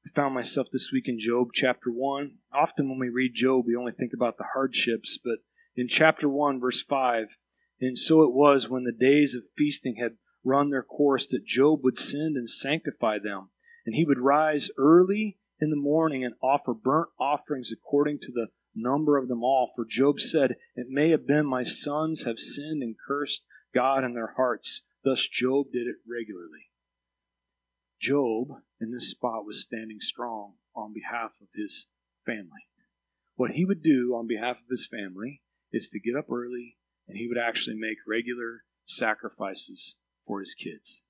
I 0.05 0.09
found 0.13 0.33
myself 0.33 0.67
this 0.71 0.91
week 0.91 1.07
in 1.07 1.19
Job 1.19 1.49
chapter 1.53 1.89
1. 1.89 2.37
Often 2.53 2.89
when 2.89 2.99
we 2.99 3.09
read 3.09 3.33
Job, 3.35 3.65
we 3.65 3.75
only 3.75 3.93
think 3.93 4.11
about 4.13 4.37
the 4.37 4.45
hardships, 4.53 5.17
but 5.23 5.39
in 5.75 5.87
chapter 5.87 6.27
1, 6.27 6.59
verse 6.59 6.81
5, 6.81 7.37
and 7.81 7.97
so 7.97 8.23
it 8.23 8.33
was 8.33 8.69
when 8.69 8.83
the 8.83 8.91
days 8.91 9.33
of 9.33 9.43
feasting 9.57 9.95
had 9.95 10.17
run 10.43 10.69
their 10.69 10.83
course 10.83 11.27
that 11.27 11.45
Job 11.45 11.83
would 11.83 11.97
send 11.97 12.35
and 12.35 12.49
sanctify 12.49 13.17
them 13.19 13.49
and 13.85 13.95
he 13.95 14.05
would 14.05 14.19
rise 14.19 14.69
early 14.77 15.37
in 15.63 15.69
the 15.69 15.75
morning 15.75 16.23
and 16.23 16.35
offer 16.43 16.73
burnt 16.73 17.09
offerings 17.19 17.71
according 17.71 18.19
to 18.19 18.31
the 18.33 18.47
number 18.75 19.17
of 19.17 19.27
them 19.27 19.43
all. 19.43 19.71
For 19.75 19.85
Job 19.85 20.19
said, 20.19 20.55
It 20.75 20.87
may 20.89 21.09
have 21.11 21.25
been 21.25 21.45
my 21.45 21.63
sons 21.63 22.23
have 22.25 22.37
sinned 22.37 22.83
and 22.83 22.95
cursed 23.07 23.43
God 23.73 24.03
in 24.03 24.13
their 24.13 24.33
hearts. 24.35 24.81
Thus 25.03 25.27
Job 25.27 25.67
did 25.71 25.87
it 25.87 25.95
regularly. 26.07 26.69
Job, 27.99 28.49
in 28.81 28.91
this 28.91 29.09
spot, 29.09 29.45
was 29.45 29.61
standing 29.61 29.99
strong 30.01 30.53
on 30.75 30.93
behalf 30.93 31.31
of 31.41 31.47
his 31.55 31.87
family. 32.25 32.67
What 33.35 33.51
he 33.51 33.65
would 33.65 33.81
do 33.81 34.13
on 34.15 34.27
behalf 34.27 34.57
of 34.57 34.69
his 34.69 34.87
family 34.87 35.41
is 35.71 35.89
to 35.89 35.99
get 35.99 36.15
up 36.17 36.29
early 36.29 36.77
and 37.07 37.17
he 37.17 37.27
would 37.27 37.37
actually 37.37 37.75
make 37.75 37.97
regular 38.07 38.63
sacrifices 38.85 39.95
for 40.25 40.39
his 40.39 40.53
kids. 40.53 41.03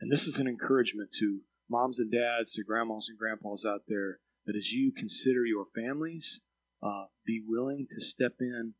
And 0.00 0.10
this 0.10 0.26
is 0.26 0.38
an 0.38 0.48
encouragement 0.48 1.10
to 1.18 1.40
moms 1.70 2.00
and 2.00 2.10
dads, 2.10 2.52
to 2.52 2.64
grandmas 2.64 3.08
and 3.08 3.18
grandpas 3.18 3.64
out 3.64 3.82
there, 3.86 4.18
that 4.46 4.56
as 4.56 4.72
you 4.72 4.92
consider 4.92 5.44
your 5.44 5.64
families, 5.74 6.40
uh, 6.82 7.06
be 7.26 7.42
willing 7.46 7.86
to 7.90 8.00
step 8.00 8.34
in 8.40 8.74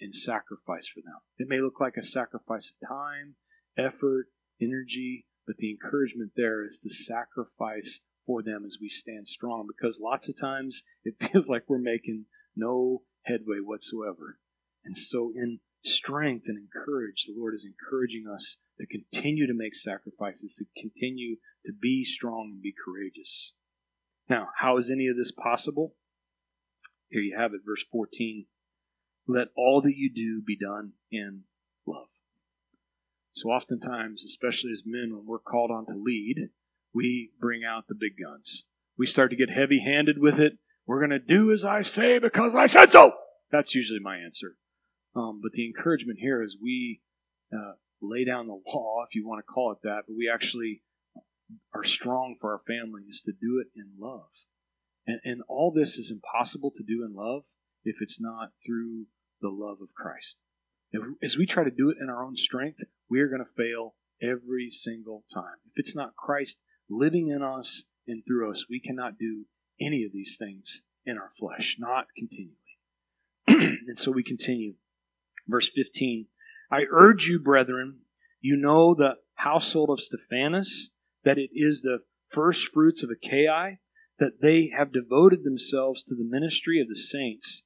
and 0.00 0.14
sacrifice 0.14 0.88
for 0.88 1.00
them. 1.00 1.20
It 1.38 1.48
may 1.48 1.60
look 1.60 1.80
like 1.80 1.96
a 1.96 2.02
sacrifice 2.02 2.70
of 2.70 2.88
time, 2.88 3.36
effort, 3.76 4.26
energy, 4.60 5.26
but 5.46 5.56
the 5.58 5.70
encouragement 5.70 6.32
there 6.36 6.64
is 6.64 6.78
to 6.80 6.90
sacrifice 6.90 8.00
for 8.26 8.42
them 8.42 8.64
as 8.66 8.78
we 8.80 8.88
stand 8.88 9.28
strong 9.28 9.66
because 9.66 10.00
lots 10.02 10.28
of 10.28 10.38
times 10.38 10.82
it 11.04 11.14
feels 11.32 11.48
like 11.48 11.64
we're 11.68 11.78
making 11.78 12.26
no 12.56 13.02
headway 13.24 13.58
whatsoever. 13.62 14.38
And 14.84 14.96
so, 14.96 15.32
in 15.34 15.60
strength 15.84 16.44
and 16.46 16.58
encourage, 16.58 17.24
the 17.26 17.34
Lord 17.36 17.54
is 17.54 17.66
encouraging 17.66 18.24
us 18.32 18.56
to 18.78 18.86
continue 18.86 19.46
to 19.46 19.54
make 19.54 19.74
sacrifices, 19.74 20.54
to 20.56 20.64
continue 20.80 21.36
to 21.64 21.72
be 21.72 22.04
strong 22.04 22.50
and 22.54 22.62
be 22.62 22.72
courageous. 22.72 23.52
Now, 24.28 24.48
how 24.58 24.76
is 24.76 24.90
any 24.90 25.06
of 25.08 25.16
this 25.16 25.30
possible? 25.30 25.94
Here 27.08 27.22
you 27.22 27.36
have 27.38 27.52
it, 27.54 27.60
verse 27.64 27.84
14. 27.90 28.46
Let 29.28 29.48
all 29.56 29.80
that 29.82 29.96
you 29.96 30.10
do 30.12 30.42
be 30.44 30.56
done 30.56 30.92
in 31.10 31.42
love. 31.86 32.08
So, 33.32 33.50
oftentimes, 33.50 34.24
especially 34.24 34.72
as 34.72 34.82
men, 34.84 35.14
when 35.14 35.26
we're 35.26 35.38
called 35.38 35.70
on 35.70 35.86
to 35.86 35.94
lead, 35.94 36.48
we 36.94 37.30
bring 37.40 37.62
out 37.64 37.84
the 37.88 37.94
big 37.94 38.12
guns. 38.22 38.64
We 38.96 39.06
start 39.06 39.30
to 39.30 39.36
get 39.36 39.50
heavy 39.50 39.80
handed 39.80 40.18
with 40.18 40.40
it. 40.40 40.54
We're 40.86 41.00
going 41.06 41.10
to 41.10 41.18
do 41.18 41.52
as 41.52 41.64
I 41.64 41.82
say 41.82 42.18
because 42.18 42.54
I 42.54 42.66
said 42.66 42.92
so. 42.92 43.12
That's 43.50 43.74
usually 43.74 44.00
my 44.00 44.16
answer. 44.16 44.56
Um, 45.14 45.40
but 45.42 45.52
the 45.52 45.66
encouragement 45.66 46.18
here 46.20 46.42
is 46.42 46.56
we 46.60 47.00
uh, 47.52 47.72
lay 48.00 48.24
down 48.24 48.46
the 48.46 48.60
law, 48.66 49.04
if 49.08 49.14
you 49.14 49.26
want 49.26 49.44
to 49.44 49.52
call 49.52 49.72
it 49.72 49.78
that, 49.82 50.02
but 50.06 50.16
we 50.16 50.30
actually 50.32 50.82
are 51.74 51.84
strong 51.84 52.36
for 52.40 52.52
our 52.52 52.60
families 52.66 53.22
to 53.22 53.32
do 53.32 53.60
it 53.60 53.68
in 53.78 53.90
love. 53.98 54.28
And, 55.06 55.20
and 55.24 55.42
all 55.48 55.72
this 55.72 55.96
is 55.96 56.10
impossible 56.10 56.72
to 56.76 56.82
do 56.82 57.04
in 57.04 57.14
love 57.14 57.42
if 57.84 57.96
it's 58.00 58.20
not 58.20 58.50
through 58.64 59.06
the 59.40 59.48
love 59.48 59.78
of 59.80 59.94
Christ. 59.94 60.38
If, 60.90 61.02
as 61.22 61.36
we 61.36 61.46
try 61.46 61.64
to 61.64 61.70
do 61.70 61.90
it 61.90 61.98
in 62.00 62.08
our 62.08 62.24
own 62.24 62.36
strength, 62.36 62.80
we 63.08 63.20
are 63.20 63.28
going 63.28 63.44
to 63.44 63.62
fail 63.62 63.94
every 64.22 64.70
single 64.70 65.24
time. 65.32 65.58
If 65.66 65.72
it's 65.76 65.96
not 65.96 66.16
Christ 66.16 66.58
living 66.88 67.28
in 67.28 67.42
us 67.42 67.84
and 68.06 68.22
through 68.26 68.50
us, 68.50 68.66
we 68.68 68.80
cannot 68.80 69.18
do 69.18 69.44
any 69.80 70.04
of 70.04 70.12
these 70.12 70.36
things 70.38 70.82
in 71.04 71.18
our 71.18 71.30
flesh, 71.38 71.76
not 71.78 72.06
continually. 72.16 72.56
and 73.86 73.98
so 73.98 74.10
we 74.10 74.24
continue. 74.24 74.74
Verse 75.46 75.70
15 75.72 76.26
I 76.70 76.82
urge 76.90 77.26
you, 77.28 77.38
brethren, 77.38 78.00
you 78.40 78.56
know 78.56 78.94
the 78.94 79.16
household 79.34 79.90
of 79.90 80.00
Stephanas, 80.00 80.90
that 81.24 81.38
it 81.38 81.50
is 81.52 81.82
the 81.82 81.98
first 82.28 82.72
fruits 82.72 83.02
of 83.02 83.10
Achaia, 83.10 83.78
that 84.18 84.40
they 84.40 84.70
have 84.76 84.92
devoted 84.92 85.44
themselves 85.44 86.02
to 86.04 86.14
the 86.14 86.24
ministry 86.24 86.80
of 86.80 86.88
the 86.88 86.96
saints, 86.96 87.62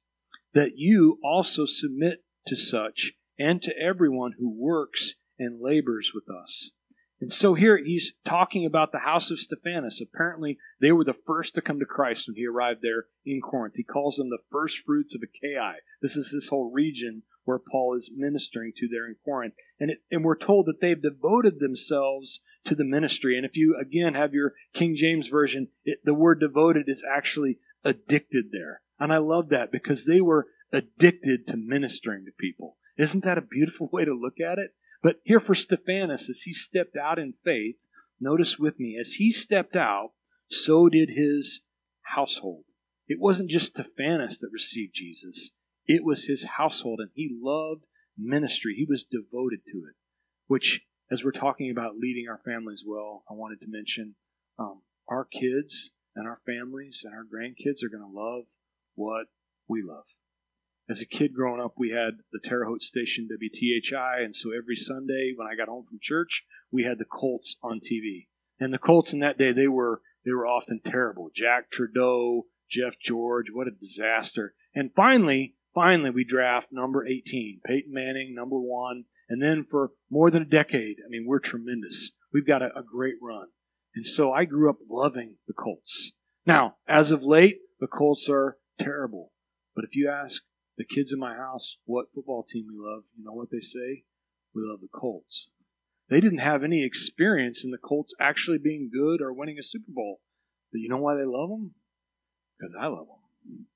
that 0.53 0.77
you 0.77 1.17
also 1.23 1.65
submit 1.65 2.23
to 2.45 2.55
such 2.55 3.13
and 3.39 3.61
to 3.61 3.77
everyone 3.77 4.33
who 4.37 4.49
works 4.49 5.15
and 5.39 5.61
labors 5.61 6.11
with 6.13 6.25
us. 6.29 6.71
And 7.21 7.31
so 7.31 7.53
here 7.53 7.77
he's 7.77 8.13
talking 8.25 8.65
about 8.65 8.91
the 8.91 8.99
house 8.99 9.29
of 9.29 9.39
Stephanas. 9.39 10.01
Apparently, 10.01 10.57
they 10.81 10.91
were 10.91 11.03
the 11.03 11.13
first 11.13 11.53
to 11.53 11.61
come 11.61 11.79
to 11.79 11.85
Christ 11.85 12.27
when 12.27 12.35
he 12.35 12.47
arrived 12.47 12.81
there 12.81 13.05
in 13.23 13.41
Corinth. 13.41 13.75
He 13.77 13.83
calls 13.83 14.15
them 14.15 14.29
the 14.29 14.39
first 14.51 14.79
fruits 14.83 15.13
of 15.13 15.21
Achaia. 15.21 15.75
This 16.01 16.15
is 16.15 16.31
this 16.33 16.49
whole 16.49 16.71
region 16.71 17.21
where 17.43 17.59
Paul 17.59 17.95
is 17.97 18.11
ministering 18.15 18.71
to 18.77 18.87
there 18.87 19.07
in 19.07 19.15
Corinth. 19.23 19.55
And, 19.79 19.91
it, 19.91 19.99
and 20.11 20.23
we're 20.23 20.37
told 20.37 20.67
that 20.67 20.79
they've 20.81 21.01
devoted 21.01 21.59
themselves 21.59 22.41
to 22.65 22.75
the 22.75 22.83
ministry. 22.83 23.35
And 23.35 23.45
if 23.45 23.55
you, 23.55 23.77
again, 23.79 24.13
have 24.13 24.33
your 24.33 24.53
King 24.73 24.95
James 24.95 25.27
Version, 25.27 25.69
it, 25.83 25.99
the 26.03 26.13
word 26.13 26.39
devoted 26.39 26.87
is 26.87 27.03
actually 27.09 27.57
addicted 27.83 28.45
there. 28.51 28.81
And 28.99 29.11
I 29.11 29.17
love 29.17 29.49
that 29.49 29.71
because 29.71 30.05
they 30.05 30.21
were 30.21 30.47
addicted 30.71 31.47
to 31.47 31.57
ministering 31.57 32.25
to 32.25 32.31
people. 32.39 32.77
Isn't 32.97 33.23
that 33.23 33.37
a 33.37 33.41
beautiful 33.41 33.89
way 33.91 34.05
to 34.05 34.13
look 34.13 34.39
at 34.39 34.59
it? 34.59 34.75
But 35.01 35.17
here 35.23 35.39
for 35.39 35.55
Stephanas, 35.55 36.29
as 36.29 36.41
he 36.41 36.53
stepped 36.53 36.95
out 36.95 37.17
in 37.17 37.33
faith, 37.43 37.75
notice 38.19 38.59
with 38.59 38.79
me, 38.79 38.97
as 38.99 39.13
he 39.13 39.31
stepped 39.31 39.75
out, 39.75 40.11
so 40.49 40.89
did 40.89 41.09
his 41.09 41.61
household. 42.15 42.65
It 43.07 43.19
wasn't 43.19 43.49
just 43.49 43.73
Stephanas 43.73 44.37
that 44.39 44.49
received 44.53 44.93
Jesus, 44.93 45.49
it 45.91 46.05
was 46.05 46.25
his 46.25 46.45
household, 46.57 47.01
and 47.01 47.09
he 47.13 47.29
loved 47.41 47.83
ministry. 48.17 48.75
He 48.75 48.85
was 48.89 49.03
devoted 49.03 49.59
to 49.65 49.79
it, 49.79 49.95
which, 50.47 50.85
as 51.11 51.23
we're 51.23 51.31
talking 51.31 51.69
about 51.69 51.97
leading 51.97 52.27
our 52.29 52.39
families 52.45 52.83
well, 52.87 53.23
I 53.29 53.33
wanted 53.33 53.59
to 53.59 53.67
mention 53.67 54.15
um, 54.57 54.83
our 55.09 55.25
kids 55.25 55.91
and 56.15 56.27
our 56.27 56.39
families 56.45 57.03
and 57.03 57.13
our 57.13 57.23
grandkids 57.23 57.83
are 57.83 57.89
going 57.89 58.09
to 58.09 58.19
love 58.19 58.43
what 58.95 59.27
we 59.67 59.81
love. 59.81 60.05
As 60.89 61.01
a 61.01 61.05
kid 61.05 61.33
growing 61.33 61.61
up, 61.61 61.73
we 61.77 61.89
had 61.89 62.19
the 62.31 62.39
Terre 62.41 62.65
Haute 62.65 62.83
station 62.83 63.27
WTHI, 63.29 64.23
and 64.23 64.35
so 64.35 64.51
every 64.51 64.77
Sunday 64.77 65.33
when 65.35 65.47
I 65.47 65.55
got 65.55 65.67
home 65.67 65.85
from 65.87 65.99
church, 66.01 66.45
we 66.71 66.83
had 66.83 66.99
the 66.99 67.05
Colts 67.05 67.57
on 67.61 67.79
TV. 67.79 68.27
And 68.59 68.73
the 68.73 68.77
Colts 68.77 69.11
in 69.11 69.19
that 69.19 69.37
day, 69.37 69.51
they 69.51 69.67
were 69.67 70.01
they 70.23 70.31
were 70.31 70.47
often 70.47 70.79
terrible. 70.85 71.31
Jack 71.33 71.69
Trudeau, 71.69 72.45
Jeff 72.69 72.93
George, 73.01 73.47
what 73.51 73.67
a 73.67 73.71
disaster. 73.71 74.53
And 74.73 74.91
finally, 74.95 75.55
Finally, 75.73 76.09
we 76.09 76.25
draft 76.25 76.67
number 76.71 77.05
18, 77.05 77.61
Peyton 77.65 77.93
Manning, 77.93 78.35
number 78.35 78.57
one. 78.57 79.05
And 79.29 79.41
then 79.41 79.63
for 79.63 79.91
more 80.09 80.29
than 80.29 80.41
a 80.41 80.45
decade, 80.45 80.97
I 81.05 81.09
mean, 81.09 81.25
we're 81.25 81.39
tremendous. 81.39 82.11
We've 82.33 82.47
got 82.47 82.61
a, 82.61 82.67
a 82.77 82.83
great 82.83 83.15
run. 83.21 83.47
And 83.95 84.05
so 84.05 84.31
I 84.31 84.45
grew 84.45 84.69
up 84.69 84.77
loving 84.89 85.35
the 85.47 85.53
Colts. 85.53 86.13
Now, 86.45 86.75
as 86.87 87.11
of 87.11 87.23
late, 87.23 87.59
the 87.79 87.87
Colts 87.87 88.27
are 88.29 88.57
terrible. 88.79 89.31
But 89.75 89.85
if 89.85 89.95
you 89.95 90.09
ask 90.09 90.43
the 90.77 90.85
kids 90.85 91.13
in 91.13 91.19
my 91.19 91.35
house 91.35 91.77
what 91.85 92.07
football 92.13 92.43
team 92.43 92.65
we 92.67 92.75
love, 92.77 93.03
you 93.17 93.23
know 93.23 93.33
what 93.33 93.51
they 93.51 93.59
say? 93.59 94.03
We 94.53 94.63
love 94.65 94.81
the 94.81 94.87
Colts. 94.93 95.49
They 96.09 96.19
didn't 96.19 96.39
have 96.39 96.63
any 96.63 96.85
experience 96.85 97.63
in 97.63 97.71
the 97.71 97.77
Colts 97.77 98.13
actually 98.19 98.57
being 98.57 98.89
good 98.93 99.21
or 99.21 99.31
winning 99.33 99.57
a 99.57 99.63
Super 99.63 99.91
Bowl. 99.93 100.19
But 100.71 100.79
you 100.79 100.89
know 100.89 100.97
why 100.97 101.15
they 101.15 101.25
love 101.25 101.49
them? 101.49 101.71
Because 102.59 102.75
I 102.79 102.87
love 102.87 103.07
them. 103.07 103.67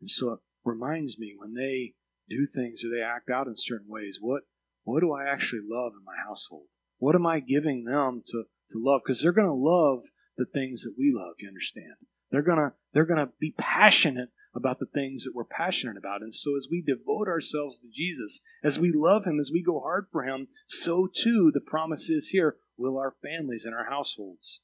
And 0.00 0.10
so 0.10 0.40
reminds 0.66 1.18
me 1.18 1.34
when 1.36 1.54
they 1.54 1.94
do 2.28 2.46
things 2.46 2.82
or 2.84 2.88
they 2.88 3.02
act 3.02 3.30
out 3.30 3.46
in 3.46 3.54
certain 3.56 3.88
ways, 3.88 4.18
what 4.20 4.42
what 4.84 5.00
do 5.00 5.12
I 5.12 5.24
actually 5.24 5.62
love 5.68 5.92
in 5.98 6.04
my 6.04 6.16
household? 6.26 6.66
What 6.98 7.14
am 7.14 7.26
I 7.26 7.40
giving 7.40 7.84
them 7.84 8.22
to, 8.26 8.44
to 8.70 8.78
love? 8.78 9.00
Because 9.04 9.20
they're 9.20 9.32
going 9.32 9.48
to 9.48 9.52
love 9.52 10.02
the 10.38 10.46
things 10.46 10.82
that 10.82 10.94
we 10.96 11.12
love, 11.14 11.34
you 11.40 11.48
understand? 11.48 11.96
They're 12.30 12.42
gonna 12.42 12.72
they're 12.92 13.04
gonna 13.04 13.30
be 13.40 13.54
passionate 13.56 14.30
about 14.54 14.78
the 14.78 14.86
things 14.86 15.24
that 15.24 15.34
we're 15.34 15.44
passionate 15.44 15.96
about. 15.96 16.22
And 16.22 16.34
so 16.34 16.56
as 16.56 16.66
we 16.70 16.82
devote 16.82 17.28
ourselves 17.28 17.78
to 17.78 17.88
Jesus, 17.94 18.40
as 18.64 18.78
we 18.78 18.90
love 18.92 19.24
him, 19.24 19.38
as 19.38 19.50
we 19.52 19.62
go 19.62 19.80
hard 19.80 20.06
for 20.10 20.24
him, 20.24 20.48
so 20.66 21.08
too 21.12 21.50
the 21.52 21.60
promise 21.60 22.08
is 22.08 22.28
here 22.28 22.56
will 22.76 22.98
our 22.98 23.14
families 23.22 23.64
and 23.64 23.74
our 23.74 23.88
households. 23.88 24.60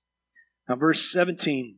Now 0.69 0.77
verse 0.77 1.11
17, 1.13 1.77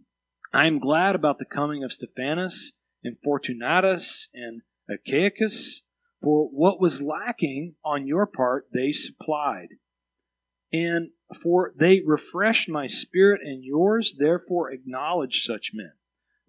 I 0.53 0.67
am 0.67 0.79
glad 0.79 1.15
about 1.15 1.39
the 1.39 1.45
coming 1.45 1.83
of 1.83 1.93
Stephanas 1.93 2.73
and 3.05 3.17
Fortunatus 3.23 4.29
and 4.35 4.63
Achaicus, 4.91 5.83
for 6.23 6.49
what 6.49 6.81
was 6.81 7.03
lacking 7.03 7.75
on 7.85 8.07
your 8.07 8.27
part 8.27 8.67
they 8.73 8.91
supplied. 8.91 9.69
And 10.73 11.11
for 11.43 11.73
they 11.79 12.01
refreshed 12.05 12.69
my 12.69 12.87
spirit 12.87 13.41
and 13.45 13.63
yours, 13.63 14.15
therefore 14.19 14.73
acknowledge 14.73 15.45
such 15.45 15.73
men. 15.75 15.93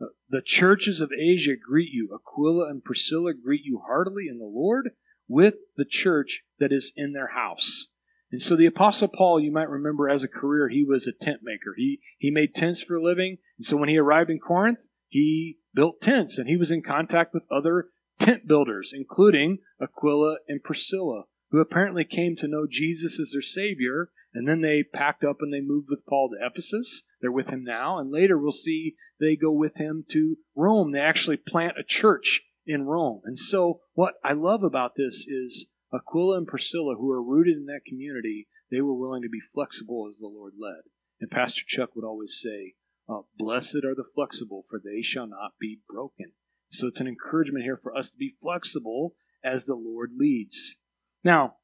Uh, 0.01 0.08
the 0.30 0.41
churches 0.43 1.01
of 1.01 1.12
Asia 1.12 1.53
greet 1.56 1.91
you. 1.91 2.10
Aquila 2.14 2.70
and 2.70 2.84
Priscilla 2.84 3.34
greet 3.34 3.62
you 3.64 3.82
heartily 3.86 4.28
in 4.30 4.39
the 4.39 4.45
Lord 4.45 4.91
with 5.28 5.56
the 5.78 5.86
church 5.86 6.43
that 6.60 6.72
is 6.72 6.91
in 6.95 7.14
their 7.14 7.32
house. 7.36 7.88
And 8.32 8.41
so 8.41 8.56
the 8.56 8.66
Apostle 8.66 9.08
Paul, 9.08 9.39
you 9.39 9.51
might 9.51 9.70
remember 9.70 10.10
as 10.10 10.24
a 10.24 10.28
career, 10.28 10.68
he 10.68 10.84
was 10.84 11.08
a 11.08 11.24
tent 11.24 11.41
maker. 11.43 11.74
He, 11.78 11.99
he 12.18 12.32
made 12.32 12.56
tents 12.56 12.82
for 12.82 12.95
a 12.95 13.03
living. 13.03 13.38
And 13.58 13.66
so 13.66 13.78
when 13.78 13.89
he 13.89 13.97
arrived 13.97 14.30
in 14.30 14.39
Corinth, 14.39 14.80
he 15.08 15.58
built 15.76 16.01
tents, 16.01 16.38
and 16.38 16.47
he 16.47 16.57
was 16.57 16.71
in 16.71 16.82
contact 16.82 17.34
with 17.34 17.43
other 17.51 17.89
tent 18.19 18.47
builders, 18.47 18.93
including 18.95 19.59
Aquila 19.82 20.38
and 20.47 20.63
Priscilla, 20.63 21.23
who 21.51 21.59
apparently 21.59 22.05
came 22.05 22.36
to 22.38 22.47
know 22.47 22.65
Jesus 22.69 23.19
as 23.19 23.32
their 23.32 23.41
Savior, 23.41 24.09
and 24.34 24.47
then 24.47 24.61
they 24.61 24.84
packed 24.84 25.23
up 25.23 25.38
and 25.39 25.53
they 25.53 25.61
moved 25.61 25.88
with 25.89 26.05
Paul 26.07 26.30
to 26.30 26.45
Ephesus. 26.45 27.03
They're 27.21 27.32
with 27.32 27.49
him 27.49 27.63
now, 27.63 27.99
and 27.99 28.11
later 28.11 28.38
we'll 28.38 28.51
see 28.51 28.95
they 29.19 29.36
go 29.36 29.51
with 29.51 29.78
him 29.78 30.05
to 30.11 30.38
Rome. 30.55 30.91
They 30.91 30.99
actually 30.99 31.38
plant 31.38 31.80
a 31.80 31.84
church 31.84 32.41
in 32.65 32.86
Rome. 32.86 33.21
And 33.26 33.38
so, 33.38 33.82
what 33.93 34.15
I 34.23 34.34
love 34.34 34.63
about 34.63 34.93
this 34.97 35.26
is 35.28 35.67
Aquila 35.93 36.38
and 36.38 36.47
Priscilla, 36.47 36.95
who 36.95 37.11
are 37.11 37.23
rooted 37.23 37.55
in 37.55 37.65
that 37.67 37.86
community, 37.88 38.47
they 38.71 38.82
were 38.82 38.95
willing 38.95 39.21
to 39.21 39.30
be 39.30 39.39
flexible 39.53 40.07
as 40.09 40.17
the 40.17 40.28
Lord 40.28 40.53
led. 40.59 40.82
And 41.21 41.32
Pastor 41.32 41.61
Chuck 41.65 41.95
would 41.95 42.05
always 42.05 42.38
say, 42.41 42.73
uh, 43.08 43.22
Blessed 43.38 43.84
are 43.86 43.95
the 43.95 44.06
flexible, 44.16 44.66
for 44.70 44.80
they 44.84 45.01
shall 45.01 45.28
not 45.28 45.53
be 45.60 45.80
broken. 45.88 46.32
So 46.70 46.88
it's 46.88 46.99
an 46.99 47.08
encouragement 47.08 47.64
here 47.64 47.80
for 47.82 47.95
us 47.95 48.10
to 48.10 48.18
be 48.18 48.36
flexible 48.41 49.16
as 49.43 49.66
the 49.66 49.76
Lord 49.76 50.14
leads. 50.18 50.76
Now, 51.24 51.58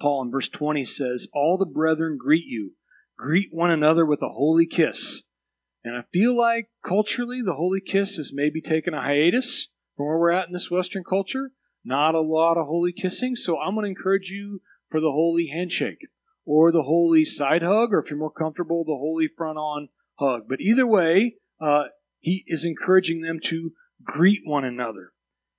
Paul 0.00 0.22
in 0.22 0.30
verse 0.30 0.48
20 0.48 0.84
says, 0.84 1.28
All 1.34 1.58
the 1.58 1.66
brethren 1.66 2.16
greet 2.18 2.46
you. 2.46 2.72
Greet 3.16 3.48
one 3.52 3.70
another 3.70 4.06
with 4.06 4.22
a 4.22 4.28
holy 4.28 4.66
kiss. 4.66 5.22
And 5.84 5.96
I 5.96 6.02
feel 6.12 6.36
like 6.36 6.70
culturally 6.86 7.42
the 7.44 7.54
holy 7.54 7.80
kiss 7.80 8.16
has 8.16 8.32
maybe 8.32 8.60
taken 8.60 8.94
a 8.94 9.02
hiatus 9.02 9.68
from 9.96 10.06
where 10.06 10.18
we're 10.18 10.32
at 10.32 10.46
in 10.46 10.52
this 10.52 10.70
Western 10.70 11.04
culture. 11.04 11.52
Not 11.84 12.14
a 12.14 12.20
lot 12.20 12.56
of 12.56 12.66
holy 12.66 12.92
kissing. 12.92 13.36
So 13.36 13.58
I'm 13.58 13.74
going 13.74 13.84
to 13.84 13.90
encourage 13.90 14.28
you 14.28 14.60
for 14.90 15.00
the 15.00 15.10
holy 15.10 15.50
handshake 15.52 16.06
or 16.44 16.72
the 16.72 16.82
holy 16.82 17.24
side 17.24 17.62
hug, 17.62 17.92
or 17.92 18.00
if 18.00 18.10
you're 18.10 18.18
more 18.18 18.30
comfortable, 18.30 18.84
the 18.84 18.92
holy 18.92 19.28
front 19.28 19.58
on 19.58 19.88
hug. 20.20 20.42
But 20.48 20.60
either 20.60 20.86
way, 20.86 21.36
uh, 21.60 21.84
he 22.18 22.44
is 22.46 22.64
encouraging 22.64 23.22
them 23.22 23.40
to 23.44 23.72
greet 24.04 24.40
one 24.44 24.64
another. 24.64 25.12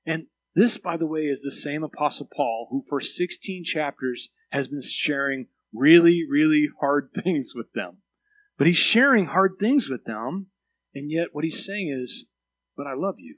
And 0.05 0.27
this, 0.55 0.77
by 0.77 0.97
the 0.97 1.07
way, 1.07 1.21
is 1.21 1.41
the 1.41 1.51
same 1.51 1.83
Apostle 1.83 2.27
Paul 2.33 2.67
who, 2.69 2.83
for 2.87 3.01
16 3.01 3.63
chapters, 3.65 4.29
has 4.51 4.67
been 4.67 4.81
sharing 4.81 5.47
really, 5.73 6.23
really 6.29 6.67
hard 6.79 7.09
things 7.23 7.53
with 7.55 7.71
them. 7.73 7.97
But 8.57 8.67
he's 8.67 8.77
sharing 8.77 9.27
hard 9.27 9.53
things 9.59 9.89
with 9.89 10.05
them, 10.05 10.47
and 10.93 11.09
yet 11.09 11.29
what 11.31 11.43
he's 11.43 11.65
saying 11.65 11.97
is, 12.01 12.27
But 12.77 12.87
I 12.87 12.93
love 12.93 13.15
you. 13.17 13.37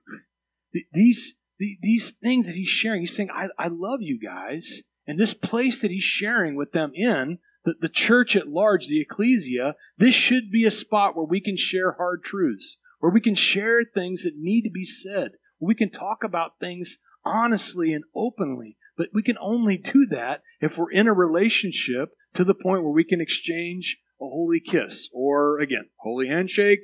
These, 0.92 1.36
these 1.60 2.12
things 2.12 2.48
that 2.48 2.56
he's 2.56 2.70
sharing, 2.70 3.02
he's 3.02 3.16
saying, 3.16 3.30
I, 3.32 3.48
I 3.58 3.68
love 3.68 4.02
you 4.02 4.20
guys. 4.20 4.82
And 5.06 5.20
this 5.20 5.34
place 5.34 5.80
that 5.80 5.92
he's 5.92 6.04
sharing 6.04 6.56
with 6.56 6.72
them 6.72 6.92
in, 6.96 7.40
the, 7.66 7.76
the 7.80 7.90
church 7.90 8.36
at 8.36 8.48
large, 8.48 8.88
the 8.88 9.02
ecclesia, 9.02 9.76
this 9.98 10.16
should 10.16 10.52
be 10.52 10.66
a 10.66 10.72
spot 10.72 11.16
where 11.16 11.26
we 11.26 11.42
can 11.42 11.58
share 11.58 11.94
hard 11.94 12.24
truths, 12.24 12.78
where 13.00 13.12
we 13.12 13.22
can 13.22 13.36
share 13.36 13.84
things 13.84 14.24
that 14.24 14.38
need 14.38 14.64
to 14.64 14.70
be 14.70 14.86
said, 14.86 15.32
we 15.60 15.76
can 15.76 15.90
talk 15.90 16.24
about 16.24 16.60
things 16.60 16.98
honestly 17.26 17.94
and 17.94 18.04
openly. 18.16 18.78
But 18.98 19.10
we 19.14 19.24
can 19.24 19.38
only 19.40 19.78
do 19.78 20.06
that 20.12 20.42
if 20.62 20.78
we're 20.78 20.92
in 20.92 21.08
a 21.08 21.14
relationship 21.14 22.10
to 22.36 22.44
the 22.44 22.54
point 22.54 22.84
where 22.84 22.92
we 22.92 23.04
can 23.04 23.22
exchange 23.22 23.98
a 24.22 24.26
holy 24.26 24.60
kiss 24.60 25.10
or, 25.14 25.60
again, 25.60 25.90
holy 25.98 26.28
handshake, 26.28 26.82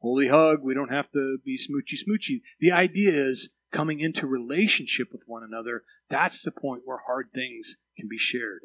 holy 0.00 0.28
hug. 0.28 0.58
We 0.62 0.74
don't 0.74 0.92
have 0.92 1.10
to 1.12 1.38
be 1.44 1.56
smoochy 1.56 1.98
smoochy. 1.98 2.40
The 2.58 2.72
idea 2.72 3.12
is 3.12 3.50
coming 3.72 4.00
into 4.00 4.26
relationship 4.26 5.08
with 5.12 5.22
one 5.26 5.42
another. 5.44 5.84
That's 6.10 6.42
the 6.42 6.50
point 6.50 6.82
where 6.84 6.98
hard 7.06 7.28
things 7.32 7.76
can 7.96 8.08
be 8.08 8.18
shared. 8.18 8.62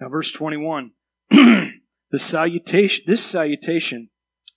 Now, 0.00 0.08
verse 0.08 0.32
21 0.32 0.92
the 2.10 2.18
salutation, 2.18 3.04
this 3.06 3.24
salutation 3.24 4.10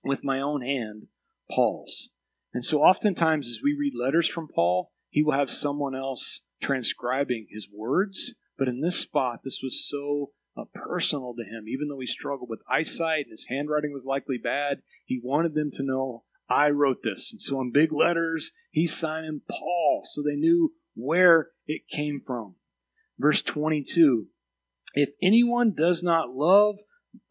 with 0.03 0.23
my 0.23 0.41
own 0.41 0.61
hand, 0.61 1.07
Paul's. 1.49 2.09
And 2.53 2.65
so, 2.65 2.81
oftentimes, 2.81 3.47
as 3.47 3.61
we 3.63 3.73
read 3.77 3.93
letters 3.97 4.27
from 4.27 4.49
Paul, 4.53 4.91
he 5.09 5.23
will 5.23 5.33
have 5.33 5.49
someone 5.49 5.95
else 5.95 6.41
transcribing 6.61 7.47
his 7.49 7.69
words. 7.73 8.35
But 8.57 8.67
in 8.67 8.81
this 8.81 8.99
spot, 8.99 9.41
this 9.43 9.61
was 9.63 9.87
so 9.87 10.31
uh, 10.57 10.65
personal 10.73 11.33
to 11.35 11.43
him. 11.43 11.65
Even 11.67 11.87
though 11.87 11.99
he 11.99 12.07
struggled 12.07 12.49
with 12.49 12.59
eyesight 12.69 13.25
and 13.25 13.31
his 13.31 13.47
handwriting 13.49 13.93
was 13.93 14.03
likely 14.05 14.37
bad, 14.37 14.81
he 15.05 15.21
wanted 15.23 15.53
them 15.53 15.71
to 15.75 15.83
know, 15.83 16.23
I 16.49 16.69
wrote 16.69 17.03
this. 17.03 17.31
And 17.31 17.41
so 17.41 17.61
in 17.61 17.71
big 17.71 17.93
letters, 17.93 18.51
he's 18.71 18.95
signing 18.95 19.41
Paul 19.49 20.03
so 20.05 20.21
they 20.21 20.35
knew 20.35 20.73
where 20.93 21.49
it 21.67 21.87
came 21.89 22.21
from. 22.25 22.55
Verse 23.17 23.41
22 23.41 24.27
If 24.95 25.09
anyone 25.21 25.73
does 25.73 26.01
not 26.01 26.29
love 26.29 26.77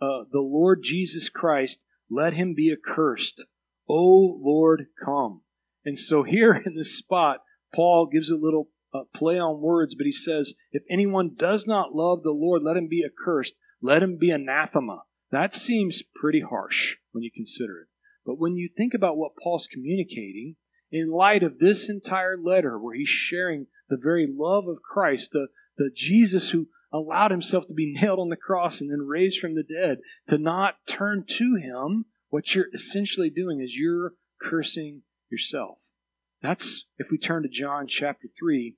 uh, 0.00 0.24
the 0.30 0.40
Lord 0.40 0.82
Jesus 0.82 1.28
Christ, 1.28 1.80
let 2.10 2.34
him 2.34 2.54
be 2.54 2.72
accursed. 2.72 3.42
O 3.88 4.38
Lord, 4.40 4.86
come. 5.02 5.42
And 5.84 5.98
so 5.98 6.22
here 6.22 6.54
in 6.66 6.76
this 6.76 6.96
spot, 6.96 7.38
Paul 7.74 8.08
gives 8.12 8.30
a 8.30 8.36
little 8.36 8.68
uh, 8.94 9.04
play 9.16 9.38
on 9.38 9.60
words, 9.60 9.94
but 9.94 10.06
he 10.06 10.12
says, 10.12 10.54
If 10.70 10.82
anyone 10.90 11.34
does 11.36 11.66
not 11.66 11.94
love 11.94 12.22
the 12.22 12.30
Lord, 12.30 12.62
let 12.62 12.76
him 12.76 12.86
be 12.88 13.04
accursed. 13.04 13.54
Let 13.82 14.02
him 14.02 14.18
be 14.18 14.30
anathema. 14.30 15.02
That 15.32 15.54
seems 15.54 16.02
pretty 16.14 16.40
harsh 16.40 16.96
when 17.10 17.24
you 17.24 17.30
consider 17.34 17.80
it. 17.80 17.88
But 18.24 18.38
when 18.38 18.56
you 18.56 18.68
think 18.74 18.94
about 18.94 19.16
what 19.16 19.32
Paul's 19.42 19.66
communicating, 19.66 20.56
in 20.92 21.10
light 21.10 21.42
of 21.42 21.58
this 21.58 21.88
entire 21.88 22.36
letter 22.38 22.78
where 22.78 22.94
he's 22.94 23.08
sharing 23.08 23.66
the 23.88 23.98
very 24.00 24.28
love 24.30 24.68
of 24.68 24.76
Christ, 24.80 25.30
the, 25.32 25.48
the 25.76 25.90
Jesus 25.94 26.50
who 26.50 26.68
allowed 26.95 27.32
himself 27.32 27.66
to 27.66 27.74
be 27.74 27.92
nailed 28.01 28.20
on 28.20 28.28
the 28.28 28.36
cross 28.36 28.80
and 28.80 28.90
then 28.90 29.07
raised 29.07 29.40
from 29.40 29.57
the 29.57 29.64
dead, 29.64 29.99
to 30.28 30.38
not 30.38 30.76
turn 30.86 31.24
to 31.26 31.57
him, 31.57 32.07
what 32.30 32.55
you're 32.55 32.72
essentially 32.72 33.28
doing 33.28 33.61
is 33.61 33.74
you're 33.74 34.12
cursing 34.40 35.03
yourself. 35.30 35.78
That's 36.40 36.86
if 36.99 37.09
we 37.11 37.18
turn 37.18 37.42
to 37.42 37.49
John 37.49 37.86
chapter 37.88 38.28
3, 38.38 38.76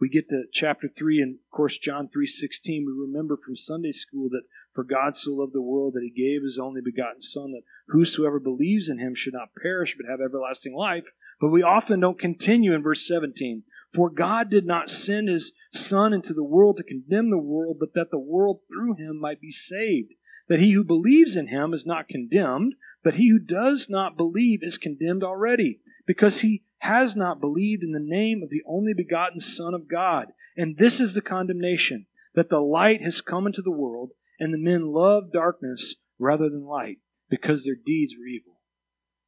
we 0.00 0.08
get 0.08 0.28
to 0.30 0.44
chapter 0.52 0.88
3 0.88 1.20
and 1.20 1.34
of 1.34 1.56
course 1.56 1.78
John 1.78 2.08
3:16 2.08 2.84
we 2.86 2.92
remember 2.92 3.36
from 3.36 3.54
Sunday 3.54 3.92
school 3.92 4.28
that 4.30 4.42
for 4.72 4.82
God 4.82 5.14
so 5.14 5.32
loved 5.32 5.52
the 5.52 5.62
world 5.62 5.94
that 5.94 6.02
he 6.02 6.10
gave 6.10 6.42
his 6.42 6.58
only 6.58 6.80
begotten 6.80 7.22
son 7.22 7.52
that 7.52 7.62
whosoever 7.88 8.40
believes 8.40 8.88
in 8.88 8.98
him 8.98 9.14
should 9.14 9.34
not 9.34 9.54
perish 9.54 9.94
but 9.96 10.10
have 10.10 10.20
everlasting 10.20 10.74
life. 10.74 11.04
But 11.40 11.50
we 11.50 11.62
often 11.62 12.00
don't 12.00 12.18
continue 12.18 12.74
in 12.74 12.82
verse 12.82 13.06
17 13.06 13.62
for 13.92 14.10
God 14.10 14.50
did 14.50 14.66
not 14.66 14.90
send 14.90 15.28
his 15.28 15.52
son 15.72 16.12
into 16.12 16.34
the 16.34 16.44
world 16.44 16.76
to 16.76 16.82
condemn 16.82 17.30
the 17.30 17.38
world 17.38 17.76
but 17.80 17.94
that 17.94 18.10
the 18.10 18.18
world 18.18 18.60
through 18.68 18.94
him 18.94 19.18
might 19.18 19.40
be 19.40 19.52
saved 19.52 20.12
that 20.48 20.60
he 20.60 20.72
who 20.72 20.84
believes 20.84 21.36
in 21.36 21.48
him 21.48 21.72
is 21.72 21.86
not 21.86 22.08
condemned 22.08 22.74
but 23.02 23.14
he 23.14 23.30
who 23.30 23.38
does 23.38 23.88
not 23.88 24.16
believe 24.16 24.60
is 24.62 24.78
condemned 24.78 25.22
already 25.22 25.80
because 26.06 26.40
he 26.40 26.62
has 26.82 27.14
not 27.14 27.40
believed 27.40 27.82
in 27.82 27.92
the 27.92 28.00
name 28.00 28.42
of 28.42 28.50
the 28.50 28.62
only 28.66 28.92
begotten 28.92 29.38
Son 29.38 29.72
of 29.72 29.88
God. 29.88 30.32
And 30.56 30.76
this 30.76 31.00
is 31.00 31.12
the 31.12 31.20
condemnation 31.20 32.06
that 32.34 32.50
the 32.50 32.58
light 32.58 33.02
has 33.02 33.20
come 33.20 33.46
into 33.46 33.62
the 33.62 33.70
world, 33.70 34.10
and 34.40 34.52
the 34.52 34.58
men 34.58 34.92
love 34.92 35.32
darkness 35.32 35.96
rather 36.18 36.48
than 36.48 36.64
light, 36.64 36.98
because 37.30 37.64
their 37.64 37.76
deeds 37.76 38.14
were 38.18 38.26
evil. 38.26 38.60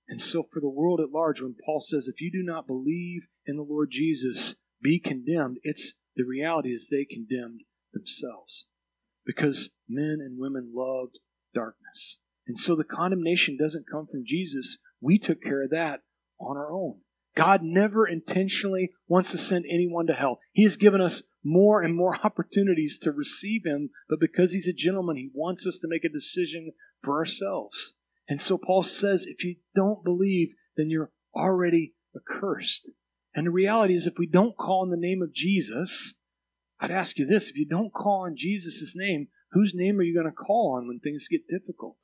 And 0.08 0.20
so, 0.20 0.42
for 0.42 0.60
the 0.60 0.68
world 0.68 1.00
at 1.00 1.12
large, 1.12 1.40
when 1.40 1.54
Paul 1.64 1.80
says, 1.80 2.08
if 2.08 2.20
you 2.20 2.30
do 2.30 2.42
not 2.42 2.66
believe 2.66 3.22
in 3.46 3.56
the 3.56 3.62
Lord 3.62 3.90
Jesus, 3.92 4.56
be 4.82 4.98
condemned, 4.98 5.58
it's 5.62 5.94
the 6.16 6.24
reality 6.24 6.70
is 6.70 6.88
they 6.88 7.04
condemned 7.04 7.62
themselves. 7.92 8.66
Because 9.24 9.70
men 9.88 10.18
and 10.20 10.38
women 10.38 10.72
loved 10.74 11.18
darkness. 11.54 12.18
And 12.46 12.58
so 12.58 12.76
the 12.76 12.84
condemnation 12.84 13.56
doesn't 13.56 13.90
come 13.90 14.06
from 14.06 14.24
Jesus. 14.26 14.78
We 15.00 15.18
took 15.18 15.42
care 15.42 15.62
of 15.64 15.70
that 15.70 16.00
on 16.38 16.56
our 16.56 16.70
own. 16.70 17.00
God 17.36 17.62
never 17.62 18.06
intentionally 18.06 18.92
wants 19.08 19.32
to 19.32 19.38
send 19.38 19.64
anyone 19.68 20.06
to 20.06 20.12
hell. 20.12 20.38
He 20.52 20.62
has 20.62 20.76
given 20.76 21.00
us 21.00 21.22
more 21.42 21.82
and 21.82 21.94
more 21.94 22.16
opportunities 22.24 22.98
to 23.00 23.12
receive 23.12 23.62
Him, 23.64 23.90
but 24.08 24.20
because 24.20 24.52
He's 24.52 24.68
a 24.68 24.72
gentleman, 24.72 25.16
He 25.16 25.30
wants 25.34 25.66
us 25.66 25.78
to 25.78 25.88
make 25.88 26.04
a 26.04 26.08
decision 26.08 26.72
for 27.02 27.18
ourselves. 27.18 27.94
And 28.28 28.40
so 28.40 28.56
Paul 28.56 28.82
says, 28.82 29.26
if 29.26 29.44
you 29.44 29.56
don't 29.74 30.04
believe, 30.04 30.54
then 30.76 30.90
you're 30.90 31.10
already 31.34 31.94
accursed. 32.16 32.88
And 33.34 33.46
the 33.46 33.50
reality 33.50 33.94
is, 33.94 34.06
if 34.06 34.14
we 34.18 34.26
don't 34.26 34.56
call 34.56 34.82
on 34.82 34.90
the 34.90 34.96
name 34.96 35.20
of 35.22 35.34
Jesus, 35.34 36.14
I'd 36.80 36.90
ask 36.90 37.18
you 37.18 37.26
this 37.26 37.48
if 37.48 37.56
you 37.56 37.66
don't 37.66 37.92
call 37.92 38.26
on 38.26 38.36
Jesus' 38.36 38.94
name, 38.94 39.28
whose 39.52 39.74
name 39.74 39.98
are 39.98 40.02
you 40.02 40.14
going 40.14 40.30
to 40.30 40.32
call 40.32 40.76
on 40.76 40.86
when 40.86 41.00
things 41.00 41.28
get 41.28 41.48
difficult? 41.48 41.96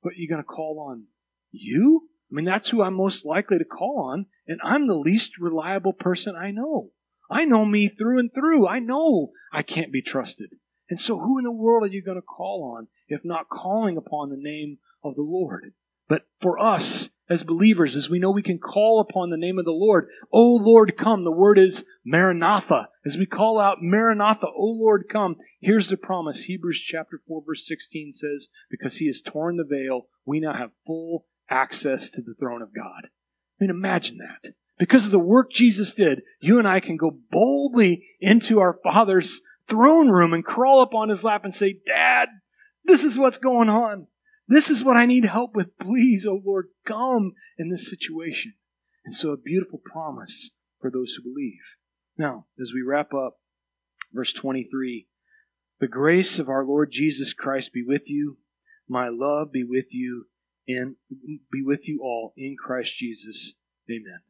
What 0.00 0.12
are 0.12 0.18
you 0.18 0.28
going 0.28 0.42
to 0.42 0.44
call 0.44 0.86
on? 0.90 1.04
You? 1.50 2.08
I 2.30 2.34
mean, 2.34 2.44
that's 2.44 2.70
who 2.70 2.82
I'm 2.82 2.94
most 2.94 3.24
likely 3.24 3.58
to 3.58 3.64
call 3.64 4.10
on, 4.12 4.26
and 4.48 4.60
I'm 4.64 4.86
the 4.86 4.94
least 4.94 5.38
reliable 5.38 5.92
person 5.92 6.34
I 6.34 6.50
know. 6.50 6.90
I 7.30 7.44
know 7.44 7.64
me 7.64 7.88
through 7.88 8.18
and 8.18 8.30
through. 8.32 8.66
I 8.66 8.78
know 8.78 9.30
I 9.52 9.62
can't 9.62 9.92
be 9.92 10.02
trusted. 10.02 10.50
And 10.88 11.00
so, 11.00 11.18
who 11.18 11.38
in 11.38 11.44
the 11.44 11.52
world 11.52 11.84
are 11.84 11.92
you 11.92 12.02
going 12.02 12.18
to 12.18 12.22
call 12.22 12.76
on 12.76 12.88
if 13.08 13.24
not 13.24 13.48
calling 13.48 13.96
upon 13.96 14.30
the 14.30 14.36
name 14.36 14.78
of 15.02 15.16
the 15.16 15.22
Lord? 15.22 15.74
But 16.08 16.26
for 16.40 16.58
us 16.58 17.10
as 17.28 17.42
believers, 17.42 17.96
as 17.96 18.08
we 18.08 18.18
know 18.18 18.30
we 18.30 18.42
can 18.42 18.58
call 18.58 19.00
upon 19.00 19.30
the 19.30 19.36
name 19.36 19.58
of 19.58 19.64
the 19.64 19.72
Lord, 19.72 20.08
O 20.32 20.54
Lord, 20.54 20.96
come. 20.96 21.24
The 21.24 21.30
word 21.30 21.58
is 21.58 21.84
Maranatha. 22.04 22.88
As 23.04 23.16
we 23.16 23.26
call 23.26 23.58
out 23.58 23.82
Maranatha, 23.82 24.46
O 24.46 24.64
Lord, 24.64 25.06
come. 25.10 25.36
Here's 25.60 25.88
the 25.88 25.96
promise. 25.96 26.44
Hebrews 26.44 26.80
chapter 26.80 27.20
4, 27.26 27.42
verse 27.46 27.66
16 27.66 28.12
says, 28.12 28.48
Because 28.70 28.98
he 28.98 29.06
has 29.06 29.22
torn 29.22 29.56
the 29.56 29.64
veil, 29.64 30.06
we 30.24 30.40
now 30.40 30.54
have 30.54 30.70
full 30.86 31.26
access 31.50 32.10
to 32.10 32.20
the 32.20 32.34
throne 32.38 32.62
of 32.62 32.74
God. 32.74 33.04
I 33.04 33.08
mean, 33.60 33.70
imagine 33.70 34.18
that. 34.18 34.52
Because 34.78 35.06
of 35.06 35.12
the 35.12 35.18
work 35.18 35.50
Jesus 35.50 35.94
did, 35.94 36.22
you 36.40 36.58
and 36.58 36.68
I 36.68 36.80
can 36.80 36.96
go 36.96 37.10
boldly 37.30 38.06
into 38.20 38.60
our 38.60 38.78
Father's 38.82 39.40
throne 39.68 40.10
room 40.10 40.32
and 40.32 40.44
crawl 40.44 40.80
up 40.80 40.94
on 40.94 41.08
his 41.08 41.24
lap 41.24 41.44
and 41.44 41.54
say, 41.54 41.80
Dad, 41.86 42.28
this 42.84 43.02
is 43.02 43.18
what's 43.18 43.38
going 43.38 43.68
on. 43.68 44.06
This 44.48 44.70
is 44.70 44.84
what 44.84 44.96
I 44.96 45.06
need 45.06 45.24
help 45.24 45.54
with. 45.54 45.76
Please, 45.78 46.26
oh 46.26 46.40
Lord, 46.44 46.68
come 46.86 47.32
in 47.58 47.70
this 47.70 47.88
situation. 47.88 48.54
And 49.04 49.14
so 49.14 49.30
a 49.30 49.36
beautiful 49.36 49.80
promise 49.84 50.50
for 50.80 50.90
those 50.90 51.14
who 51.14 51.22
believe. 51.22 51.60
Now, 52.18 52.46
as 52.60 52.72
we 52.72 52.82
wrap 52.82 53.12
up, 53.12 53.38
verse 54.12 54.32
23 54.32 55.06
The 55.80 55.88
grace 55.88 56.38
of 56.38 56.48
our 56.48 56.64
Lord 56.64 56.90
Jesus 56.90 57.32
Christ 57.32 57.72
be 57.72 57.84
with 57.86 58.02
you. 58.06 58.38
My 58.88 59.08
love 59.08 59.52
be 59.52 59.64
with 59.64 59.86
you 59.90 60.26
and 60.68 60.96
be 61.10 61.62
with 61.62 61.88
you 61.88 62.00
all 62.02 62.32
in 62.36 62.56
Christ 62.56 62.96
Jesus. 62.96 63.54
Amen. 63.90 64.20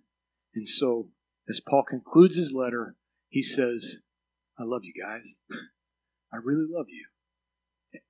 And 0.55 0.69
so, 0.69 1.09
as 1.49 1.61
Paul 1.61 1.85
concludes 1.89 2.37
his 2.37 2.53
letter, 2.53 2.97
he 3.29 3.43
says, 3.43 3.99
I 4.59 4.65
love 4.65 4.83
you 4.85 4.95
guys. 5.01 5.37
I 6.33 6.37
really 6.43 6.67
love 6.69 6.87
you. 6.89 7.07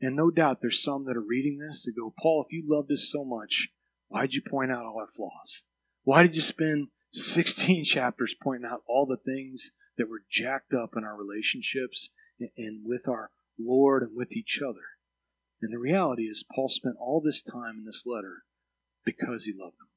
And 0.01 0.17
no 0.17 0.31
doubt 0.31 0.59
there's 0.61 0.83
some 0.83 1.05
that 1.07 1.17
are 1.17 1.25
reading 1.27 1.59
this 1.59 1.85
that 1.85 1.97
go, 1.97 2.13
Paul, 2.21 2.45
if 2.47 2.53
you 2.53 2.63
loved 2.67 2.93
us 2.93 3.09
so 3.11 3.25
much, 3.25 3.69
why'd 4.09 4.35
you 4.35 4.43
point 4.43 4.71
out 4.71 4.85
all 4.85 4.99
our 4.99 5.09
flaws? 5.15 5.65
Why 6.05 6.23
did 6.23 6.37
you 6.37 6.43
spend 6.43 6.89
16 7.13 7.85
chapters 7.87 8.35
pointing 8.41 8.69
out 8.71 8.83
all 8.87 9.07
the 9.07 9.17
things 9.17 9.73
that 9.99 10.09
were 10.09 10.23
jacked 10.31 10.75
up 10.75 10.91
in 10.97 11.05
our 11.05 11.17
relationships 11.17 12.11
and 12.57 12.83
with 12.85 13.09
our 13.09 13.31
Lord 13.59 14.03
and 14.03 14.17
with 14.17 14.33
each 14.33 14.61
other? 14.63 14.97
And 15.63 15.73
the 15.73 15.79
reality 15.79 16.25
is, 16.25 16.45
Paul 16.55 16.69
spent 16.69 16.97
all 17.01 17.23
this 17.25 17.43
time 17.43 17.79
in 17.79 17.85
this 17.87 18.05
letter 18.07 18.45
because 19.05 19.45
he 19.45 19.53
loved 19.53 19.79
them. 19.79 19.89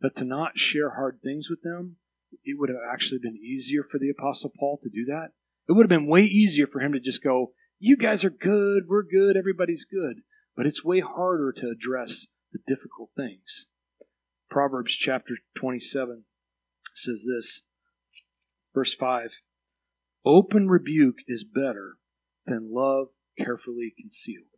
But 0.00 0.16
to 0.16 0.24
not 0.24 0.58
share 0.58 0.90
hard 0.90 1.20
things 1.22 1.48
with 1.48 1.62
them, 1.62 1.96
it 2.44 2.58
would 2.58 2.68
have 2.68 2.78
actually 2.92 3.20
been 3.22 3.36
easier 3.36 3.82
for 3.82 3.98
the 3.98 4.10
Apostle 4.10 4.52
Paul 4.58 4.78
to 4.82 4.90
do 4.90 5.04
that. 5.06 5.30
It 5.68 5.72
would 5.72 5.84
have 5.84 5.88
been 5.88 6.06
way 6.06 6.24
easier 6.24 6.66
for 6.66 6.80
him 6.80 6.92
to 6.92 7.00
just 7.00 7.22
go, 7.22 7.52
You 7.78 7.96
guys 7.96 8.24
are 8.24 8.30
good, 8.30 8.84
we're 8.88 9.02
good, 9.02 9.36
everybody's 9.36 9.84
good. 9.84 10.22
But 10.56 10.66
it's 10.66 10.84
way 10.84 11.00
harder 11.00 11.52
to 11.52 11.70
address 11.70 12.26
the 12.52 12.60
difficult 12.66 13.10
things. 13.16 13.66
Proverbs 14.50 14.94
chapter 14.94 15.34
27 15.56 16.24
says 16.94 17.26
this, 17.26 17.62
verse 18.72 18.94
5 18.94 19.30
Open 20.24 20.68
rebuke 20.68 21.18
is 21.26 21.44
better 21.44 21.96
than 22.46 22.72
love 22.72 23.08
carefully 23.36 23.92
concealed 23.98 24.54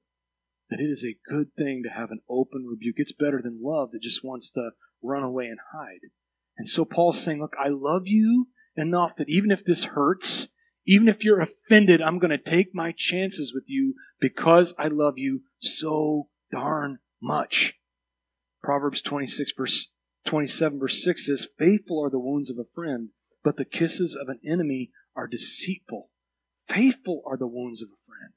that 0.70 0.80
it 0.80 0.90
is 0.90 1.04
a 1.04 1.18
good 1.30 1.54
thing 1.56 1.82
to 1.84 1.90
have 1.90 2.10
an 2.10 2.20
open 2.28 2.66
rebuke. 2.68 2.96
It's 2.98 3.12
better 3.12 3.40
than 3.42 3.60
love 3.62 3.92
that 3.92 4.02
just 4.02 4.24
wants 4.24 4.50
to 4.50 4.70
run 5.02 5.22
away 5.22 5.46
and 5.46 5.58
hide. 5.72 6.10
And 6.58 6.68
so 6.68 6.84
Paul's 6.84 7.20
saying, 7.20 7.40
Look, 7.40 7.54
I 7.62 7.68
love 7.68 8.02
you, 8.06 8.48
enough 8.76 9.16
that 9.16 9.28
even 9.28 9.50
if 9.50 9.64
this 9.64 9.84
hurts, 9.84 10.48
even 10.86 11.08
if 11.08 11.24
you're 11.24 11.40
offended, 11.40 12.00
I'm 12.00 12.18
going 12.18 12.30
to 12.30 12.38
take 12.38 12.74
my 12.74 12.92
chances 12.96 13.52
with 13.52 13.64
you 13.66 13.94
because 14.20 14.74
I 14.78 14.88
love 14.88 15.14
you 15.18 15.42
so 15.60 16.28
darn 16.52 17.00
much. 17.20 17.74
Proverbs 18.62 19.02
26 19.02 19.52
verse 19.56 19.88
27 20.26 20.78
verse 20.78 21.02
6 21.02 21.26
says, 21.26 21.48
Faithful 21.58 22.02
are 22.04 22.10
the 22.10 22.18
wounds 22.18 22.50
of 22.50 22.58
a 22.58 22.64
friend, 22.74 23.10
but 23.44 23.56
the 23.56 23.64
kisses 23.64 24.16
of 24.20 24.28
an 24.28 24.40
enemy 24.48 24.90
are 25.14 25.26
deceitful. 25.26 26.10
Faithful 26.68 27.22
are 27.26 27.36
the 27.36 27.46
wounds 27.46 27.82
of 27.82 27.88
a 27.88 28.00
friend. 28.06 28.32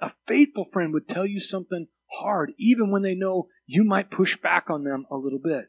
A 0.00 0.14
faithful 0.26 0.66
friend 0.72 0.92
would 0.92 1.08
tell 1.08 1.26
you 1.26 1.40
something 1.40 1.88
hard, 2.20 2.52
even 2.58 2.90
when 2.90 3.02
they 3.02 3.14
know 3.14 3.48
you 3.66 3.84
might 3.84 4.10
push 4.10 4.36
back 4.36 4.68
on 4.68 4.84
them 4.84 5.06
a 5.10 5.16
little 5.16 5.38
bit. 5.38 5.66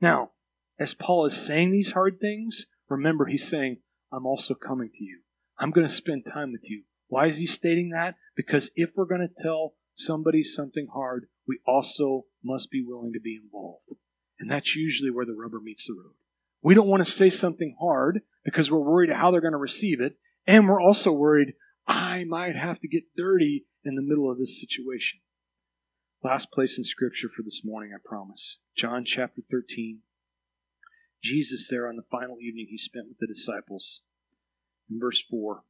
Now, 0.00 0.30
as 0.78 0.94
Paul 0.94 1.26
is 1.26 1.36
saying 1.36 1.70
these 1.70 1.92
hard 1.92 2.18
things, 2.20 2.66
remember 2.88 3.26
he's 3.26 3.48
saying, 3.48 3.78
I'm 4.12 4.26
also 4.26 4.54
coming 4.54 4.90
to 4.90 5.04
you. 5.04 5.20
I'm 5.58 5.70
going 5.70 5.86
to 5.86 5.92
spend 5.92 6.24
time 6.26 6.52
with 6.52 6.68
you. 6.68 6.82
Why 7.08 7.26
is 7.26 7.38
he 7.38 7.46
stating 7.46 7.90
that? 7.90 8.16
Because 8.36 8.70
if 8.76 8.90
we're 8.94 9.06
going 9.06 9.26
to 9.26 9.42
tell 9.42 9.74
somebody 9.94 10.42
something 10.42 10.88
hard, 10.92 11.26
we 11.46 11.60
also 11.66 12.26
must 12.44 12.70
be 12.70 12.84
willing 12.86 13.12
to 13.12 13.20
be 13.20 13.38
involved. 13.42 13.92
And 14.38 14.50
that's 14.50 14.76
usually 14.76 15.10
where 15.10 15.26
the 15.26 15.36
rubber 15.38 15.60
meets 15.60 15.86
the 15.86 15.94
road. 15.94 16.14
We 16.62 16.74
don't 16.74 16.88
want 16.88 17.04
to 17.04 17.10
say 17.10 17.30
something 17.30 17.76
hard 17.80 18.22
because 18.44 18.70
we're 18.70 18.78
worried 18.78 19.10
how 19.10 19.30
they're 19.30 19.40
going 19.40 19.52
to 19.52 19.58
receive 19.58 20.00
it. 20.00 20.16
And 20.46 20.68
we're 20.68 20.80
also 20.80 21.12
worried 21.12 21.54
I 21.86 22.24
might 22.24 22.56
have 22.56 22.80
to 22.80 22.88
get 22.88 23.16
dirty 23.16 23.66
in 23.84 23.94
the 23.94 24.02
middle 24.02 24.30
of 24.30 24.38
this 24.38 24.60
situation. 24.60 25.20
Last 26.22 26.52
place 26.52 26.78
in 26.78 26.84
Scripture 26.84 27.28
for 27.28 27.42
this 27.42 27.62
morning, 27.64 27.92
I 27.94 27.98
promise. 28.04 28.58
John 28.76 29.04
chapter 29.04 29.42
13. 29.50 30.00
Jesus, 31.22 31.68
there 31.68 31.88
on 31.88 31.96
the 31.96 32.02
final 32.10 32.36
evening 32.40 32.66
he 32.68 32.78
spent 32.78 33.08
with 33.08 33.18
the 33.18 33.26
disciples. 33.26 34.02
In 34.90 34.98
verse 34.98 35.22
4, 35.30 35.62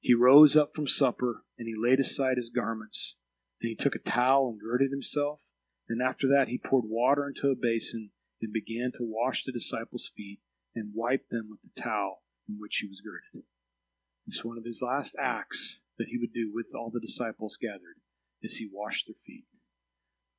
he 0.00 0.14
rose 0.14 0.56
up 0.56 0.70
from 0.74 0.86
supper 0.86 1.44
and 1.58 1.66
he 1.66 1.74
laid 1.76 1.98
aside 2.00 2.36
his 2.36 2.50
garments. 2.50 3.16
And 3.60 3.68
he 3.68 3.74
took 3.74 3.96
a 3.96 4.10
towel 4.10 4.50
and 4.50 4.60
girded 4.60 4.92
himself. 4.92 5.40
And 5.88 6.00
after 6.00 6.28
that, 6.28 6.48
he 6.48 6.58
poured 6.58 6.84
water 6.86 7.26
into 7.26 7.48
a 7.48 7.56
basin 7.60 8.10
and 8.40 8.52
began 8.52 8.92
to 8.92 8.98
wash 9.00 9.44
the 9.44 9.52
disciples' 9.52 10.12
feet 10.16 10.38
and 10.76 10.92
wipe 10.94 11.28
them 11.28 11.48
with 11.50 11.58
the 11.62 11.82
towel 11.82 12.22
in 12.48 12.56
which 12.60 12.76
he 12.76 12.86
was 12.86 13.00
girded. 13.00 13.46
It's 14.26 14.44
one 14.44 14.58
of 14.58 14.64
his 14.64 14.80
last 14.80 15.16
acts 15.18 15.80
that 15.98 16.08
he 16.08 16.18
would 16.18 16.32
do 16.32 16.52
with 16.54 16.66
all 16.74 16.90
the 16.90 17.00
disciples 17.00 17.58
gathered 17.60 17.98
as 18.44 18.56
he 18.56 18.68
washed 18.70 19.06
their 19.08 19.16
feet. 19.26 19.46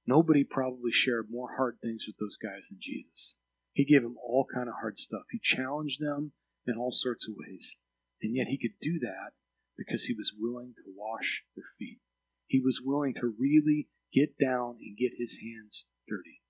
Nobody 0.06 0.44
probably 0.44 0.92
shared 0.92 1.28
more 1.30 1.56
hard 1.58 1.78
things 1.82 2.06
with 2.08 2.16
those 2.18 2.38
guys 2.38 2.70
than 2.70 2.80
Jesus. 2.82 3.36
He 3.74 3.86
gave 3.86 4.02
them 4.02 4.18
all 4.18 4.46
kind 4.52 4.68
of 4.68 4.76
hard 4.82 5.00
stuff. 5.00 5.24
He 5.32 5.40
challenged 5.42 6.02
them 6.02 6.34
in 6.66 6.76
all 6.78 6.92
sorts 6.92 7.28
of 7.28 7.36
ways. 7.38 7.76
And 8.22 8.36
yet 8.36 8.48
he 8.48 8.58
could 8.58 8.76
do 8.82 9.00
that 9.00 9.32
because 9.78 10.06
he 10.06 10.14
was 10.14 10.34
willing 10.38 10.74
to 10.76 10.94
wash 10.96 11.44
their 11.56 11.72
feet. 11.78 12.00
He 12.48 12.60
was 12.60 12.82
willing 12.84 13.14
to 13.16 13.34
really 13.40 13.88
get 14.14 14.38
down 14.38 14.78
and 14.82 14.98
get 14.98 15.18
his 15.18 15.38
hands 15.38 15.86
dirty. 16.08 16.42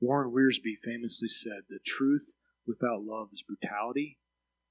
Warren 0.00 0.32
Wiersbe 0.32 0.76
famously 0.84 1.28
said 1.28 1.68
The 1.68 1.78
truth 1.84 2.22
without 2.66 3.02
love 3.02 3.28
is 3.32 3.42
brutality, 3.42 4.18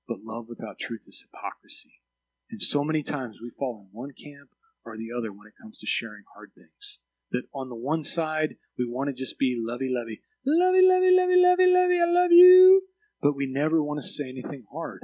but 0.07 0.23
love 0.23 0.45
without 0.47 0.79
truth 0.79 1.01
is 1.07 1.23
hypocrisy. 1.23 2.01
And 2.49 2.61
so 2.61 2.83
many 2.83 3.03
times 3.03 3.39
we 3.41 3.51
fall 3.57 3.87
in 3.87 3.97
one 3.97 4.11
camp 4.11 4.49
or 4.85 4.97
the 4.97 5.09
other 5.15 5.31
when 5.31 5.47
it 5.47 5.59
comes 5.61 5.79
to 5.79 5.87
sharing 5.87 6.23
hard 6.33 6.51
things. 6.55 6.99
That 7.31 7.43
on 7.53 7.69
the 7.69 7.75
one 7.75 8.03
side, 8.03 8.55
we 8.77 8.85
want 8.87 9.09
to 9.09 9.13
just 9.13 9.39
be 9.39 9.57
lovey, 9.59 9.89
lovey, 9.89 10.21
lovey, 10.45 10.81
lovey, 10.81 11.11
lovey, 11.11 11.35
lovey, 11.35 11.67
lovey, 11.67 11.99
I 11.99 12.05
love 12.05 12.31
you. 12.31 12.83
But 13.21 13.35
we 13.35 13.47
never 13.51 13.81
want 13.81 14.01
to 14.01 14.07
say 14.07 14.25
anything 14.29 14.65
hard. 14.71 15.01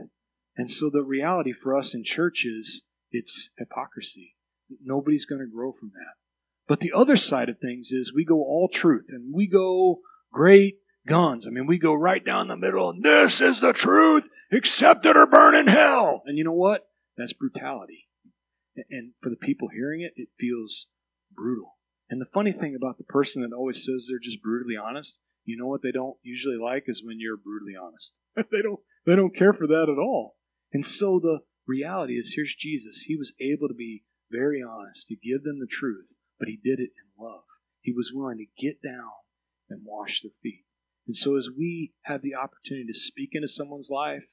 And 0.56 0.70
so 0.70 0.90
the 0.90 1.04
reality 1.04 1.54
for 1.54 1.76
us 1.76 1.94
in 1.94 2.04
church 2.04 2.46
is 2.46 2.84
it's 3.12 3.50
hypocrisy. 3.58 4.36
Nobody's 4.84 5.26
going 5.26 5.42
to 5.42 5.52
grow 5.52 5.74
from 5.74 5.92
that. 5.94 6.16
But 6.68 6.80
the 6.80 6.94
other 6.94 7.18
side 7.18 7.50
of 7.50 7.60
things 7.60 7.92
is 7.92 8.14
we 8.14 8.24
go 8.24 8.38
all 8.38 8.70
truth 8.72 9.06
and 9.10 9.34
we 9.34 9.48
go 9.48 10.00
great 10.32 10.76
guns. 11.08 11.48
I 11.48 11.50
mean, 11.50 11.68
we 11.68 11.78
go 11.78 11.94
right 11.94 12.24
down 12.24 12.48
the 12.48 12.56
middle 12.56 12.90
and 12.90 13.04
this 13.04 13.42
is 13.42 13.60
the 13.60 13.74
truth. 13.74 14.28
Accept 14.52 15.06
it 15.06 15.18
or 15.18 15.28
burn 15.28 15.56
in 15.56 15.68
hell. 15.68 16.22
And 16.26 16.38
you 16.38 16.44
know 16.44 16.54
what? 16.54 16.82
That's 17.18 17.34
brutality. 17.34 18.08
And 18.90 19.14
for 19.22 19.30
the 19.30 19.36
people 19.36 19.70
hearing 19.74 20.02
it, 20.02 20.14
it 20.16 20.30
feels 20.40 20.88
brutal. 21.34 21.78
And 22.10 22.22
the 22.22 22.30
funny 22.34 22.52
thing 22.52 22.76
about 22.76 22.98
the 22.98 23.04
person 23.06 23.42
that 23.42 23.56
always 23.56 23.84
says 23.84 24.08
they're 24.08 24.20
just 24.22 24.42
brutally 24.42 24.76
honest, 24.76 25.20
you 25.46 25.58
know 25.58 25.68
what 25.68 25.82
they 25.82 25.92
don't 25.92 26.18
usually 26.22 26.58
like 26.58 26.86
is 26.88 27.04
when 27.04 27.20
you're 27.20 27.38
brutally 27.38 27.74
honest. 27.76 28.16
they 28.36 28.62
don't 28.62 28.80
they 29.06 29.16
don't 29.16 29.36
care 29.36 29.54
for 29.54 29.68
that 29.68 29.88
at 29.90 30.00
all. 30.00 30.36
And 30.74 30.86
so 30.86 31.20
the 31.20 31.40
reality 31.68 32.14
is 32.14 32.34
here's 32.36 32.56
Jesus. 32.56 33.02
He 33.02 33.16
was 33.16 33.34
able 33.40 33.68
to 33.68 33.74
be 33.74 34.04
very 34.30 34.62
honest, 34.64 35.08
to 35.08 35.16
give 35.16 35.44
them 35.44 35.60
the 35.60 35.68
truth, 35.70 36.06
but 36.40 36.48
he 36.48 36.58
did 36.64 36.80
it 36.80 36.92
in 36.96 37.24
love. 37.24 37.44
He 37.82 37.92
was 37.92 38.12
willing 38.14 38.38
to 38.38 38.64
get 38.66 38.82
down 38.82 39.12
and 39.70 39.82
wash 39.84 40.22
their 40.22 40.32
feet. 40.42 40.64
And 41.08 41.18
so 41.18 41.36
as 41.36 41.50
we 41.56 41.94
have 42.04 42.22
the 42.22 42.36
opportunity 42.36 42.88
to 42.88 42.98
speak 42.98 43.32
into 43.34 43.48
someone's 43.48 43.90
life, 43.90 44.24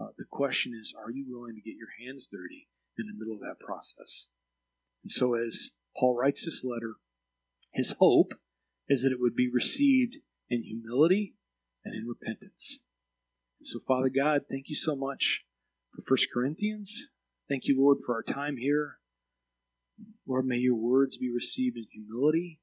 uh, 0.00 0.08
the 0.18 0.24
question 0.28 0.72
is, 0.74 0.92
are 0.98 1.12
you 1.12 1.26
willing 1.28 1.54
to 1.54 1.60
get 1.60 1.78
your 1.78 1.92
hands 2.00 2.26
dirty 2.26 2.66
in 2.98 3.06
the 3.06 3.18
middle 3.18 3.34
of 3.34 3.40
that 3.40 3.64
process. 3.64 4.26
And 5.02 5.10
so, 5.10 5.34
as 5.34 5.70
Paul 5.98 6.16
writes 6.16 6.44
this 6.44 6.64
letter, 6.64 6.94
his 7.72 7.94
hope 7.98 8.32
is 8.88 9.02
that 9.02 9.12
it 9.12 9.20
would 9.20 9.34
be 9.34 9.50
received 9.52 10.16
in 10.50 10.62
humility 10.62 11.34
and 11.84 11.94
in 11.94 12.06
repentance. 12.06 12.80
So, 13.62 13.80
Father 13.86 14.10
God, 14.10 14.42
thank 14.48 14.68
you 14.68 14.74
so 14.74 14.94
much 14.94 15.44
for 15.94 16.02
First 16.02 16.28
Corinthians. 16.32 17.06
Thank 17.48 17.62
you, 17.64 17.80
Lord, 17.80 17.98
for 18.04 18.14
our 18.14 18.22
time 18.22 18.56
here. 18.56 18.98
Lord, 20.26 20.46
may 20.46 20.56
your 20.56 20.74
words 20.74 21.16
be 21.16 21.30
received 21.32 21.76
in 21.76 21.86
humility 21.92 22.60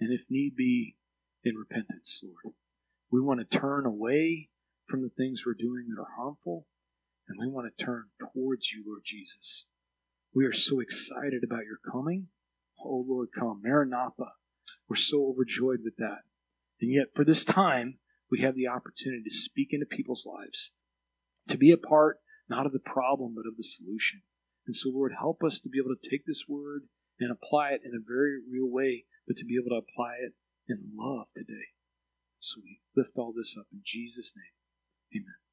and, 0.00 0.12
if 0.12 0.22
need 0.28 0.54
be, 0.56 0.96
in 1.44 1.56
repentance, 1.56 2.20
Lord. 2.22 2.54
We 3.10 3.20
want 3.20 3.40
to 3.40 3.58
turn 3.58 3.86
away 3.86 4.50
from 4.86 5.02
the 5.02 5.08
things 5.08 5.44
we're 5.44 5.54
doing 5.54 5.86
that 5.88 6.00
are 6.00 6.16
harmful 6.16 6.66
and 7.28 7.38
we 7.38 7.46
want 7.46 7.70
to 7.76 7.84
turn 7.84 8.06
towards 8.32 8.72
you, 8.72 8.84
Lord 8.86 9.02
Jesus. 9.04 9.66
We 10.34 10.44
are 10.44 10.52
so 10.52 10.80
excited 10.80 11.42
about 11.44 11.64
your 11.64 11.78
coming. 11.90 12.28
Oh, 12.84 13.04
Lord, 13.06 13.28
come. 13.36 13.60
Maranatha. 13.62 14.32
We're 14.88 14.96
so 14.96 15.26
overjoyed 15.26 15.80
with 15.84 15.96
that. 15.98 16.20
And 16.80 16.92
yet, 16.92 17.08
for 17.14 17.24
this 17.24 17.44
time, 17.44 17.98
we 18.30 18.40
have 18.40 18.54
the 18.54 18.68
opportunity 18.68 19.22
to 19.24 19.34
speak 19.34 19.68
into 19.72 19.86
people's 19.86 20.26
lives, 20.26 20.72
to 21.48 21.56
be 21.56 21.70
a 21.72 21.76
part 21.76 22.18
not 22.48 22.66
of 22.66 22.72
the 22.72 22.78
problem, 22.78 23.34
but 23.34 23.48
of 23.48 23.56
the 23.56 23.64
solution. 23.64 24.22
And 24.66 24.74
so, 24.74 24.90
Lord, 24.90 25.12
help 25.18 25.42
us 25.44 25.60
to 25.60 25.68
be 25.68 25.78
able 25.78 25.94
to 25.94 26.10
take 26.10 26.24
this 26.26 26.44
word 26.48 26.82
and 27.20 27.30
apply 27.30 27.70
it 27.70 27.80
in 27.84 27.92
a 27.94 28.04
very 28.06 28.38
real 28.50 28.70
way, 28.70 29.04
but 29.26 29.36
to 29.36 29.44
be 29.44 29.56
able 29.56 29.70
to 29.70 29.82
apply 29.84 30.14
it 30.24 30.32
in 30.68 30.92
love 30.96 31.26
today. 31.36 31.74
So 32.38 32.60
we 32.62 32.80
lift 32.96 33.16
all 33.16 33.34
this 33.36 33.56
up 33.58 33.66
in 33.72 33.80
Jesus' 33.84 34.34
name. 34.36 35.22
Amen. 35.22 35.47